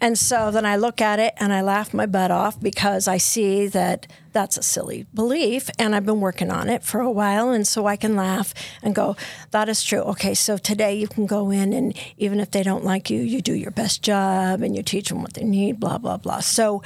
And 0.00 0.18
so 0.18 0.50
then 0.50 0.64
I 0.64 0.76
look 0.76 1.00
at 1.00 1.18
it 1.18 1.34
and 1.36 1.52
I 1.52 1.60
laugh 1.60 1.92
my 1.92 2.06
butt 2.06 2.30
off 2.30 2.60
because 2.60 3.06
I 3.06 3.18
see 3.18 3.66
that 3.68 4.06
that's 4.32 4.56
a 4.56 4.62
silly 4.62 5.06
belief 5.12 5.68
and 5.78 5.94
I've 5.94 6.06
been 6.06 6.20
working 6.20 6.50
on 6.50 6.68
it 6.68 6.82
for 6.82 7.00
a 7.00 7.10
while. 7.10 7.50
And 7.50 7.66
so 7.66 7.86
I 7.86 7.96
can 7.96 8.16
laugh 8.16 8.54
and 8.82 8.94
go, 8.94 9.16
that 9.50 9.68
is 9.68 9.82
true. 9.84 10.00
Okay, 10.00 10.34
so 10.34 10.56
today 10.56 10.94
you 10.94 11.08
can 11.08 11.26
go 11.26 11.50
in 11.50 11.72
and 11.72 11.96
even 12.16 12.40
if 12.40 12.50
they 12.50 12.62
don't 12.62 12.84
like 12.84 13.10
you, 13.10 13.20
you 13.20 13.42
do 13.42 13.54
your 13.54 13.70
best 13.70 14.02
job 14.02 14.62
and 14.62 14.74
you 14.74 14.82
teach 14.82 15.08
them 15.10 15.22
what 15.22 15.34
they 15.34 15.44
need, 15.44 15.80
blah, 15.80 15.98
blah, 15.98 16.16
blah. 16.16 16.40
So 16.40 16.82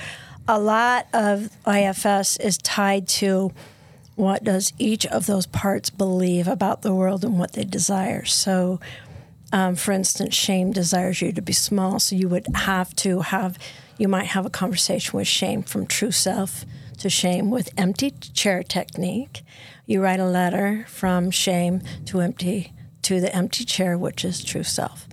a 0.48 0.58
lot 0.58 1.06
of 1.12 1.50
IFS 1.66 2.36
is 2.38 2.58
tied 2.58 3.06
to 3.08 3.52
what 4.14 4.44
does 4.44 4.72
each 4.78 5.06
of 5.06 5.26
those 5.26 5.46
parts 5.46 5.90
believe 5.90 6.46
about 6.46 6.82
the 6.82 6.94
world 6.94 7.24
and 7.24 7.38
what 7.38 7.52
they 7.52 7.64
desire. 7.64 8.24
So 8.24 8.80
um, 9.54 9.76
for 9.76 9.92
instance, 9.92 10.34
shame 10.34 10.72
desires 10.72 11.22
you 11.22 11.32
to 11.32 11.40
be 11.40 11.52
small, 11.52 12.00
so 12.00 12.16
you 12.16 12.28
would 12.28 12.44
have 12.56 12.92
to 12.96 13.20
have, 13.20 13.56
you 13.96 14.08
might 14.08 14.26
have 14.26 14.44
a 14.44 14.50
conversation 14.50 15.16
with 15.16 15.28
shame 15.28 15.62
from 15.62 15.86
true 15.86 16.10
self 16.10 16.64
to 16.98 17.08
shame 17.08 17.52
with 17.52 17.72
empty 17.76 18.10
chair 18.10 18.64
technique. 18.64 19.44
You 19.86 20.02
write 20.02 20.18
a 20.18 20.26
letter 20.26 20.84
from 20.88 21.30
shame 21.30 21.82
to 22.06 22.20
empty 22.20 22.72
to 23.02 23.20
the 23.20 23.32
empty 23.32 23.64
chair, 23.64 23.96
which 23.96 24.24
is 24.24 24.42
true 24.42 24.64
self. 24.64 25.06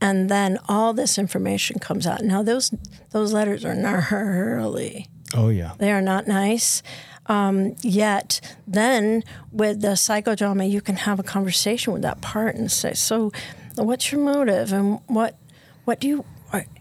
And 0.00 0.28
then 0.28 0.58
all 0.68 0.92
this 0.92 1.16
information 1.16 1.78
comes 1.78 2.08
out. 2.08 2.22
Now 2.22 2.42
those 2.42 2.74
those 3.12 3.32
letters 3.32 3.64
are 3.64 3.74
gnarly. 3.74 5.06
Oh 5.34 5.48
yeah. 5.48 5.74
They 5.78 5.90
are 5.90 6.00
not 6.00 6.28
nice. 6.28 6.84
Um, 7.28 7.74
yet, 7.82 8.40
then 8.66 9.24
with 9.50 9.80
the 9.80 9.94
psychodrama, 9.96 10.70
you 10.70 10.80
can 10.80 10.96
have 10.96 11.18
a 11.18 11.24
conversation 11.24 11.92
with 11.92 12.02
that 12.02 12.20
part 12.20 12.54
and 12.56 12.70
say, 12.70 12.94
"So, 12.94 13.32
what's 13.74 14.12
your 14.12 14.20
motive, 14.20 14.72
and 14.72 15.00
what, 15.06 15.36
what 15.84 16.00
do 16.00 16.08
you, 16.08 16.24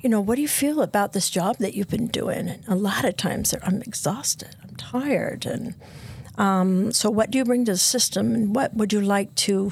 you 0.01 0.09
know, 0.09 0.21
what 0.21 0.35
do 0.35 0.41
you 0.41 0.47
feel 0.47 0.81
about 0.81 1.13
this 1.13 1.29
job 1.29 1.57
that 1.57 1.73
you've 1.73 1.89
been 1.89 2.07
doing?" 2.07 2.47
And 2.49 2.63
a 2.67 2.75
lot 2.75 3.05
of 3.05 3.17
times, 3.17 3.53
I'm 3.63 3.81
exhausted, 3.81 4.55
I'm 4.63 4.75
tired, 4.75 5.45
and 5.45 5.73
um, 6.37 6.91
so 6.91 7.09
what 7.09 7.31
do 7.31 7.37
you 7.37 7.45
bring 7.45 7.65
to 7.65 7.71
the 7.73 7.77
system, 7.77 8.35
and 8.35 8.55
what 8.55 8.73
would 8.75 8.93
you 8.93 9.01
like 9.01 9.33
to 9.35 9.71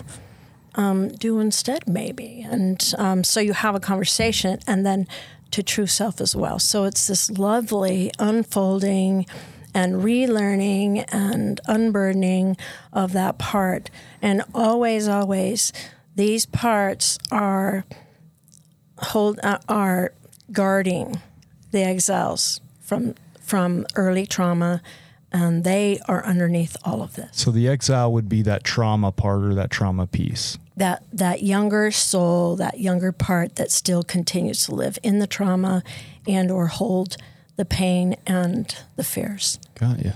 um, 0.76 1.10
do 1.10 1.40
instead, 1.40 1.88
maybe? 1.88 2.46
And 2.50 2.94
um, 2.98 3.24
so 3.24 3.40
you 3.40 3.54
have 3.54 3.76
a 3.76 3.80
conversation, 3.80 4.60
and 4.66 4.86
then 4.86 5.08
to 5.52 5.62
true 5.62 5.86
self 5.86 6.20
as 6.20 6.36
well. 6.36 6.58
So 6.58 6.86
it's 6.86 7.06
this 7.06 7.30
lovely 7.30 8.12
unfolding 8.18 9.28
and 9.74 9.96
relearning 10.04 11.06
and 11.14 11.60
unburdening 11.68 12.58
of 12.92 13.14
that 13.14 13.38
part. 13.38 13.90
And 14.22 14.44
always, 14.54 15.08
always, 15.08 15.74
these 16.16 16.46
parts 16.46 17.18
are 17.32 17.86
hold 18.98 19.40
uh, 19.44 19.60
are 19.68 20.14
guarding 20.52 21.22
the 21.72 21.84
exiles 21.84 22.62
from 22.82 23.16
from 23.40 23.86
early 23.96 24.26
trauma, 24.26 24.82
and 25.32 25.64
they 25.64 26.00
are 26.08 26.24
underneath 26.26 26.78
all 26.84 27.02
of 27.02 27.16
this. 27.16 27.30
So 27.34 27.52
the 27.52 27.68
exile 27.68 28.12
would 28.14 28.30
be 28.30 28.42
that 28.44 28.64
trauma 28.64 29.12
part 29.12 29.44
or 29.44 29.54
that 29.56 29.72
trauma 29.72 30.06
piece. 30.08 30.58
that 30.76 31.04
that 31.12 31.44
younger 31.44 31.92
soul, 31.92 32.56
that 32.56 32.80
younger 32.80 33.12
part 33.12 33.56
that 33.56 33.72
still 33.72 34.04
continues 34.04 34.66
to 34.66 34.76
live 34.76 34.98
in 35.04 35.20
the 35.20 35.28
trauma 35.28 35.84
and 36.28 36.52
or 36.52 36.68
hold 36.68 37.18
the 37.56 37.66
pain 37.66 38.16
and 38.26 38.76
the 38.96 39.04
fears. 39.04 39.60
Got 39.76 40.04
you. 40.04 40.14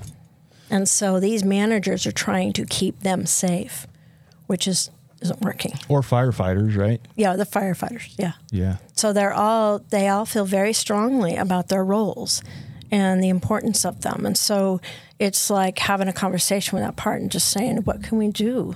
And 0.69 0.87
so 0.87 1.19
these 1.19 1.43
managers 1.43 2.05
are 2.05 2.11
trying 2.11 2.53
to 2.53 2.65
keep 2.65 2.99
them 2.99 3.25
safe, 3.25 3.87
which 4.47 4.67
is 4.67 4.91
isn't 5.21 5.41
working. 5.41 5.73
Or 5.89 6.01
firefighters, 6.01 6.77
right? 6.77 7.01
Yeah, 7.15 7.35
the 7.35 7.45
firefighters. 7.45 8.13
Yeah. 8.17 8.33
Yeah. 8.51 8.77
So 8.93 9.13
they're 9.13 9.33
all 9.33 9.79
they 9.89 10.07
all 10.07 10.25
feel 10.25 10.45
very 10.45 10.73
strongly 10.73 11.35
about 11.35 11.69
their 11.69 11.83
roles 11.83 12.43
and 12.91 13.23
the 13.23 13.29
importance 13.29 13.85
of 13.85 14.01
them. 14.01 14.25
And 14.25 14.37
so 14.37 14.79
it's 15.19 15.49
like 15.49 15.79
having 15.79 16.07
a 16.07 16.13
conversation 16.13 16.75
with 16.75 16.85
that 16.85 16.95
part 16.95 17.21
and 17.21 17.31
just 17.31 17.49
saying, 17.49 17.77
"What 17.77 18.03
can 18.03 18.17
we 18.17 18.29
do?" 18.29 18.75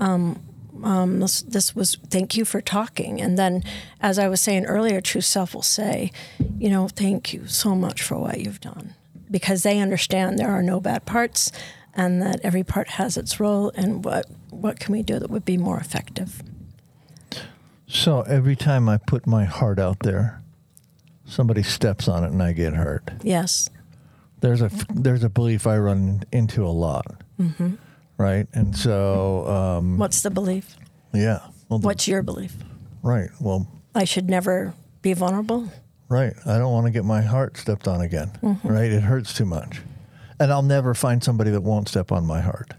Um, 0.00 0.42
um, 0.82 1.20
this, 1.20 1.42
this 1.42 1.74
was 1.74 1.96
thank 2.10 2.36
you 2.36 2.44
for 2.44 2.60
talking. 2.60 3.20
And 3.20 3.38
then, 3.38 3.62
as 4.00 4.18
I 4.18 4.28
was 4.28 4.40
saying 4.40 4.66
earlier, 4.66 5.00
true 5.00 5.20
self 5.20 5.54
will 5.54 5.62
say, 5.62 6.10
"You 6.58 6.70
know, 6.70 6.88
thank 6.88 7.32
you 7.32 7.46
so 7.46 7.74
much 7.74 8.02
for 8.02 8.18
what 8.18 8.40
you've 8.40 8.60
done," 8.60 8.94
because 9.30 9.62
they 9.62 9.78
understand 9.78 10.38
there 10.38 10.50
are 10.50 10.62
no 10.62 10.80
bad 10.80 11.04
parts, 11.06 11.50
and 11.94 12.20
that 12.22 12.40
every 12.42 12.62
part 12.64 12.88
has 12.90 13.16
its 13.16 13.38
role. 13.40 13.72
And 13.74 14.04
what 14.04 14.26
what 14.50 14.78
can 14.80 14.92
we 14.92 15.02
do 15.02 15.18
that 15.18 15.30
would 15.30 15.44
be 15.44 15.56
more 15.58 15.78
effective? 15.78 16.42
So 17.88 18.22
every 18.22 18.56
time 18.56 18.88
I 18.88 18.96
put 18.98 19.26
my 19.26 19.44
heart 19.44 19.78
out 19.78 20.00
there, 20.00 20.42
somebody 21.24 21.62
steps 21.62 22.08
on 22.08 22.24
it 22.24 22.32
and 22.32 22.42
I 22.42 22.52
get 22.52 22.74
hurt. 22.74 23.10
Yes. 23.22 23.68
There's 24.40 24.60
a 24.60 24.70
there's 24.92 25.24
a 25.24 25.28
belief 25.28 25.66
I 25.66 25.78
run 25.78 26.22
into 26.32 26.64
a 26.66 26.68
lot, 26.70 27.06
Mm-hmm. 27.40 27.74
right? 28.18 28.46
And 28.52 28.76
so 28.76 29.46
um, 29.46 29.98
What's 29.98 30.22
the 30.22 30.30
belief? 30.30 30.76
yeah, 31.12 31.40
well, 31.68 31.78
the- 31.78 31.86
What's 31.86 32.06
your 32.08 32.22
belief? 32.22 32.54
right? 33.02 33.30
Well, 33.40 33.66
I 33.94 34.04
should 34.04 34.28
never 34.28 34.74
be 35.00 35.12
vulnerable. 35.14 35.70
Right. 36.08 36.32
I 36.46 36.58
don't 36.58 36.72
want 36.72 36.86
to 36.86 36.92
get 36.92 37.04
my 37.04 37.22
heart 37.22 37.56
stepped 37.56 37.88
on 37.88 38.00
again, 38.00 38.30
Mm-hmm. 38.42 38.68
right? 38.68 38.90
It 38.90 39.02
hurts 39.02 39.32
too 39.34 39.44
much, 39.44 39.80
and 40.40 40.52
I'll 40.52 40.62
never 40.62 40.94
find 40.94 41.22
somebody 41.22 41.50
that 41.50 41.60
won't 41.62 41.88
step 41.88 42.12
on 42.12 42.26
my 42.26 42.40
heart, 42.40 42.72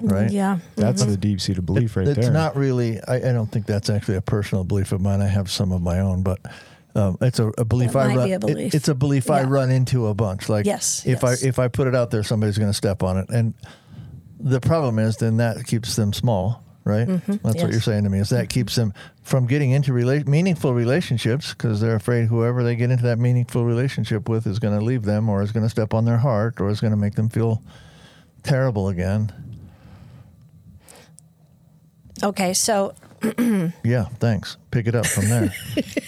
right? 0.00 0.30
Yeah. 0.30 0.58
That's 0.76 1.04
the 1.04 1.16
deep 1.16 1.40
seated 1.40 1.66
belief 1.66 1.96
right 1.96 2.06
it's 2.06 2.16
there. 2.16 2.24
It's 2.26 2.32
not 2.32 2.56
really. 2.56 3.00
I, 3.02 3.16
I 3.16 3.32
don't 3.32 3.50
think 3.50 3.66
that's 3.66 3.90
actually 3.90 4.16
a 4.16 4.22
personal 4.22 4.64
belief 4.64 4.92
of 4.92 5.00
mine. 5.00 5.20
I 5.20 5.26
have 5.28 5.50
some 5.50 5.72
of 5.72 5.82
my 5.82 6.00
own, 6.00 6.22
but 6.22 6.40
Um, 6.96 7.16
it's 7.20 7.38
a, 7.40 7.48
a 7.58 7.64
belief 7.64 7.90
It 7.90 7.96
I 7.96 8.14
run. 8.14 8.26
be 8.26 8.32
a 8.32 8.38
it- 8.56 8.74
it's 8.74 8.88
a 8.88 8.94
belief 8.94 9.30
I 9.30 9.42
run 9.42 9.70
into 9.70 10.06
a 10.06 10.14
bunch. 10.14 10.48
Like 10.48 10.64
Yes, 10.66 11.02
if 11.06 11.22
yes. 11.22 11.44
I 11.44 11.46
if 11.48 11.58
I 11.58 11.68
put 11.68 11.86
it 11.88 11.94
out 11.94 12.10
there, 12.10 12.22
somebody's 12.22 12.56
going 12.58 12.70
to 12.70 12.76
step 12.76 13.02
on 13.02 13.18
it, 13.18 13.28
and 13.30 13.54
the 14.40 14.60
problem 14.60 14.98
is 14.98 15.16
then 15.16 15.38
that 15.38 15.64
keeps 15.66 15.96
them 15.96 16.12
small, 16.12 16.62
right? 16.84 17.06
That's 17.06 17.28
what 17.28 17.38
Mm-hmm. 17.40 17.58
yes. 17.58 17.70
you're 17.72 17.80
saying 17.80 18.04
to 18.04 18.10
me. 18.10 18.18
Is 18.20 18.28
that 18.30 18.48
keeps 18.48 18.74
them 18.74 18.92
from 19.22 19.46
getting 19.46 19.70
into 19.70 19.92
rela- 19.92 20.26
meaningful 20.26 20.74
relationships 20.74 21.52
because 21.52 21.80
they're 21.80 21.96
afraid 21.96 22.26
whoever 22.26 22.62
they 22.62 22.76
get 22.76 22.90
into 22.90 23.04
that 23.04 23.18
meaningful 23.18 23.64
relationship 23.64 24.28
with 24.28 24.46
is 24.46 24.58
going 24.58 24.78
to 24.78 24.84
leave 24.84 25.02
them, 25.04 25.28
or 25.28 25.42
is 25.42 25.52
going 25.52 25.64
to 25.64 25.70
step 25.70 25.94
on 25.94 26.04
their 26.04 26.18
heart, 26.18 26.60
or 26.60 26.68
is 26.68 26.80
going 26.80 26.90
to 26.92 26.96
make 26.96 27.14
them 27.14 27.28
feel 27.28 27.62
terrible 28.42 28.88
again. 28.88 29.32
Okay, 32.22 32.54
so 32.54 32.94
Yeah, 33.84 34.04
thanks. 34.18 34.56
Pick 34.70 34.86
it 34.86 34.94
up 34.94 35.06
from 35.06 35.28
there. 35.28 35.54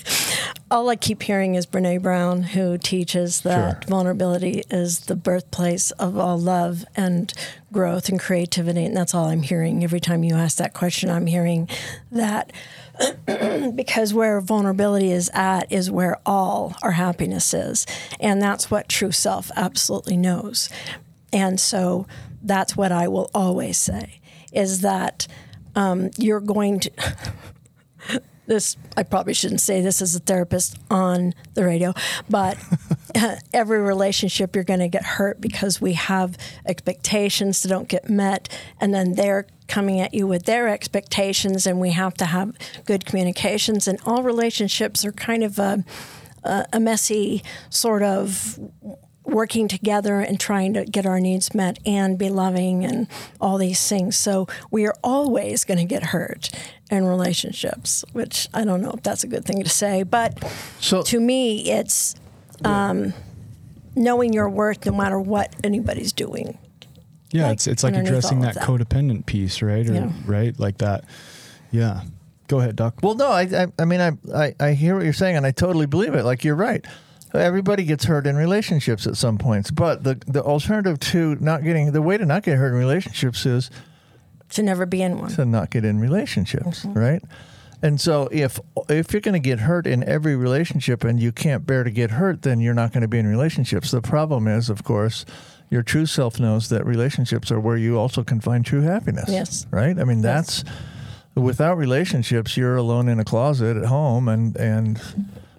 all 0.71 0.89
I 0.89 0.97
keep 0.97 1.23
hearing 1.23 1.55
is 1.55 1.67
Brene 1.67 2.03
Brown, 2.03 2.43
who 2.43 2.79
teaches 2.79 3.43
that 3.43 3.85
Sure. 3.85 3.89
vulnerability 3.89 4.63
is 4.71 5.01
the 5.01 5.17
birthplace 5.17 5.91
of 5.93 6.17
all 6.19 6.39
love 6.39 6.85
and 6.97 7.33
growth 7.73 8.09
and 8.09 8.19
creativity. 8.19 8.85
And 8.85 8.97
that's 8.97 9.15
all 9.15 9.27
I'm 9.27 9.43
hearing. 9.43 9.85
Every 9.85 10.01
time 10.01 10.25
you 10.25 10.35
ask 10.35 10.57
that 10.59 10.75
question, 10.75 11.11
I'm 11.11 11.27
hearing 11.27 11.69
that 12.11 12.53
because 13.75 14.15
where 14.15 14.41
vulnerability 14.41 15.11
is 15.11 15.31
at 15.35 15.71
is 15.71 15.91
where 15.91 16.19
all 16.25 16.75
our 16.83 16.93
happiness 16.93 17.53
is. 17.55 17.87
And 18.21 18.41
that's 18.41 18.71
what 18.71 18.89
true 18.89 19.13
self 19.13 19.51
absolutely 19.57 20.17
knows. 20.17 20.69
And 21.33 21.61
so 21.61 22.07
that's 22.43 22.77
what 22.77 22.93
I 22.93 23.09
will 23.09 23.31
always 23.35 23.77
say 23.79 24.21
is 24.53 24.81
that 24.81 25.27
um, 25.77 26.11
you're 26.19 26.41
going 26.41 26.81
to. 26.81 26.91
this 28.47 28.77
I 28.97 29.03
probably 29.03 29.35
shouldn't 29.35 29.61
say 29.61 29.81
this 29.81 30.01
as 30.01 30.15
a 30.15 30.21
therapist 30.21 30.79
on 30.91 31.35
the 31.55 31.65
radio, 31.65 31.95
but 32.31 32.57
every 33.53 33.81
relationship 33.81 34.55
you're 34.55 34.65
going 34.65 34.81
to 34.81 34.89
get 34.89 35.05
hurt 35.05 35.41
because 35.41 35.81
we 35.81 35.95
have 35.95 36.37
expectations 36.65 37.63
that 37.63 37.69
don't 37.69 37.89
get 37.89 38.09
met, 38.09 38.49
and 38.81 38.95
then 38.95 39.15
they're 39.15 39.47
coming 39.69 40.01
at 40.01 40.15
you 40.15 40.27
with 40.27 40.45
their 40.45 40.69
expectations, 40.69 41.67
and 41.67 41.81
we 41.81 41.91
have 41.91 42.15
to 42.15 42.27
have 42.27 42.57
good 42.85 43.05
communications. 43.05 43.89
And 43.89 43.99
all 44.07 44.23
relationships 44.23 45.05
are 45.05 45.13
kind 45.13 45.43
of 45.43 45.59
a, 45.59 45.85
a, 46.45 46.67
a 46.75 46.81
messy 46.81 47.43
sort 47.69 48.03
of 48.03 48.59
working 49.27 49.69
together 49.69 50.21
and 50.21 50.39
trying 50.41 50.73
to 50.75 50.85
get 50.85 51.05
our 51.05 51.19
needs 51.21 51.55
met 51.55 51.79
and 51.85 52.17
be 52.19 52.29
loving 52.31 52.85
and 52.85 53.09
all 53.41 53.59
these 53.59 53.87
things. 53.89 54.17
So 54.17 54.47
we 54.71 54.87
are 54.87 54.95
always 55.03 55.65
going 55.65 55.79
to 55.79 55.85
get 55.85 56.05
hurt 56.05 56.51
in 56.91 57.05
relationships, 57.05 58.05
which 58.13 58.49
I 58.55 58.65
don't 58.65 58.81
know 58.81 58.93
if 58.93 59.03
that's 59.03 59.25
a 59.25 59.27
good 59.27 59.45
thing 59.45 59.63
to 59.63 59.69
say, 59.69 60.05
but 60.05 60.43
So- 60.81 61.03
to 61.03 61.21
me, 61.21 61.71
it's 61.71 62.15
um, 62.65 63.13
knowing 63.95 64.33
your 64.33 64.49
worth 64.49 64.87
no 64.87 64.93
matter 64.93 65.19
what 65.21 65.55
anybody's 65.65 66.13
doing. 66.13 66.59
Yeah, 67.33 67.49
like, 67.49 67.55
it's 67.55 67.67
it's 67.67 67.83
like 67.83 67.95
addressing 67.97 68.41
that, 68.41 68.55
that. 68.55 68.63
codependent 68.63 69.27
piece, 69.27 69.61
right? 69.61 69.87
Or 69.91 69.93
Yeah. 69.93 70.13
right, 70.27 70.59
like 70.59 70.79
that. 70.79 71.05
Yeah. 71.73 72.03
Go 72.49 72.61
ahead, 72.61 72.77
Doc. 72.77 73.01
Well, 73.03 73.17
no, 73.17 73.27
I, 73.29 73.43
I, 73.43 73.67
I 73.81 73.85
mean, 73.85 74.01
I, 74.01 74.13
I, 74.33 74.55
I 74.61 74.73
hear 74.75 74.95
what 74.95 75.03
you're 75.03 75.13
saying, 75.13 75.37
and 75.37 75.45
I 75.45 75.51
totally 75.51 75.87
believe 75.87 76.15
it. 76.15 76.25
Like 76.25 76.45
you're 76.45 76.55
right. 76.55 76.85
Everybody 77.35 77.85
gets 77.85 78.05
hurt 78.05 78.27
in 78.27 78.37
relationships 78.37 79.07
at 79.07 79.17
some 79.17 79.37
points, 79.39 79.71
but 79.71 80.05
the 80.05 80.15
the 80.27 80.43
alternative 80.43 80.99
to 81.01 81.37
not 81.41 81.63
getting 81.65 81.93
the 81.93 82.03
way 82.03 82.17
to 82.17 82.25
not 82.27 82.43
get 82.43 82.57
hurt 82.59 82.69
in 82.73 82.79
relationships 82.79 83.45
is 83.47 83.71
To 84.51 84.63
never 84.63 84.87
be 84.87 85.03
in 85.03 85.19
one. 85.19 85.31
to 85.31 85.45
not 85.45 85.71
get 85.71 85.85
in 85.85 85.99
relationships, 86.01 86.85
Mm-hmm. 86.85 86.99
right? 86.99 87.23
And 87.83 88.01
so 88.01 88.29
if 88.33 88.59
if 88.89 89.13
you're 89.13 89.21
going 89.21 89.35
to 89.35 89.49
get 89.51 89.61
hurt 89.61 89.87
in 89.87 90.03
every 90.05 90.35
relationship 90.35 91.05
and 91.05 91.21
you 91.21 91.31
can't 91.31 91.67
bear 91.67 91.85
to 91.85 91.91
get 91.91 92.13
hurt, 92.13 92.43
then 92.43 92.59
you're 92.61 92.75
not 92.75 92.93
going 92.93 93.03
to 93.03 93.09
be 93.09 93.19
in 93.19 93.27
relationships. 93.27 93.91
The 93.91 94.01
problem 94.01 94.49
is, 94.49 94.71
of 94.71 94.83
course, 94.83 95.27
your 95.69 95.83
true 95.83 96.07
self 96.07 96.41
knows 96.41 96.69
that 96.71 96.87
relationships 96.87 97.51
are 97.53 97.61
where 97.61 97.77
you 97.77 97.99
also 97.99 98.23
can 98.25 98.41
find 98.41 98.65
true 98.65 98.81
happiness. 98.83 99.29
Yes. 99.29 99.67
Right? 99.71 99.99
I 99.99 100.05
mean, 100.05 100.23
that's 100.23 100.65
without 101.35 101.77
relationships, 101.77 102.57
you're 102.57 102.77
alone 102.77 103.09
in 103.11 103.21
a 103.21 103.25
closet 103.25 103.77
at 103.77 103.85
home 103.85 104.27
and 104.29 104.57
and 104.57 104.99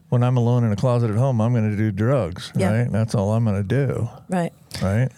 when 0.09 0.23
I'm 0.23 0.37
alone 0.37 0.63
in 0.63 0.71
a 0.71 0.75
closet 0.75 1.09
at 1.11 1.17
home, 1.17 1.41
I'm 1.41 1.51
going 1.53 1.69
to 1.69 1.77
do 1.77 1.91
drugs, 1.91 2.51
Yeah. 2.55 2.71
right? 2.81 2.91
That's 2.91 3.13
all 3.15 3.33
I'm 3.33 3.43
going 3.45 3.57
to 3.57 3.63
do, 3.85 4.09
Right. 4.29 4.53
right? 4.81 5.09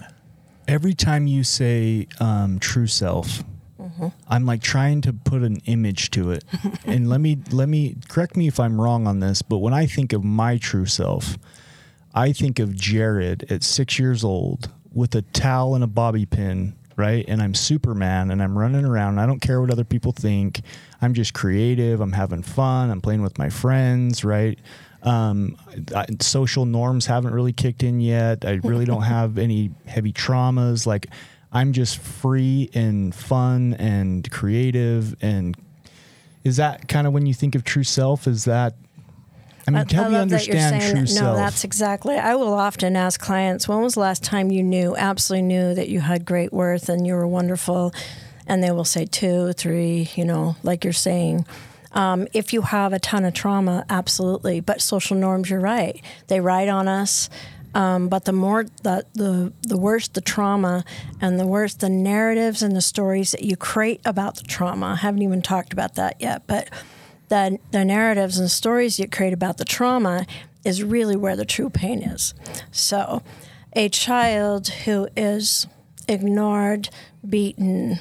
Every 0.67 0.93
time 0.93 1.27
you 1.27 1.43
say 1.43 2.07
um, 2.19 2.59
true 2.59 2.87
self, 2.87 3.43
Mm-hmm. 3.79 4.07
I'm 4.27 4.45
like 4.45 4.61
trying 4.61 4.99
to 5.01 5.13
put 5.13 5.41
an 5.41 5.61
image 5.65 6.11
to 6.11 6.31
it. 6.31 6.43
and 6.85 7.07
let 7.09 7.21
me 7.21 7.37
let 7.49 7.69
me 7.69 7.95
correct 8.09 8.35
me 8.35 8.45
if 8.47 8.59
I'm 8.59 8.79
wrong 8.79 9.07
on 9.07 9.21
this, 9.21 9.41
but 9.41 9.59
when 9.59 9.73
I 9.73 9.85
think 9.85 10.11
of 10.11 10.21
my 10.21 10.57
true 10.57 10.85
self, 10.85 11.37
I 12.13 12.33
think 12.33 12.59
of 12.59 12.75
Jared 12.75 13.49
at 13.49 13.63
six 13.63 13.97
years 13.97 14.21
old 14.21 14.69
with 14.93 15.15
a 15.15 15.21
towel 15.21 15.75
and 15.75 15.83
a 15.83 15.87
bobby 15.87 16.25
pin, 16.25 16.75
right? 16.99 17.25
And 17.27 17.41
I'm 17.41 17.55
Superman 17.55 18.29
and 18.29 18.43
I'm 18.43 18.57
running 18.57 18.85
around. 18.85 19.17
I 19.19 19.25
don't 19.25 19.39
care 19.39 19.61
what 19.61 19.71
other 19.71 19.85
people 19.85 20.11
think. 20.11 20.61
I'm 21.01 21.13
just 21.13 21.33
creative. 21.33 22.01
I'm 22.01 22.11
having 22.11 22.43
fun. 22.43 22.91
I'm 22.91 23.01
playing 23.01 23.23
with 23.23 23.39
my 23.39 23.49
friends, 23.49 24.23
right? 24.23 24.59
Um, 25.01 25.57
I, 25.95 26.05
social 26.19 26.65
norms 26.65 27.05
haven't 27.05 27.33
really 27.33 27.53
kicked 27.53 27.83
in 27.83 28.01
yet. 28.01 28.43
I 28.45 28.59
really 28.63 28.85
don't 28.85 29.01
have 29.17 29.37
any 29.37 29.71
heavy 29.87 30.11
traumas. 30.11 30.85
Like, 30.85 31.07
I'm 31.51 31.73
just 31.73 31.97
free 31.97 32.69
and 32.73 33.15
fun 33.15 33.73
and 33.75 34.29
creative. 34.29 35.15
And 35.21 35.57
is 36.43 36.57
that 36.57 36.87
kind 36.87 37.07
of 37.07 37.13
when 37.13 37.25
you 37.25 37.33
think 37.33 37.55
of 37.55 37.63
true 37.63 37.83
self? 37.83 38.27
Is 38.27 38.45
that, 38.45 38.75
I 39.75 39.79
mean, 39.79 39.87
help 39.89 40.09
me 40.09 40.17
love 40.17 40.29
that 40.29 40.47
you're 40.47 40.57
understand 40.57 40.81
saying 40.81 40.95
true 40.95 41.05
that. 41.05 41.21
No, 41.21 41.27
self. 41.27 41.37
that's 41.37 41.63
exactly. 41.63 42.17
I 42.17 42.35
will 42.35 42.53
often 42.53 42.95
ask 42.95 43.19
clients, 43.19 43.67
"When 43.67 43.81
was 43.81 43.93
the 43.95 44.01
last 44.01 44.23
time 44.23 44.51
you 44.51 44.63
knew, 44.63 44.95
absolutely 44.95 45.47
knew 45.47 45.73
that 45.73 45.89
you 45.89 46.01
had 46.01 46.25
great 46.25 46.51
worth 46.51 46.89
and 46.89 47.05
you 47.05 47.13
were 47.13 47.27
wonderful?" 47.27 47.93
And 48.47 48.63
they 48.63 48.71
will 48.71 48.85
say 48.85 49.05
two, 49.05 49.53
three. 49.53 50.09
You 50.15 50.25
know, 50.25 50.55
like 50.63 50.83
you're 50.83 50.93
saying. 50.93 51.45
Um, 51.91 52.27
if 52.33 52.53
you 52.53 52.61
have 52.61 52.93
a 52.93 52.99
ton 52.99 53.25
of 53.25 53.33
trauma, 53.33 53.83
absolutely. 53.89 54.59
But 54.59 54.79
social 54.79 55.17
norms, 55.17 55.49
you're 55.49 55.59
right. 55.59 55.99
They 56.27 56.39
ride 56.39 56.69
on 56.69 56.87
us. 56.87 57.29
Um, 57.73 58.09
but 58.09 58.25
the 58.25 58.33
more 58.33 58.65
the, 58.81 59.05
the 59.13 59.53
the 59.61 59.77
worse 59.77 60.07
the 60.07 60.21
trauma, 60.21 60.83
and 61.21 61.39
the 61.39 61.45
worse 61.45 61.75
the 61.75 61.89
narratives 61.89 62.63
and 62.63 62.75
the 62.75 62.81
stories 62.81 63.31
that 63.31 63.43
you 63.43 63.55
create 63.55 64.01
about 64.05 64.37
the 64.37 64.43
trauma. 64.43 64.87
I 64.87 64.95
haven't 64.95 65.21
even 65.21 65.41
talked 65.41 65.71
about 65.71 65.95
that 65.95 66.17
yet, 66.19 66.43
but 66.47 66.69
the, 67.29 67.59
the 67.71 67.85
narratives 67.85 68.37
and 68.37 68.51
stories 68.51 68.99
you 68.99 69.07
create 69.07 69.33
about 69.33 69.57
the 69.57 69.65
trauma 69.65 70.25
is 70.63 70.83
really 70.83 71.15
where 71.15 71.35
the 71.35 71.45
true 71.45 71.69
pain 71.69 72.01
is. 72.01 72.33
So, 72.71 73.23
a 73.73 73.89
child 73.89 74.67
who 74.69 75.07
is 75.15 75.67
ignored, 76.07 76.89
beaten, 77.27 77.99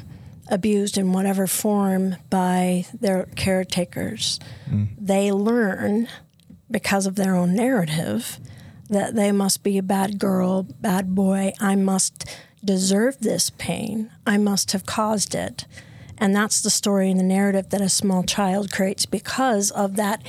abused 0.49 0.97
in 0.97 1.13
whatever 1.13 1.47
form 1.47 2.17
by 2.31 2.87
their 2.99 3.29
caretakers, 3.37 4.41
hmm. 4.69 4.85
they 4.99 5.31
learn 5.31 6.09
because 6.71 7.07
of 7.07 7.17
their 7.17 7.35
own 7.35 7.55
narrative 7.55 8.39
that 8.89 9.15
they 9.15 9.31
must 9.31 9.63
be 9.63 9.77
a 9.79 9.83
bad 9.83 10.19
girl, 10.19 10.63
bad 10.63 11.15
boy. 11.15 11.53
I 11.61 11.77
must 11.77 12.25
deserve 12.65 13.19
this 13.21 13.51
pain. 13.51 14.11
I 14.27 14.39
must 14.39 14.73
have 14.73 14.87
caused 14.87 15.35
it. 15.35 15.67
And 16.19 16.35
that's 16.35 16.61
the 16.61 16.71
story 16.71 17.11
and 17.11 17.19
the 17.19 17.25
narrative 17.25 17.71
that 17.71 17.81
a 17.81 17.89
small 17.89 18.23
child 18.23 18.71
creates 18.73 19.07
because 19.07 19.71
of 19.71 19.97
that. 19.97 20.23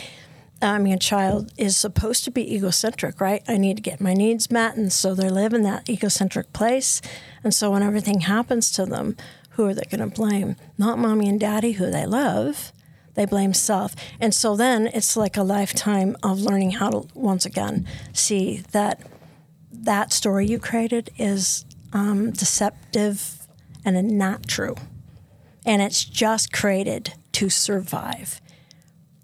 I 0.61 0.77
mean, 0.77 0.93
a 0.93 0.99
child 0.99 1.51
is 1.57 1.77
supposed 1.77 2.23
to 2.25 2.31
be 2.31 2.55
egocentric, 2.55 3.19
right? 3.21 3.43
I 3.47 3.57
need 3.57 3.77
to 3.77 3.81
get 3.81 4.01
my 4.01 4.13
needs 4.13 4.51
met. 4.51 4.75
And 4.75 4.91
so 4.91 5.15
they 5.15 5.29
live 5.29 5.53
in 5.53 5.63
that 5.63 5.89
egocentric 5.89 6.53
place. 6.53 7.01
And 7.43 7.53
so 7.53 7.71
when 7.71 7.83
everything 7.83 8.21
happens 8.21 8.71
to 8.73 8.85
them, 8.85 9.15
who 9.51 9.65
are 9.65 9.73
they 9.73 9.85
going 9.89 10.07
to 10.07 10.15
blame? 10.15 10.55
Not 10.77 10.99
mommy 10.99 11.27
and 11.27 11.39
daddy, 11.39 11.73
who 11.73 11.89
they 11.89 12.05
love. 12.05 12.71
They 13.15 13.25
blame 13.25 13.53
self. 13.53 13.95
And 14.19 14.33
so 14.33 14.55
then 14.55 14.87
it's 14.87 15.17
like 15.17 15.35
a 15.35 15.43
lifetime 15.43 16.15
of 16.23 16.39
learning 16.39 16.71
how 16.71 16.89
to, 16.89 17.07
once 17.13 17.45
again, 17.45 17.85
see 18.13 18.63
that 18.71 19.01
that 19.71 20.13
story 20.13 20.47
you 20.47 20.59
created 20.59 21.09
is 21.17 21.65
um, 21.93 22.31
deceptive 22.31 23.47
and 23.83 24.17
not 24.17 24.47
true. 24.47 24.75
And 25.65 25.81
it's 25.81 26.03
just 26.05 26.51
created 26.51 27.13
to 27.33 27.49
survive. 27.49 28.41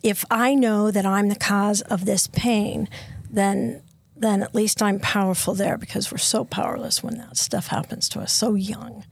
If 0.03 0.25
I 0.29 0.53
know 0.53 0.91
that 0.91 1.05
I'm 1.05 1.29
the 1.29 1.35
cause 1.35 1.81
of 1.81 2.05
this 2.05 2.27
pain, 2.27 2.87
then 3.29 3.81
then 4.17 4.41
at 4.41 4.55
least 4.55 4.81
I'm 4.81 4.99
powerful 4.99 5.53
there 5.53 5.77
because 5.77 6.09
we're 6.09 6.17
so 6.17 6.45
powerless 6.45 7.03
when 7.03 7.17
that 7.17 7.35
stuff 7.35 7.67
happens 7.67 8.07
to 8.09 8.21
us 8.21 8.31
so 8.31 8.55
young. 8.55 9.03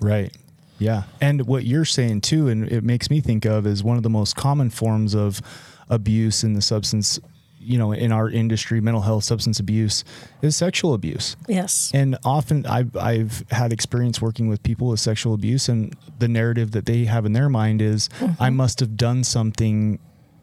Right. 0.00 0.32
Yeah. 0.78 1.04
And 1.20 1.46
what 1.46 1.64
you're 1.64 1.84
saying 1.84 2.20
too, 2.20 2.48
and 2.48 2.70
it 2.70 2.84
makes 2.84 3.10
me 3.10 3.20
think 3.20 3.44
of 3.44 3.66
is 3.66 3.82
one 3.82 3.96
of 3.96 4.04
the 4.04 4.10
most 4.10 4.36
common 4.36 4.70
forms 4.70 5.14
of 5.14 5.42
abuse 5.88 6.44
in 6.44 6.52
the 6.52 6.62
substance, 6.62 7.18
you 7.60 7.76
know, 7.78 7.92
in 7.92 8.12
our 8.12 8.30
industry, 8.30 8.80
mental 8.80 9.02
health, 9.02 9.24
substance 9.24 9.60
abuse, 9.60 10.04
is 10.42 10.56
sexual 10.56 10.94
abuse. 10.94 11.36
Yes. 11.48 11.90
And 11.92 12.16
often 12.24 12.66
I've, 12.66 12.96
I've 12.96 13.44
had 13.50 13.72
experience 13.72 14.22
working 14.22 14.48
with 14.48 14.62
people 14.62 14.88
with 14.88 15.00
sexual 15.00 15.34
abuse, 15.34 15.68
and 15.68 15.96
the 16.18 16.28
narrative 16.28 16.70
that 16.72 16.86
they 16.86 17.04
have 17.04 17.26
in 17.26 17.32
their 17.32 17.48
mind 17.48 17.82
is, 17.82 18.08
I 18.20 18.24
mm-hmm. 18.24 18.56
must 18.56 18.80
have 18.80 18.96
done 18.96 19.24
something 19.24 19.98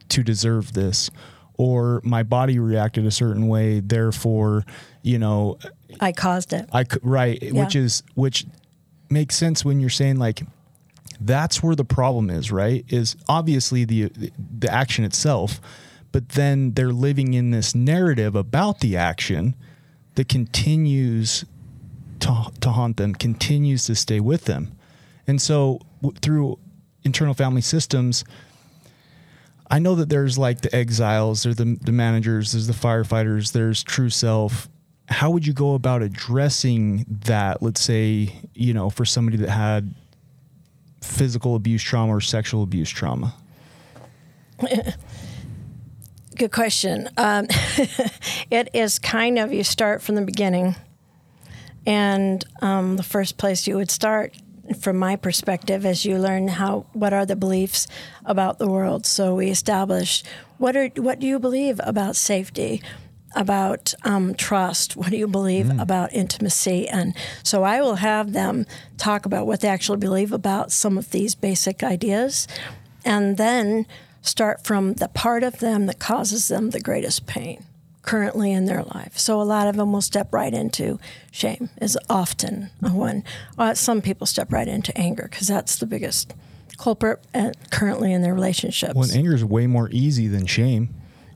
to 0.10 0.24
deserve 0.24 0.74
this. 0.74 1.10
or 1.58 2.02
my 2.04 2.24
body 2.24 2.60
reacted 2.60 3.06
a 3.06 3.12
certain 3.12 3.48
way, 3.48 3.80
therefore, 3.80 4.66
you 5.02 5.18
know, 5.20 5.58
I 6.00 6.12
caused 6.12 6.54
it. 6.54 6.68
I 6.74 6.84
could 6.84 7.06
right, 7.06 7.42
which 7.54 7.76
is 7.76 8.04
which 8.16 8.46
makes 9.10 9.36
sense 9.36 9.64
when 9.64 9.80
you're 9.80 9.90
saying 9.90 10.18
like 10.18 10.42
that's 11.20 11.64
where 11.64 11.76
the 11.76 11.86
problem 11.86 12.30
is, 12.30 12.52
right? 12.52 12.84
Is 12.90 13.16
obviously 13.30 13.86
the 13.86 14.12
the 14.38 14.72
action 14.72 15.06
itself, 15.06 15.62
but 16.16 16.30
then 16.30 16.72
they're 16.76 16.94
living 16.94 17.34
in 17.34 17.52
this 17.52 17.76
narrative 17.76 18.38
about 18.38 18.80
the 18.80 18.96
action 18.96 19.54
that 20.14 20.30
continues 20.30 21.44
to, 22.22 22.46
to 22.62 22.70
haunt 22.70 22.96
them, 22.96 23.14
continues 23.14 23.84
to 23.84 23.96
stay 23.96 24.22
with 24.22 24.46
them. 24.46 24.78
And 25.28 25.42
so 25.42 25.82
w- 26.02 26.18
through 26.22 26.58
internal 27.04 27.34
family 27.34 27.60
systems, 27.60 28.24
I 29.70 29.80
know 29.80 29.96
that 29.96 30.08
there's 30.08 30.38
like 30.38 30.62
the 30.62 30.74
exiles, 30.74 31.44
there's 31.44 31.58
the, 31.58 31.78
the 31.82 31.92
managers, 31.92 32.54
there's 32.54 32.68
the 32.68 32.72
firefighters, 32.72 33.52
there's 33.52 33.84
true 33.84 34.10
self. 34.10 34.70
How 35.10 35.32
would 35.32 35.46
you 35.46 35.52
go 35.52 35.74
about 35.74 36.02
addressing 36.02 37.06
that? 37.26 37.62
Let's 37.62 37.82
say, 37.82 38.40
you 38.54 38.74
know, 38.74 38.90
for 38.90 39.04
somebody 39.04 39.36
that 39.40 39.50
had 39.50 39.94
physical 41.02 41.56
abuse 41.56 41.84
trauma 41.84 42.16
or 42.16 42.22
sexual 42.22 42.64
abuse 42.64 42.90
trauma? 42.90 43.36
Good 46.36 46.52
question. 46.52 47.08
Um, 47.16 47.48
it 48.52 48.70
is 48.74 49.00
kind 49.00 49.40
of 49.40 49.54
you 49.54 49.64
start 49.64 50.02
from 50.02 50.16
the 50.16 50.22
beginning, 50.22 50.76
and 51.86 52.44
um, 52.62 52.98
the 52.98 53.04
first 53.04 53.38
place 53.38 53.68
you 53.68 53.78
would 53.78 53.90
start, 53.90 54.36
from 54.82 54.98
my 54.98 55.16
perspective, 55.16 55.86
is 55.86 56.04
you 56.04 56.18
learn 56.18 56.50
how 56.50 56.88
what 56.92 57.14
are 57.14 57.26
the 57.26 57.38
beliefs 57.38 57.88
about 58.26 58.60
the 58.60 58.68
world. 58.68 59.06
So 59.06 59.36
we 59.36 59.50
establish 59.50 60.24
what 60.58 60.76
are 60.76 60.88
what 60.98 61.20
do 61.20 61.28
you 61.28 61.40
believe 61.40 61.80
about 61.86 62.18
safety, 62.18 62.82
about 63.34 63.94
um, 64.04 64.36
trust? 64.36 64.98
What 64.98 65.12
do 65.12 65.18
you 65.18 65.30
believe 65.30 65.80
about 65.80 66.12
intimacy? 66.12 66.90
And 66.90 67.16
so 67.44 67.64
I 67.64 67.80
will 67.80 67.96
have 67.96 68.34
them 68.34 68.66
talk 68.98 69.26
about 69.26 69.48
what 69.48 69.62
they 69.62 69.70
actually 69.70 70.00
believe 70.00 70.34
about 70.34 70.74
some 70.74 70.98
of 70.98 71.12
these 71.12 71.34
basic 71.34 71.82
ideas, 71.82 72.46
and 73.06 73.38
then 73.38 73.86
start 74.26 74.64
from 74.66 74.94
the 74.96 75.08
part 75.08 75.44
of 75.44 75.60
them 75.60 75.86
that 75.86 76.00
causes 76.00 76.48
them 76.48 76.72
the 76.72 76.80
greatest 76.80 77.26
pain 77.26 77.64
currently 78.02 78.52
in 78.52 78.66
their 78.66 78.84
life. 78.84 79.18
So 79.18 79.42
a 79.42 79.44
lot 79.44 79.68
of 79.68 79.76
them 79.78 79.92
will 79.92 80.02
step 80.02 80.32
right 80.34 80.54
into 80.54 81.00
shame 81.32 81.70
is 81.82 81.98
often 82.10 82.70
a 82.84 82.90
one. 82.92 83.24
Uh, 83.58 83.74
some 83.74 84.02
people 84.02 84.28
step 84.28 84.52
right 84.54 84.68
into 84.68 84.96
anger 84.98 85.28
because 85.30 85.48
that's 85.48 85.78
the 85.78 85.86
biggest 85.88 86.34
culprit 86.78 87.24
uh, 87.34 87.52
currently 87.72 88.14
in 88.14 88.22
their 88.22 88.34
relationships. 88.34 88.94
Well, 88.96 89.10
anger 89.12 89.34
is 89.34 89.44
way 89.44 89.66
more 89.66 89.90
easy 89.92 90.28
than 90.28 90.46
shame. 90.46 90.90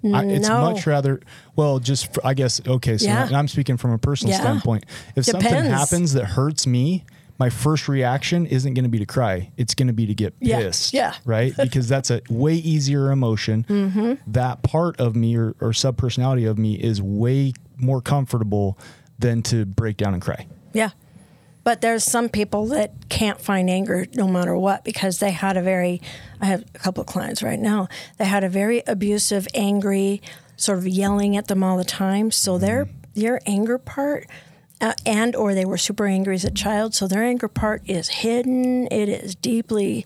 I, 0.03 0.23
it's 0.25 0.47
No. 0.47 0.61
much 0.61 0.87
rather 0.87 1.19
well, 1.55 1.79
just 1.79 2.13
for, 2.13 2.25
I 2.25 2.33
guess 2.33 2.61
okay. 2.65 2.97
So 2.97 3.05
Yeah. 3.05 3.27
I'm 3.33 3.47
speaking 3.49 3.75
from 3.77 3.91
a 3.91 3.97
personal 3.97 4.33
Yeah. 4.33 4.39
standpoint. 4.41 4.85
If 5.15 5.25
something 5.25 5.51
happens 5.65 6.13
that 6.13 6.25
hurts 6.25 6.65
me, 6.65 7.03
my 7.39 7.49
first 7.49 7.87
reaction 7.87 8.45
isn't 8.45 8.73
going 8.73 8.83
to 8.83 8.89
be 8.89 8.99
to 8.99 9.05
cry. 9.05 9.49
It's 9.57 9.73
going 9.73 9.87
to 9.87 9.93
be 9.93 10.05
to 10.07 10.13
get 10.13 10.33
Yeah. 10.39 10.57
pissed. 10.59 10.93
Yeah. 10.93 11.15
Right. 11.25 11.55
Because 11.57 11.87
that's 11.87 12.11
a 12.11 12.21
way 12.29 12.53
easier 12.55 13.11
emotion. 13.11 13.65
Mm-hmm. 13.69 14.13
That 14.31 14.61
part 14.61 14.99
of 14.99 15.15
me 15.15 15.35
or, 15.37 15.55
or 15.61 15.71
sub 15.73 15.97
personality 15.97 16.45
of 16.45 16.57
me 16.57 16.75
is 16.75 17.01
way 17.01 17.53
more 17.77 18.01
comfortable 18.01 18.77
than 19.17 19.41
to 19.43 19.65
break 19.65 19.97
down 19.97 20.13
and 20.13 20.21
cry. 20.21 20.47
Yeah. 20.73 20.89
But 21.63 21.81
there's 21.81 22.03
some 22.03 22.29
people 22.29 22.65
that 22.67 23.09
can't 23.09 23.39
find 23.39 23.69
anger 23.69 24.05
no 24.15 24.27
matter 24.27 24.55
what 24.57 24.83
because 24.83 25.19
they 25.19 25.31
had 25.31 25.55
a 25.57 25.61
very, 25.61 26.01
I 26.41 26.45
have 26.47 26.63
a 26.73 26.79
couple 26.79 27.01
of 27.01 27.07
clients 27.07 27.43
right 27.43 27.59
now, 27.59 27.87
they 28.17 28.25
had 28.25 28.43
a 28.43 28.49
very 28.49 28.81
abusive, 28.87 29.47
angry, 29.53 30.21
sort 30.55 30.79
of 30.79 30.87
yelling 30.87 31.37
at 31.37 31.47
them 31.47 31.63
all 31.63 31.77
the 31.77 31.83
time. 31.85 32.31
So 32.31 32.57
their 32.57 32.87
their 33.13 33.39
anger 33.45 33.77
part, 33.77 34.27
uh, 34.81 34.93
and 35.05 35.35
or 35.35 35.53
they 35.53 35.65
were 35.65 35.77
super 35.77 36.05
angry 36.05 36.35
as 36.35 36.45
a 36.45 36.51
child, 36.51 36.93
so 36.93 37.07
their 37.07 37.23
anger 37.23 37.47
part 37.47 37.81
is 37.85 38.07
hidden. 38.09 38.87
It 38.91 39.09
is 39.09 39.35
deeply, 39.35 40.05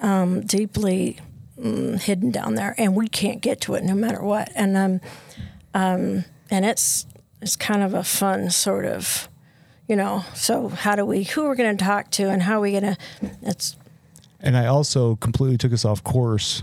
um, 0.00 0.42
deeply 0.42 1.18
mm, 1.58 2.00
hidden 2.00 2.30
down 2.30 2.54
there, 2.54 2.74
and 2.78 2.96
we 2.96 3.08
can't 3.08 3.40
get 3.40 3.60
to 3.62 3.74
it 3.74 3.84
no 3.84 3.94
matter 3.94 4.22
what. 4.22 4.50
And 4.54 4.76
um, 4.76 5.00
um, 5.74 6.24
and 6.50 6.64
it's 6.64 7.06
it's 7.40 7.56
kind 7.56 7.82
of 7.82 7.94
a 7.94 8.02
fun 8.02 8.50
sort 8.50 8.84
of 8.84 9.28
you 9.86 9.94
know 9.94 10.24
so 10.34 10.68
how 10.68 10.96
do 10.96 11.04
we 11.04 11.22
who 11.22 11.44
we're 11.44 11.54
going 11.54 11.76
to 11.76 11.84
talk 11.84 12.10
to 12.10 12.28
and 12.28 12.42
how 12.42 12.58
are 12.58 12.60
we 12.60 12.72
going 12.72 12.82
to 12.82 12.96
it's 13.42 13.76
And 14.40 14.56
I 14.56 14.66
also 14.66 15.16
completely 15.16 15.56
took 15.58 15.72
us 15.72 15.84
off 15.84 16.02
course. 16.02 16.62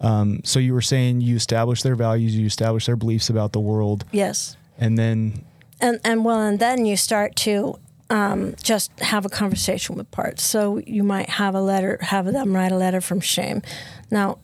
Um, 0.00 0.40
so 0.44 0.58
you 0.58 0.74
were 0.74 0.82
saying 0.82 1.22
you 1.22 1.36
establish 1.36 1.82
their 1.82 1.94
values, 1.94 2.36
you 2.36 2.46
establish 2.46 2.86
their 2.86 2.96
beliefs 2.96 3.30
about 3.30 3.52
the 3.52 3.60
world, 3.60 4.04
yes 4.12 4.56
and 4.78 4.98
then 4.98 5.44
and 5.80 6.00
and 6.04 6.24
well 6.24 6.40
and 6.40 6.58
then 6.58 6.84
you 6.86 6.96
start 6.96 7.36
to 7.36 7.78
um, 8.08 8.54
just 8.62 8.96
have 9.00 9.26
a 9.26 9.28
conversation 9.28 9.96
with 9.96 10.08
parts 10.12 10.42
so 10.44 10.78
you 10.86 11.02
might 11.02 11.28
have 11.28 11.54
a 11.54 11.60
letter 11.60 11.98
have 12.02 12.26
them 12.26 12.54
write 12.54 12.72
a 12.72 12.76
letter 12.76 13.00
from 13.00 13.20
shame 13.20 13.62
now 14.10 14.38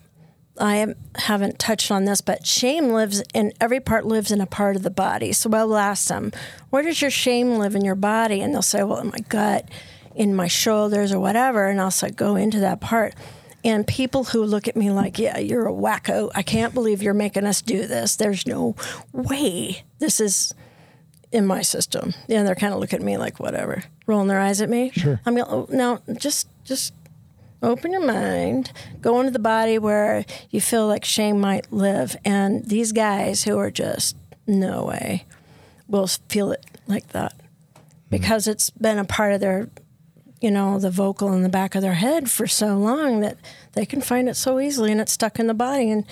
I 0.59 0.77
am- 0.77 0.97
haven't 1.17 1.59
touched 1.59 1.91
on 1.91 2.05
this, 2.05 2.21
but 2.21 2.47
shame 2.47 2.91
lives 2.91 3.23
in 3.33 3.53
every 3.61 3.81
part 3.81 4.05
lives 4.05 4.31
in 4.31 4.41
a 4.41 4.47
part 4.47 4.77
of 4.77 4.83
the 4.83 4.91
body. 4.91 5.33
So 5.33 5.51
I 5.51 5.65
will 5.65 5.77
ask 5.77 6.09
them, 6.09 6.31
where 6.71 6.83
does 6.83 7.01
your 7.01 7.11
shame 7.11 7.57
live 7.57 7.75
in 7.75 7.85
your 7.85 7.95
body? 7.95 8.41
And 8.41 8.53
they'll 8.53 8.63
say, 8.63 8.83
well, 8.83 8.99
in 8.99 9.09
my 9.09 9.19
gut, 9.29 9.69
in 10.15 10.35
my 10.35 10.49
shoulders, 10.49 11.11
or 11.11 11.19
whatever. 11.19 11.67
And 11.67 11.81
I'll 11.81 11.91
say, 11.91 12.11
go 12.11 12.37
into 12.37 12.61
that 12.61 12.81
part. 12.81 13.15
And 13.65 13.87
people 13.87 14.25
who 14.25 14.45
look 14.45 14.69
at 14.69 14.77
me 14.77 14.91
like, 14.91 15.19
yeah, 15.19 15.39
you're 15.39 15.69
a 15.69 15.73
wacko. 15.73 16.31
I 16.35 16.43
can't 16.43 16.75
believe 16.75 17.03
you're 17.03 17.15
making 17.15 17.47
us 17.47 17.63
do 17.63 17.87
this. 17.87 18.17
There's 18.17 18.47
no 18.47 18.77
way 19.13 19.85
this 20.01 20.21
is 20.21 20.53
in 21.33 21.47
my 21.47 21.63
system. 21.63 22.15
Yeah, 22.29 22.43
they're 22.43 22.55
kind 22.55 22.75
of 22.75 22.81
looking 22.81 23.01
at 23.01 23.05
me 23.05 23.17
like, 23.17 23.41
whatever, 23.41 23.83
rolling 24.07 24.29
their 24.29 24.39
eyes 24.39 24.61
at 24.61 24.69
me. 24.69 24.91
Sure. 24.91 25.21
I'm 25.27 25.35
going, 25.35 25.49
oh, 25.49 25.67
no, 25.71 26.01
just, 26.19 26.49
just 26.65 26.95
open 27.63 27.93
your 27.93 28.05
mind, 28.05 28.73
go 29.01 29.19
into 29.21 29.33
the 29.33 29.39
body 29.39 29.79
where 29.79 30.25
you 30.51 30.61
feel 30.61 30.87
like 30.87 31.05
shame 31.05 31.41
might 31.41 31.73
live. 31.73 32.17
And 32.25 32.65
these 32.67 32.93
guys 32.93 33.45
who 33.45 33.57
are 33.59 33.71
just, 33.71 34.17
no 34.47 34.85
way, 34.85 35.25
will 35.89 36.07
feel 36.29 36.53
it 36.53 36.65
like 36.87 37.09
that 37.09 37.35
mm-hmm. 37.35 37.81
because 38.11 38.47
it's 38.47 38.71
been 38.71 38.99
a 38.99 39.05
part 39.05 39.33
of 39.33 39.41
their, 39.41 39.69
you 40.41 40.51
know, 40.51 40.79
the 40.79 40.91
vocal 40.91 41.33
in 41.33 41.43
the 41.43 41.49
back 41.49 41.75
of 41.75 41.83
their 41.83 41.95
head 41.95 42.31
for 42.31 42.47
so 42.47 42.77
long 42.77 43.21
that 43.21 43.39
they 43.73 43.87
can 43.87 44.01
find 44.01 44.29
it 44.29 44.35
so 44.35 44.59
easily 44.59 44.91
and 44.91 45.01
it's 45.01 45.13
stuck 45.13 45.39
in 45.39 45.47
the 45.47 45.55
body. 45.55 45.91
And 45.91 46.05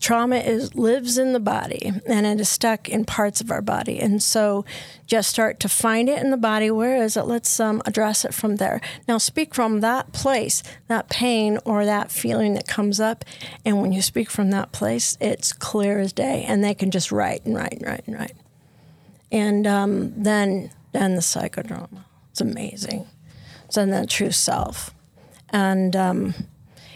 trauma 0.00 0.36
is 0.36 0.74
lives 0.74 1.18
in 1.18 1.32
the 1.32 1.40
body 1.40 1.92
and 2.06 2.26
it 2.26 2.40
is 2.40 2.48
stuck 2.48 2.88
in 2.88 3.04
parts 3.04 3.40
of 3.40 3.50
our 3.50 3.62
body. 3.62 3.98
And 3.98 4.22
so 4.22 4.64
just 5.06 5.30
start 5.30 5.60
to 5.60 5.68
find 5.68 6.08
it 6.08 6.22
in 6.22 6.30
the 6.30 6.36
body. 6.36 6.70
Where 6.70 7.02
is 7.02 7.16
it? 7.16 7.22
Let's 7.22 7.58
um, 7.60 7.82
address 7.86 8.24
it 8.24 8.34
from 8.34 8.56
there. 8.56 8.80
Now 9.08 9.18
speak 9.18 9.54
from 9.54 9.80
that 9.80 10.12
place 10.12 10.62
that 10.88 11.08
pain 11.08 11.58
or 11.64 11.84
that 11.84 12.10
feeling 12.10 12.54
that 12.54 12.68
comes 12.68 13.00
up. 13.00 13.24
And 13.64 13.80
when 13.80 13.92
you 13.92 14.02
speak 14.02 14.30
from 14.30 14.50
that 14.50 14.72
place 14.72 15.16
it's 15.20 15.52
clear 15.52 15.98
as 15.98 16.12
day. 16.12 16.44
And 16.46 16.62
they 16.62 16.74
can 16.74 16.90
just 16.90 17.10
write 17.10 17.44
and 17.44 17.56
write 17.56 17.72
and 17.72 17.86
write 17.86 18.06
and 18.06 18.16
write. 18.16 18.36
And 19.32 19.66
um, 19.66 20.12
then 20.22 20.70
then 20.92 21.14
the 21.14 21.20
psychodrama. 21.20 22.04
It's 22.30 22.40
amazing. 22.40 23.06
So 23.68 23.84
then 23.84 24.02
the 24.02 24.06
true 24.06 24.30
self. 24.30 24.94
And 25.50 25.94
um, 25.96 26.34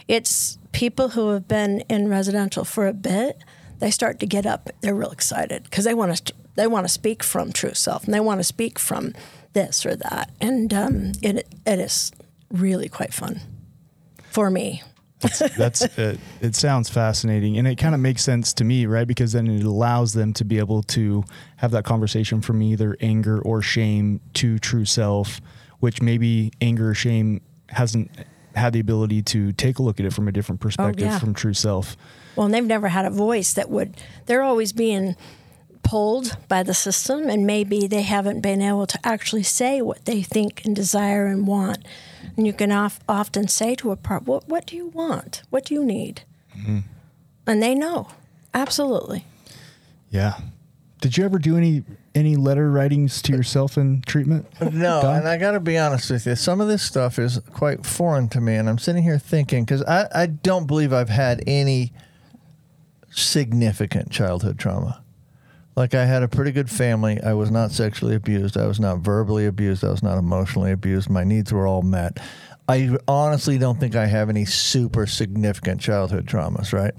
it's 0.07 0.57
people 0.71 1.09
who 1.09 1.29
have 1.29 1.47
been 1.47 1.81
in 1.81 2.07
residential 2.07 2.63
for 2.63 2.87
a 2.87 2.93
bit 2.93 3.43
they 3.81 3.91
start 3.91 4.19
to 4.19 4.27
get 4.27 4.45
up. 4.45 4.69
They're 4.79 4.95
real 4.95 5.11
excited 5.11 5.63
because 5.63 5.83
they 5.83 5.93
want 5.93 6.15
to 6.15 6.33
they 6.55 6.67
want 6.67 6.85
to 6.85 6.93
speak 6.93 7.23
from 7.23 7.51
true 7.51 7.73
self 7.73 8.05
and 8.05 8.13
they 8.13 8.19
want 8.19 8.39
to 8.39 8.43
speak 8.43 8.79
from 8.79 9.13
this 9.53 9.85
or 9.85 9.95
that. 9.95 10.31
And 10.39 10.73
um, 10.73 11.11
it, 11.21 11.47
it 11.65 11.79
is 11.79 12.11
really 12.51 12.87
quite 12.87 13.13
fun 13.13 13.41
for 14.29 14.51
me. 14.51 14.83
That's 15.57 15.81
it, 15.97 16.19
it 16.41 16.55
sounds 16.55 16.89
fascinating 16.89 17.57
and 17.57 17.67
it 17.67 17.77
kind 17.77 17.95
of 17.95 18.01
makes 18.01 18.21
sense 18.23 18.53
to 18.53 18.63
me 18.63 18.85
right? 18.85 19.07
Because 19.07 19.31
then 19.33 19.47
it 19.47 19.63
allows 19.63 20.13
them 20.13 20.31
to 20.33 20.45
be 20.45 20.59
able 20.59 20.83
to 20.83 21.23
have 21.57 21.71
that 21.71 21.83
conversation 21.83 22.41
from 22.41 22.61
either 22.61 22.95
anger 23.01 23.41
or 23.41 23.61
shame 23.61 24.21
to 24.35 24.59
true 24.59 24.85
self 24.85 25.41
which 25.79 26.01
maybe 26.01 26.51
anger 26.61 26.89
or 26.89 26.93
shame 26.93 27.41
hasn't 27.69 28.11
had 28.55 28.73
the 28.73 28.79
ability 28.79 29.21
to 29.21 29.51
take 29.53 29.79
a 29.79 29.81
look 29.81 29.99
at 29.99 30.05
it 30.05 30.13
from 30.13 30.27
a 30.27 30.31
different 30.31 30.61
oh, 30.61 30.63
perspective 30.63 31.05
yeah. 31.05 31.19
from 31.19 31.33
true 31.33 31.53
self. 31.53 31.95
Well 32.35 32.45
and 32.45 32.53
they've 32.53 32.65
never 32.65 32.89
had 32.89 33.05
a 33.05 33.09
voice 33.09 33.53
that 33.53 33.69
would 33.69 33.95
they're 34.25 34.43
always 34.43 34.73
being 34.73 35.15
pulled 35.83 36.37
by 36.47 36.63
the 36.63 36.73
system 36.73 37.27
and 37.27 37.45
maybe 37.45 37.87
they 37.87 38.03
haven't 38.03 38.41
been 38.41 38.61
able 38.61 38.87
to 38.87 38.99
actually 39.03 39.43
say 39.43 39.81
what 39.81 40.05
they 40.05 40.21
think 40.21 40.63
and 40.65 40.75
desire 40.75 41.25
and 41.25 41.47
want. 41.47 41.85
And 42.37 42.45
you 42.45 42.53
can 42.53 42.71
of, 42.71 42.99
often 43.09 43.47
say 43.47 43.75
to 43.75 43.91
a 43.91 43.95
part 43.95 44.23
what, 44.23 44.47
what 44.47 44.65
do 44.67 44.75
you 44.75 44.87
want? 44.87 45.43
What 45.49 45.65
do 45.65 45.73
you 45.73 45.83
need? 45.83 46.23
Mm-hmm. 46.57 46.79
And 47.47 47.63
they 47.63 47.75
know. 47.75 48.09
Absolutely. 48.53 49.25
Yeah. 50.09 50.37
Did 50.99 51.17
you 51.17 51.25
ever 51.25 51.39
do 51.39 51.57
any 51.57 51.83
any 52.13 52.35
letter 52.35 52.69
writings 52.71 53.21
to 53.23 53.33
uh, 53.33 53.37
yourself 53.37 53.77
in 53.77 54.01
treatment 54.01 54.45
No, 54.61 55.01
Don? 55.01 55.17
and 55.17 55.27
I 55.27 55.37
got 55.37 55.51
to 55.51 55.59
be 55.59 55.77
honest 55.77 56.09
with 56.11 56.25
you. 56.25 56.35
Some 56.35 56.59
of 56.61 56.67
this 56.67 56.81
stuff 56.83 57.17
is 57.17 57.39
quite 57.53 57.85
foreign 57.85 58.27
to 58.29 58.41
me, 58.41 58.55
and 58.55 58.69
I'm 58.69 58.77
sitting 58.77 59.03
here 59.03 59.17
thinking 59.19 59.63
because 59.65 59.83
I, 59.83 60.07
I 60.13 60.25
don't 60.25 60.67
believe 60.67 60.91
I've 60.93 61.09
had 61.09 61.43
any 61.47 61.93
significant 63.11 64.09
childhood 64.11 64.57
trauma. 64.59 65.03
Like 65.75 65.93
I 65.95 66.05
had 66.05 66.21
a 66.21 66.27
pretty 66.27 66.51
good 66.51 66.69
family. 66.69 67.19
I 67.23 67.33
was 67.33 67.49
not 67.49 67.71
sexually 67.71 68.15
abused. 68.15 68.57
I 68.57 68.67
was 68.67 68.79
not 68.79 68.99
verbally 68.99 69.45
abused. 69.45 69.83
I 69.83 69.89
was 69.89 70.03
not 70.03 70.17
emotionally 70.17 70.71
abused. 70.71 71.09
My 71.09 71.23
needs 71.23 71.53
were 71.53 71.65
all 71.65 71.81
met. 71.81 72.17
I 72.67 72.95
honestly 73.07 73.57
don't 73.57 73.79
think 73.79 73.95
I 73.95 74.05
have 74.05 74.29
any 74.29 74.45
super 74.45 75.05
significant 75.05 75.81
childhood 75.81 76.25
traumas, 76.25 76.73
right? 76.73 76.93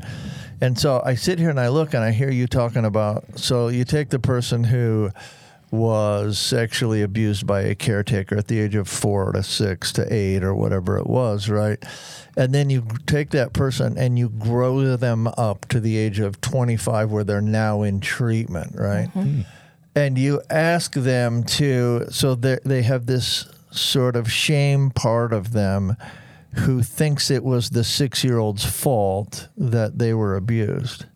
And 0.62 0.78
so 0.78 1.02
I 1.04 1.16
sit 1.16 1.40
here 1.40 1.50
and 1.50 1.58
I 1.58 1.68
look 1.68 1.92
and 1.92 2.04
I 2.04 2.12
hear 2.12 2.30
you 2.30 2.46
talking 2.46 2.84
about 2.84 3.36
so 3.36 3.66
you 3.66 3.84
take 3.84 4.10
the 4.10 4.20
person 4.20 4.62
who 4.62 5.10
was 5.72 6.38
sexually 6.38 7.02
abused 7.02 7.48
by 7.48 7.62
a 7.62 7.74
caretaker 7.74 8.36
at 8.36 8.46
the 8.46 8.60
age 8.60 8.76
of 8.76 8.86
four 8.86 9.32
to 9.32 9.42
six 9.42 9.90
to 9.94 10.06
eight 10.14 10.44
or 10.44 10.54
whatever 10.54 10.98
it 10.98 11.08
was, 11.08 11.48
right? 11.48 11.82
And 12.36 12.54
then 12.54 12.70
you 12.70 12.86
take 13.06 13.30
that 13.30 13.52
person 13.52 13.98
and 13.98 14.16
you 14.16 14.28
grow 14.28 14.96
them 14.96 15.26
up 15.36 15.66
to 15.70 15.80
the 15.80 15.96
age 15.96 16.20
of 16.20 16.40
25 16.40 17.10
where 17.10 17.24
they're 17.24 17.40
now 17.40 17.82
in 17.82 17.98
treatment, 17.98 18.76
right? 18.76 19.08
Mm-hmm. 19.08 19.22
Hmm. 19.22 19.40
And 19.96 20.16
you 20.16 20.42
ask 20.48 20.94
them 20.94 21.42
to, 21.42 22.06
so 22.10 22.36
they 22.36 22.58
they 22.64 22.82
have 22.82 23.06
this 23.06 23.46
sort 23.72 24.14
of 24.14 24.30
shame 24.30 24.90
part 24.90 25.32
of 25.32 25.52
them 25.52 25.96
who 26.54 26.82
thinks 26.82 27.30
it 27.30 27.42
was 27.42 27.70
the 27.70 27.84
six 27.84 28.22
year 28.22 28.38
old's 28.38 28.64
fault 28.64 29.48
that 29.56 29.98
they 29.98 30.12
were 30.12 30.36
abused. 30.36 31.06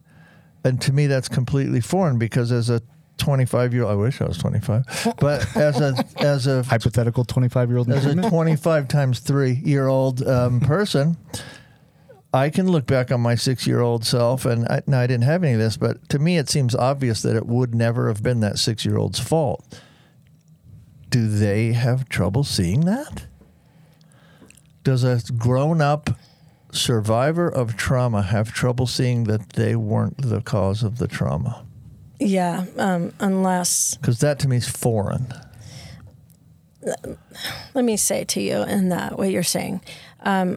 And 0.65 0.81
to 0.83 0.93
me, 0.93 1.07
that's 1.07 1.29
completely 1.29 1.81
foreign 1.81 2.19
because 2.19 2.51
as 2.51 2.71
a 2.71 2.83
25 3.19 3.73
year 3.73 3.85
old, 3.85 3.93
I 3.93 3.95
wish 3.95 4.21
I 4.21 4.27
was 4.27 4.39
25, 4.39 5.15
but 5.19 5.57
as 5.57 5.81
a, 5.81 6.05
as 6.19 6.47
a, 6.47 6.63
Hypothetical 6.63 7.25
25 7.25 7.69
year 7.69 7.79
old 7.79 7.91
as 7.91 8.07
a 8.07 8.15
25 8.15 8.89
times 8.89 9.21
three 9.21 9.53
year 9.65 9.87
old 9.87 10.27
um, 10.27 10.61
person, 10.61 11.17
I 12.33 12.51
can 12.51 12.71
look 12.71 12.87
back 12.87 13.11
on 13.11 13.21
my 13.21 13.35
six 13.35 13.67
year 13.67 13.81
old 13.81 14.05
self, 14.05 14.45
and 14.45 14.67
I, 14.69 14.83
now 14.87 15.01
I 15.01 15.07
didn't 15.07 15.25
have 15.25 15.43
any 15.43 15.55
of 15.55 15.59
this, 15.59 15.77
but 15.77 16.09
to 16.11 16.19
me, 16.19 16.37
it 16.37 16.49
seems 16.49 16.75
obvious 16.75 17.23
that 17.23 17.37
it 17.37 17.47
would 17.47 17.75
never 17.75 18.09
have 18.09 18.23
been 18.23 18.41
that 18.41 18.59
six 18.59 18.85
year 18.85 18.97
old's 18.97 19.19
fault. 19.19 19.81
Do 21.09 21.29
they 21.29 21.73
have 21.73 22.09
trouble 22.09 22.45
seeing 22.45 22.81
that? 22.81 23.27
Does 24.87 25.03
a 25.03 25.21
grown 25.33 25.81
up 25.81 26.11
survivor 26.71 27.49
of 27.49 27.77
trauma 27.77 28.23
have 28.23 28.53
trouble 28.53 28.87
seeing 28.87 29.25
that 29.25 29.55
they 29.55 29.75
weren't 29.75 30.17
the 30.19 30.41
cause 30.41 30.85
of 30.85 30.99
the 30.99 31.09
trauma? 31.09 31.67
Yeah, 32.21 32.67
um, 32.77 33.13
unless 33.19 33.97
Because 33.97 34.21
that 34.21 34.39
to 34.39 34.49
me 34.49 34.59
is 34.59 34.69
foreign. 34.69 35.27
let 37.75 37.85
me 37.85 37.97
say 37.97 38.23
to 38.27 38.41
you 38.41 38.63
in 38.63 38.91
that 38.91 39.19
what 39.19 39.33
you're 39.33 39.43
saying. 39.43 39.81
Um, 40.21 40.57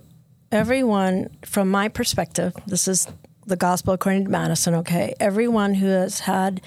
everyone, 0.52 1.36
from 1.44 1.72
my 1.72 1.88
perspective, 1.88 2.54
this 2.68 2.88
is 2.88 3.08
the 3.48 3.56
gospel 3.58 3.96
according 3.96 4.26
to 4.26 4.30
Madison. 4.30 4.76
Okay, 4.76 5.16
everyone 5.20 5.74
who 5.74 5.88
has 5.88 6.20
had 6.20 6.62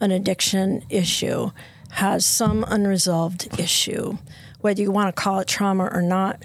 an 0.00 0.10
addiction 0.10 0.84
issue 0.90 1.50
has 1.92 2.26
some 2.26 2.62
unresolved 2.68 3.58
issue, 3.58 4.18
whether 4.60 4.82
you 4.82 4.90
want 4.90 5.16
to 5.16 5.18
call 5.18 5.38
it 5.40 5.48
trauma 5.48 5.88
or 5.90 6.02
not, 6.02 6.42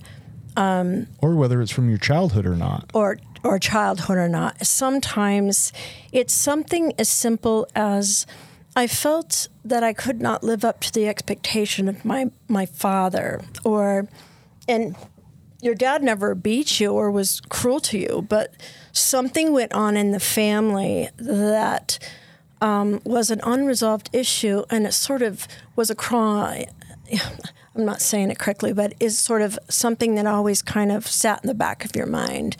or 1.19 1.35
whether 1.35 1.61
it's 1.61 1.71
from 1.71 1.89
your 1.89 1.97
childhood 1.97 2.45
or 2.45 2.55
not. 2.55 2.89
or 2.93 3.17
or 3.43 3.57
childhood 3.59 4.17
or 4.17 4.29
not. 4.29 4.65
Sometimes 4.65 5.73
it's 6.11 6.33
something 6.33 6.93
as 6.99 7.09
simple 7.09 7.67
as 7.75 8.27
I 8.75 8.87
felt 8.87 9.47
that 9.65 9.83
I 9.83 9.93
could 9.93 10.21
not 10.21 10.43
live 10.43 10.63
up 10.63 10.81
to 10.81 10.93
the 10.93 11.07
expectation 11.07 11.87
of 11.87 12.05
my 12.05 12.31
my 12.47 12.65
father 12.65 13.41
or 13.63 14.07
and 14.67 14.95
your 15.61 15.75
dad 15.75 16.03
never 16.03 16.33
beat 16.33 16.79
you 16.79 16.91
or 16.91 17.11
was 17.11 17.39
cruel 17.49 17.79
to 17.81 17.97
you, 17.97 18.25
but 18.27 18.53
something 18.91 19.53
went 19.53 19.73
on 19.73 19.95
in 19.95 20.11
the 20.11 20.19
family 20.19 21.09
that 21.17 21.99
um, 22.61 22.99
was 23.03 23.29
an 23.29 23.41
unresolved 23.43 24.09
issue, 24.13 24.63
and 24.69 24.85
it 24.85 24.93
sort 24.93 25.21
of 25.21 25.47
was 25.75 25.89
a 25.89 25.95
cry. 25.95 26.67
I'm 27.75 27.85
not 27.85 28.01
saying 28.01 28.31
it 28.31 28.37
correctly, 28.39 28.73
but 28.73 28.93
is 28.99 29.17
sort 29.17 29.41
of 29.41 29.57
something 29.69 30.15
that 30.15 30.25
always 30.25 30.61
kind 30.61 30.91
of 30.91 31.07
sat 31.07 31.43
in 31.43 31.47
the 31.47 31.53
back 31.53 31.85
of 31.85 31.95
your 31.95 32.05
mind. 32.05 32.57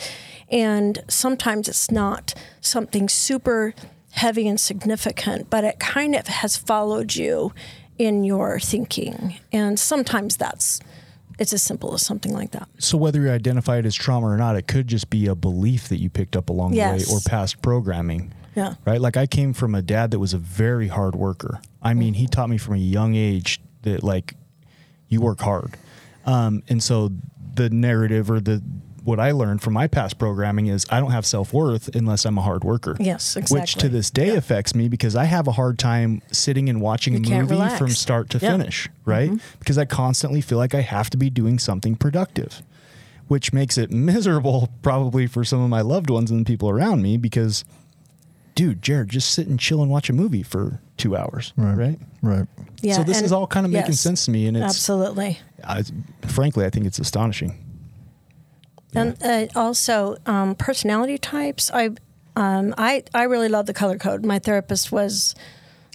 And 0.50 1.04
sometimes 1.08 1.68
it's 1.68 1.92
not 1.92 2.34
something 2.62 3.10
super 3.10 3.74
heavy 4.12 4.48
and 4.48 4.60
significant, 4.60 5.50
but 5.50 5.64
it 5.64 5.80
kind 5.80 6.16
of 6.16 6.28
has 6.28 6.58
followed 6.58 7.16
you 7.16 7.54
in 7.98 8.24
your 8.24 8.60
thinking. 8.60 9.38
And 9.52 9.80
sometimes 9.80 10.38
that's 10.38 10.80
it's 11.40 11.54
as 11.54 11.62
simple 11.64 11.94
as 11.96 12.06
something 12.06 12.34
like 12.34 12.52
that. 12.52 12.68
So 12.78 12.98
whether 12.98 13.20
you 13.20 13.32
identify 13.32 13.78
it 13.78 13.86
as 13.86 13.96
trauma 13.96 14.28
or 14.28 14.38
not, 14.38 14.56
it 14.56 14.68
could 14.68 14.88
just 14.88 15.10
be 15.10 15.26
a 15.28 15.34
belief 15.34 15.90
that 15.90 15.98
you 16.00 16.10
picked 16.10 16.36
up 16.36 16.50
along 16.50 16.74
Yes. 16.74 17.08
the 17.08 17.14
way 17.14 17.18
or 17.18 17.20
past 17.26 17.62
programming. 17.64 18.32
Yeah. 18.56 18.76
Right? 18.86 19.02
Like 19.02 19.18
I 19.18 19.26
came 19.26 19.54
from 19.54 19.74
a 19.74 19.82
dad 19.82 20.12
that 20.12 20.20
was 20.20 20.34
a 20.34 20.38
very 20.38 20.88
hard 20.88 21.16
worker. 21.16 21.60
I 21.82 21.94
mean, 21.96 22.14
he 22.14 22.28
taught 22.28 22.50
me 22.50 22.58
from 22.58 22.76
a 22.76 22.80
young 22.80 23.16
age 23.16 23.60
that 23.84 24.04
like 24.04 24.36
you 25.12 25.22
work 25.22 25.40
hard. 25.42 25.78
Um, 26.26 26.64
and 26.70 26.82
so 26.82 27.12
the 27.54 27.70
narrative 27.70 28.32
or 28.32 28.40
the 28.40 28.64
what 29.04 29.20
I 29.20 29.32
learned 29.32 29.64
from 29.64 29.74
my 29.74 29.88
past 29.88 30.20
programming 30.20 30.68
is 30.68 30.86
I 30.92 31.00
don't 31.00 31.10
have 31.12 31.26
self 31.26 31.54
worth 31.54 31.96
unless 31.96 32.24
I'm 32.24 32.38
a 32.38 32.42
hard 32.44 32.64
worker. 32.64 32.96
Yes, 33.00 33.36
Which 33.50 33.74
to 33.76 33.90
this 33.90 34.12
day 34.12 34.30
affects 34.36 34.76
me 34.76 34.88
because 34.90 35.16
I 35.16 35.24
have 35.24 35.48
a 35.48 35.52
hard 35.54 35.80
time 35.80 36.22
sitting 36.32 36.70
and 36.70 36.80
watching 36.80 37.14
You 37.16 37.36
a 37.36 37.40
movie 37.42 37.54
relax. 37.56 37.80
from 37.80 37.90
start 37.90 38.30
to 38.32 38.38
Yeah. 38.38 38.50
Mm-hmm. 38.52 38.60
finish, 38.62 38.90
right? 39.06 39.32
Because 39.58 39.80
I 39.80 39.86
constantly 39.86 40.40
feel 40.40 40.60
like 40.60 40.76
I 40.76 40.82
have 40.82 41.10
to 41.10 41.18
be 41.18 41.32
doing 41.32 41.58
something 41.58 41.96
productive, 41.96 42.62
which 43.28 43.52
makes 43.52 43.76
it 43.76 43.90
miserable 44.12 44.70
probably 44.84 45.26
for 45.26 45.44
some 45.44 45.62
of 45.62 45.70
my 45.72 45.82
loved 45.82 46.12
ones 46.12 46.30
and 46.30 46.42
the 46.42 46.46
people 46.46 46.70
around 46.70 47.02
me 47.02 47.18
because, 47.18 47.66
dude, 48.62 48.80
Jared, 48.80 49.10
just 49.10 49.32
sit 49.32 49.48
and 49.48 49.60
chill 49.60 49.82
and 49.82 49.90
watch 49.90 50.08
a 50.08 50.14
movie 50.14 50.44
for 50.44 50.80
two 50.96 51.18
hours, 51.18 51.52
right? 51.58 51.76
Right. 51.76 52.00
right. 52.22 52.48
Yeah. 52.82 52.98
so 52.98 53.04
this 53.04 53.18
and- 53.18 53.26
is 53.26 53.32
all 53.32 53.48
kind 53.48 53.66
of 53.66 53.72
making 53.72 53.94
yes, 53.94 54.00
sense 54.00 54.26
to 54.26 54.32
me, 54.32 54.46
and 54.46 54.56
it's 54.56 54.64
absolutely. 54.64 55.40
I, 55.64 55.84
frankly, 56.28 56.64
I 56.64 56.70
think 56.70 56.86
it's 56.86 57.00
astonishing. 57.00 57.58
And 58.94 59.18
uh, 59.24 59.48
also 59.56 60.18
um, 60.28 60.54
personality 60.54 61.18
types. 61.18 61.72
I, 61.74 61.92
um, 62.36 62.76
I 62.78 63.04
I 63.16 63.24
really 63.24 63.50
love 63.50 63.66
the 63.66 63.74
color 63.74 63.98
code. 63.98 64.24
My 64.24 64.38
therapist 64.38 64.92
was 64.92 65.34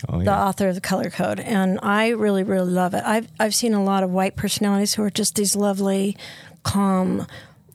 Oh 0.08 0.24
the 0.24 0.32
author 0.32 0.68
of 0.68 0.74
the 0.74 0.80
color 0.80 1.10
code, 1.10 1.38
and 1.38 1.78
I 1.82 2.08
really 2.08 2.42
really 2.42 2.72
love 2.72 2.94
it. 2.94 3.02
I've 3.04 3.28
I've 3.38 3.54
seen 3.54 3.74
a 3.74 3.84
lot 3.84 4.02
of 4.02 4.10
white 4.10 4.34
personalities 4.34 4.94
who 4.94 5.04
are 5.04 5.10
just 5.10 5.36
these 5.36 5.54
lovely, 5.54 6.16
calm, 6.64 7.26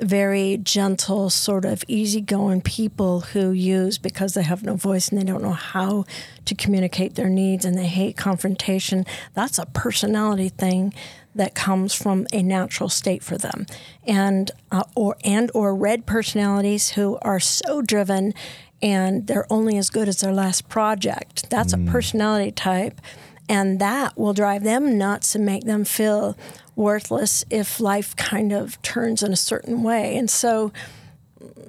very 0.01 0.57
gentle, 0.57 1.29
sort 1.29 1.65
of 1.65 1.83
easygoing 1.87 2.61
people 2.61 3.21
who 3.21 3.51
use 3.51 3.97
because 3.97 4.33
they 4.33 4.43
have 4.43 4.63
no 4.63 4.75
voice 4.75 5.09
and 5.09 5.19
they 5.19 5.25
don't 5.25 5.43
know 5.43 5.51
how 5.51 6.05
to 6.45 6.55
communicate 6.55 7.15
their 7.15 7.29
needs 7.29 7.65
and 7.65 7.77
they 7.77 7.87
hate 7.87 8.17
confrontation. 8.17 9.05
That's 9.33 9.57
a 9.57 9.65
personality 9.67 10.49
thing 10.49 10.93
that 11.35 11.55
comes 11.55 11.93
from 11.93 12.27
a 12.33 12.43
natural 12.43 12.89
state 12.89 13.23
for 13.23 13.37
them, 13.37 13.65
and 14.05 14.51
uh, 14.71 14.83
or 14.95 15.15
and 15.23 15.49
or 15.53 15.73
red 15.73 16.05
personalities 16.05 16.89
who 16.91 17.17
are 17.21 17.39
so 17.39 17.81
driven 17.81 18.33
and 18.81 19.27
they're 19.27 19.51
only 19.51 19.77
as 19.77 19.89
good 19.89 20.07
as 20.07 20.21
their 20.21 20.33
last 20.33 20.67
project. 20.67 21.49
That's 21.49 21.73
a 21.73 21.77
personality 21.77 22.51
type. 22.51 22.99
And 23.47 23.79
that 23.79 24.17
will 24.17 24.33
drive 24.33 24.63
them 24.63 24.97
nuts 24.97 25.35
and 25.35 25.45
make 25.45 25.65
them 25.65 25.83
feel 25.83 26.37
worthless 26.81 27.45
if 27.49 27.79
life 27.79 28.15
kind 28.17 28.51
of 28.51 28.81
turns 28.81 29.23
in 29.23 29.31
a 29.31 29.37
certain 29.37 29.83
way. 29.83 30.17
And 30.17 30.29
so 30.29 30.73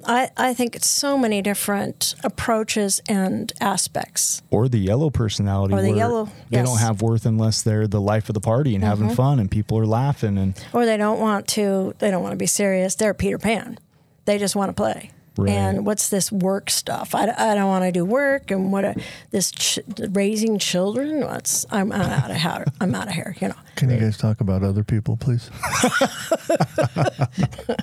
I, 0.05 0.29
I 0.35 0.53
think 0.53 0.75
it's 0.75 0.87
so 0.87 1.17
many 1.17 1.41
different 1.41 2.13
approaches 2.23 3.01
and 3.07 3.51
aspects. 3.61 4.41
or 4.51 4.67
the 4.67 4.77
yellow 4.77 5.09
personality, 5.09 5.73
Or 5.73 5.81
the 5.81 5.89
where 5.89 5.97
yellow, 5.97 6.25
they 6.49 6.57
don't. 6.57 6.65
Mm-hmm. 6.67 6.77
have 6.85 7.01
worth 7.01 7.25
unless 7.25 7.61
they're 7.61 7.87
the 7.87 8.01
life 8.01 8.29
of 8.29 8.33
the 8.33 8.41
party 8.41 8.75
and 8.75 8.83
having 8.83 9.09
fun 9.15 9.39
and 9.39 9.49
people 9.49 9.77
are 9.79 9.85
laughing 9.85 10.37
and 10.37 10.53
Or 10.73 10.85
they 10.85 10.97
don't 10.97 11.19
want 11.19 11.47
to, 11.49 11.95
they 11.99 12.11
don't 12.11 12.21
want 12.21 12.33
to 12.33 12.37
be 12.37 12.45
serious. 12.47 12.95
They're 12.95 13.13
Peter 13.13 13.37
Pan. 13.37 13.77
They 14.25 14.37
just 14.37 14.55
want 14.55 14.69
to 14.69 14.73
play. 14.73 15.11
Right. 15.35 15.49
And 15.49 15.85
what's 15.85 16.09
this 16.09 16.31
work 16.31 16.69
stuff? 16.69 17.15
I, 17.15 17.23
I 17.23 17.55
don't 17.55 17.67
want 17.67 17.83
to 17.85 17.91
do 17.91 18.05
work. 18.05 18.51
And 18.51 18.71
what 18.71 18.85
a, 18.85 18.95
this 19.31 19.51
ch- 19.51 19.79
raising 20.11 20.59
children? 20.59 21.21
What's 21.21 21.65
I'm, 21.71 21.91
I'm 21.91 22.01
out 22.01 22.29
of 22.29 22.37
here. 22.37 22.65
I'm 22.79 22.93
out 22.93 23.07
of 23.07 23.13
here. 23.13 23.35
You 23.41 23.47
know. 23.49 23.55
Can 23.75 23.89
you 23.89 23.99
guys 23.99 24.15
talk 24.17 24.41
about 24.41 24.61
other 24.63 24.83
people, 24.83 25.17
please? 25.17 25.49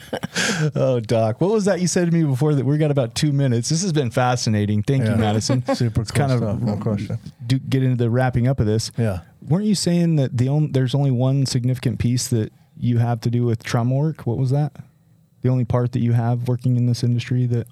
Oh, 0.75 1.01
Doc, 1.01 1.41
what 1.41 1.51
was 1.51 1.65
that 1.65 1.81
you 1.81 1.87
said 1.87 2.07
to 2.07 2.13
me 2.13 2.25
before 2.25 2.55
that 2.55 2.65
we 2.65 2.79
got 2.79 2.91
about 2.91 3.15
two 3.15 3.33
minutes? 3.33 3.69
This 3.69 3.83
has 3.83 3.93
been 3.93 4.11
fascinating. 4.11 4.83
Thank 4.83 5.05
Yeah. 5.05 5.13
you, 5.13 5.17
Madison. 5.17 5.65
Super 5.75 6.03
It's 6.03 6.11
cool 6.11 6.21
kind 6.29 6.33
of 6.33 6.39
stuff, 6.39 6.61
no 6.61 6.77
question. 6.77 7.19
Do, 7.47 7.59
get 7.59 7.83
into 7.83 7.97
the 7.97 8.11
wrapping 8.11 8.47
up 8.47 8.61
of 8.61 8.67
this. 8.67 8.91
Yeah. 8.97 9.21
Weren't 9.47 9.65
you 9.65 9.75
saying 9.75 10.17
that 10.17 10.37
the 10.37 10.49
only, 10.49 10.71
there's 10.71 10.95
only 10.95 11.11
one 11.11 11.47
significant 11.47 11.99
piece 11.99 12.29
that 12.29 12.53
you 12.77 12.99
have 12.99 13.21
to 13.23 13.31
do 13.31 13.45
with 13.45 13.63
trauma 13.63 13.95
work? 13.95 14.27
What 14.27 14.39
was 14.39 14.51
that? 14.51 14.73
The 15.43 15.49
only 15.49 15.65
part 15.65 15.93
that 15.93 16.01
you 16.01 16.13
have 16.13 16.49
working 16.49 16.77
in 16.77 16.87
this 16.87 17.03
industry 17.03 17.47
that 17.47 17.67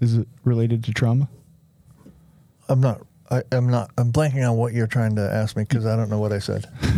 is 0.00 0.18
related 0.44 0.84
to 0.84 0.92
trauma? 0.92 1.28
I'm 2.68 2.80
not. 2.80 3.02
I, 3.30 3.42
I'm 3.52 3.68
not. 3.68 3.90
I'm 3.96 4.12
blanking 4.12 4.48
on 4.48 4.56
what 4.56 4.72
you're 4.72 4.86
trying 4.86 5.16
to 5.16 5.22
ask 5.22 5.56
me 5.56 5.64
because 5.64 5.86
I 5.86 5.96
don't 5.96 6.10
know 6.10 6.18
what 6.18 6.32
I 6.32 6.38
said. 6.38 6.66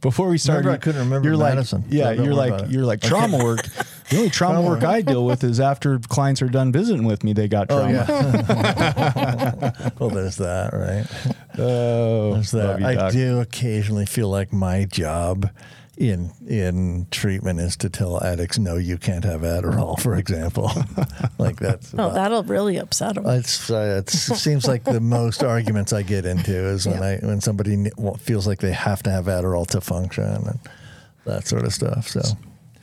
Before 0.00 0.28
we 0.28 0.38
started, 0.38 0.60
Remember, 0.60 0.74
I 0.74 0.78
couldn't 0.78 1.00
remember 1.02 1.28
you're 1.28 1.36
like, 1.36 1.58
yeah, 1.90 2.12
you're 2.12 2.32
like, 2.32 2.70
you're 2.70 2.86
like 2.86 3.02
trauma 3.02 3.44
work. 3.44 3.62
The 4.08 4.16
only 4.16 4.30
trauma 4.30 4.62
work 4.62 4.82
I 4.82 5.02
deal 5.02 5.26
with 5.26 5.44
is 5.44 5.60
after 5.60 5.98
clients 5.98 6.40
are 6.40 6.48
done 6.48 6.72
visiting 6.72 7.04
with 7.04 7.22
me, 7.22 7.34
they 7.34 7.48
got 7.48 7.66
oh, 7.68 7.80
trauma. 7.80 9.92
well, 9.98 10.08
there's 10.08 10.36
that, 10.36 10.72
right? 10.72 11.04
Oh, 11.58 12.32
There's 12.32 12.50
that. 12.52 12.80
you, 12.80 12.86
I 12.86 13.10
do 13.10 13.40
occasionally 13.40 14.06
feel 14.06 14.30
like 14.30 14.54
my 14.54 14.86
job 14.86 15.50
in 16.00 16.32
in 16.48 17.06
treatment 17.10 17.60
is 17.60 17.76
to 17.76 17.90
tell 17.90 18.22
addicts, 18.24 18.58
no, 18.58 18.76
you 18.76 18.96
can't 18.96 19.22
have 19.22 19.42
Adderall, 19.42 20.00
for 20.00 20.16
example. 20.16 20.72
like 21.38 21.56
that's. 21.60 21.94
Oh, 21.96 22.12
that'll 22.12 22.42
really 22.44 22.78
upset 22.78 23.16
them. 23.16 23.26
It's, 23.26 23.70
uh, 23.70 24.00
it's, 24.00 24.30
it 24.30 24.36
seems 24.36 24.66
like 24.66 24.82
the 24.84 25.00
most 25.00 25.44
arguments 25.44 25.92
I 25.92 26.02
get 26.02 26.24
into 26.24 26.52
is 26.52 26.88
when 26.88 27.02
I 27.02 27.18
when 27.18 27.42
somebody 27.42 27.90
feels 28.18 28.46
like 28.46 28.60
they 28.60 28.72
have 28.72 29.02
to 29.02 29.10
have 29.10 29.26
Adderall 29.26 29.66
to 29.68 29.80
function 29.82 30.24
and 30.24 30.60
that 31.26 31.46
sort 31.46 31.64
of 31.64 31.74
stuff. 31.74 32.08
So 32.08 32.22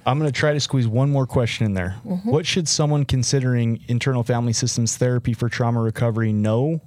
I'm 0.06 0.20
going 0.20 0.32
to 0.32 0.40
try 0.40 0.54
to 0.54 0.60
squeeze 0.60 0.88
one 0.88 1.10
more 1.10 1.26
question 1.26 1.66
in 1.66 1.74
there. 1.74 1.96
Mm-hmm. 2.06 2.30
What 2.30 2.46
should 2.46 2.68
someone 2.68 3.04
considering 3.04 3.84
internal 3.88 4.24
family 4.24 4.54
systems 4.54 4.96
therapy 4.96 5.34
for 5.34 5.50
trauma 5.50 5.82
recovery 5.82 6.32
know 6.34 6.82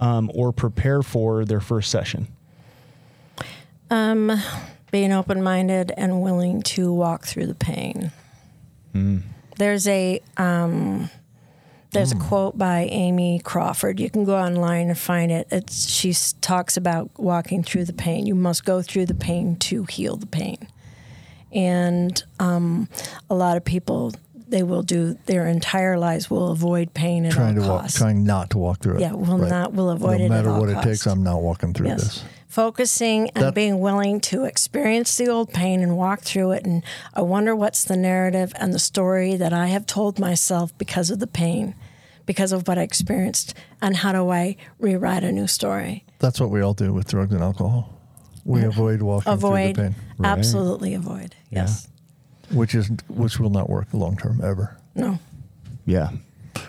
um, 0.00 0.30
or 0.34 0.50
prepare 0.50 1.02
for 1.02 1.44
their 1.44 1.60
first 1.60 1.90
session? 1.90 2.26
Being 4.92 5.10
open 5.10 5.42
minded 5.42 5.90
and 5.96 6.22
willing 6.22 6.62
to 6.62 6.92
walk 6.92 7.24
through 7.24 7.46
the 7.46 7.54
pain. 7.56 8.12
There's 9.56 9.88
a 9.88 10.20
um, 10.36 11.08
there's 11.92 12.12
a 12.12 12.16
quote 12.16 12.56
by 12.56 12.82
Amy 12.90 13.40
Crawford. 13.42 13.98
You 13.98 14.10
can 14.10 14.24
go 14.24 14.36
online 14.38 14.88
and 14.88 14.98
find 14.98 15.32
it. 15.32 15.48
It's 15.50 15.88
she 15.88 16.14
talks 16.40 16.76
about 16.76 17.10
walking 17.18 17.62
through 17.62 17.86
the 17.86 17.92
pain. 17.92 18.26
You 18.26 18.34
must 18.34 18.64
go 18.64 18.82
through 18.82 19.06
the 19.06 19.14
pain 19.14 19.56
to 19.56 19.84
heal 19.84 20.16
the 20.16 20.26
pain. 20.26 20.68
And 21.52 22.22
um, 22.38 22.88
a 23.28 23.34
lot 23.34 23.56
of 23.56 23.64
people 23.64 24.12
they 24.48 24.62
will 24.62 24.82
do 24.82 25.16
their 25.24 25.46
entire 25.46 25.98
lives 25.98 26.28
will 26.30 26.50
avoid 26.50 26.92
pain 26.92 27.24
at 27.24 27.32
trying 27.32 27.58
all 27.58 27.64
to 27.64 27.70
walk, 27.70 27.80
costs. 27.82 27.96
trying 27.98 28.24
not 28.24 28.50
to 28.50 28.58
walk 28.58 28.80
through 28.80 28.96
it. 28.96 29.00
Yeah, 29.00 29.12
will 29.12 29.38
not- 29.38 29.72
will 29.72 29.88
avoid 29.88 30.18
no 30.18 30.24
it 30.24 30.24
at 30.24 30.30
matter 30.30 30.50
all 30.50 30.60
what 30.60 30.68
it 30.68 30.82
takes. 30.82 31.06
I'm 31.06 31.22
not 31.22 31.40
walking 31.40 31.72
through 31.72 31.88
this. 31.88 32.22
Focusing 32.52 33.30
and 33.30 33.46
That- 33.46 33.54
being 33.54 33.80
willing 33.80 34.20
to 34.20 34.44
experience 34.44 35.16
the 35.16 35.26
old 35.26 35.54
pain 35.54 35.80
and 35.82 35.96
walk 35.96 36.20
through 36.20 36.50
it. 36.52 36.66
And 36.66 36.82
I 37.14 37.22
wonder 37.22 37.56
what's 37.56 37.82
the 37.82 37.96
narrative 37.96 38.52
and 38.56 38.74
the 38.74 38.78
story 38.78 39.36
that 39.36 39.54
I 39.54 39.68
have 39.68 39.86
told 39.86 40.18
myself 40.18 40.76
because 40.76 41.08
of 41.08 41.18
the 41.18 41.26
pain, 41.26 41.74
because 42.26 42.52
of 42.52 42.68
what 42.68 42.76
I 42.76 42.82
experienced, 42.82 43.54
and 43.80 43.96
how 43.96 44.12
do 44.12 44.28
I 44.28 44.56
rewrite 44.78 45.24
a 45.24 45.32
new 45.32 45.46
story? 45.46 46.04
That's 46.18 46.38
what 46.42 46.50
we 46.50 46.60
all 46.60 46.74
do 46.74 46.92
with 46.92 47.08
drugs 47.08 47.32
and 47.32 47.42
alcohol. 47.42 47.88
We 48.44 48.60
avoid 48.64 49.00
walking 49.00 49.32
Avoid, 49.32 49.76
through 49.76 49.84
the 49.84 49.90
pain, 49.92 49.96
absolutely 50.22 50.92
avoid. 50.92 51.34
Yes. 51.48 51.88
which 52.50 52.74
is 52.74 52.90
which 53.08 53.40
will 53.40 53.48
not 53.48 53.70
work 53.70 53.86
long 53.94 54.18
term 54.18 54.42
ever. 54.44 54.76
No. 54.94 55.18
Yeah. 55.86 56.10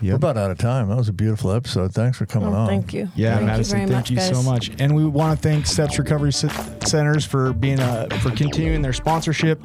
We're 0.02 0.16
about 0.16 0.38
out 0.38 0.52
of 0.52 0.58
time. 0.58 0.90
That 0.90 0.98
was 0.98 1.10
a 1.10 1.14
beautiful 1.14 1.52
episode. 1.52 1.94
Thanks 1.94 2.18
for 2.18 2.26
coming 2.26 2.50
Oh, 2.50 2.54
on. 2.54 2.68
thank 2.68 2.94
you. 2.94 3.10
Yeah, 3.16 3.36
thank 3.36 3.46
Madison, 3.48 3.82
you 3.82 3.88
very 3.88 3.92
thank 3.94 4.04
much, 4.04 4.10
you 4.12 4.18
guys. 4.18 4.30
so 4.30 4.44
much. 4.44 4.72
And 4.80 4.96
we 4.96 5.06
want 5.06 5.40
to 5.42 5.50
thank 5.50 5.66
Steps 5.66 5.98
Recovery 6.00 6.32
C- 6.34 6.48
Centers 6.88 7.26
for 7.26 7.54
being 7.54 7.80
a, 7.80 8.08
for 8.22 8.32
continuing 8.32 8.82
their 8.82 8.94
sponsorship. 8.94 9.62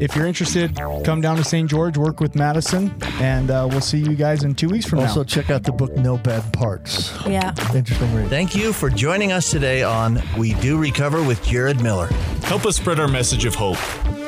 If 0.00 0.14
you're 0.14 0.26
interested, 0.26 0.76
come 1.04 1.20
down 1.20 1.36
to 1.36 1.44
St. 1.44 1.68
George, 1.68 1.96
work 1.96 2.20
with 2.20 2.34
Madison, 2.34 2.94
and 3.20 3.50
uh, 3.50 3.66
we'll 3.70 3.80
see 3.80 3.98
you 3.98 4.14
guys 4.14 4.44
in 4.44 4.54
two 4.54 4.68
weeks 4.68 4.86
from 4.86 5.00
Also, 5.00 5.20
now. 5.20 5.24
check 5.24 5.50
out 5.50 5.62
the 5.64 5.72
book 5.72 5.94
No 5.96 6.18
Bad 6.18 6.52
Parts. 6.52 7.12
Yeah. 7.26 7.54
Interesting 7.74 8.14
read. 8.14 8.28
Thank 8.28 8.54
you 8.54 8.72
for 8.72 8.90
joining 8.90 9.32
us 9.32 9.50
today 9.50 9.82
on 9.82 10.20
We 10.36 10.54
Do 10.54 10.78
Recover 10.78 11.22
with 11.22 11.42
Jared 11.44 11.82
Miller. 11.82 12.06
Help 12.44 12.66
us 12.66 12.76
spread 12.76 13.00
our 13.00 13.08
message 13.08 13.44
of 13.44 13.54
hope. 13.54 13.78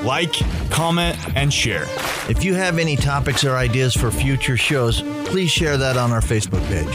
Like, 0.05 0.33
comment, 0.71 1.17
and 1.37 1.53
share. 1.53 1.85
If 2.29 2.43
you 2.43 2.55
have 2.55 2.79
any 2.79 2.97
topics 2.97 3.45
or 3.45 3.57
ideas 3.57 3.95
for 3.95 4.11
future 4.11 4.57
shows, 4.57 5.03
please 5.27 5.51
share 5.51 5.77
that 5.77 5.97
on 5.99 6.11
our 6.11 6.21
Facebook 6.23 6.67
page. 6.69 6.89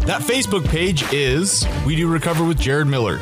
That 0.00 0.22
Facebook 0.22 0.66
page 0.68 1.04
is 1.12 1.66
We 1.86 1.94
Do 1.94 2.08
Recover 2.08 2.44
with 2.44 2.58
Jared 2.58 2.86
Miller. 2.88 3.18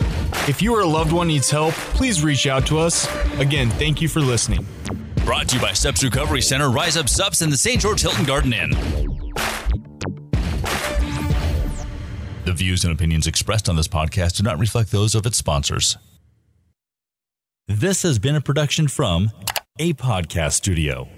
If 0.47 0.62
you 0.62 0.74
or 0.74 0.81
a 0.81 0.87
loved 0.87 1.12
one 1.12 1.26
needs 1.29 1.51
help, 1.51 1.74
please 1.74 2.22
reach 2.22 2.47
out 2.47 2.66
to 2.68 2.79
us. 2.79 3.07
Again, 3.39 3.68
thank 3.70 4.01
you 4.01 4.09
for 4.09 4.20
listening. 4.20 4.66
Brought 5.24 5.49
to 5.49 5.57
you 5.57 5.62
by 5.62 5.72
Steps 5.72 6.03
Recovery 6.03 6.41
Center, 6.41 6.70
Rise 6.70 6.97
Up 6.97 7.09
Subs, 7.09 7.43
and 7.43 7.53
the 7.53 7.57
St. 7.59 7.81
George 7.81 8.01
Hilton 8.01 8.24
Garden 8.24 8.53
Inn. 8.53 8.70
The 12.45 12.55
views 12.55 12.85
and 12.85 12.93
opinions 12.95 13.26
expressed 13.26 13.68
on 13.68 13.76
this 13.76 13.89
podcast 13.89 14.37
do 14.39 14.45
not 14.45 14.59
reflect 14.59 14.91
those 14.91 15.14
of 15.14 15.26
its 15.26 15.37
sponsors. 15.37 15.99
This 17.66 18.03
has 18.05 18.18
been 18.18 18.37
a 18.37 18.41
production 18.41 18.89
from 18.89 19.31
a 19.79 19.93
podcast 19.93 20.55
studio. 20.55 21.09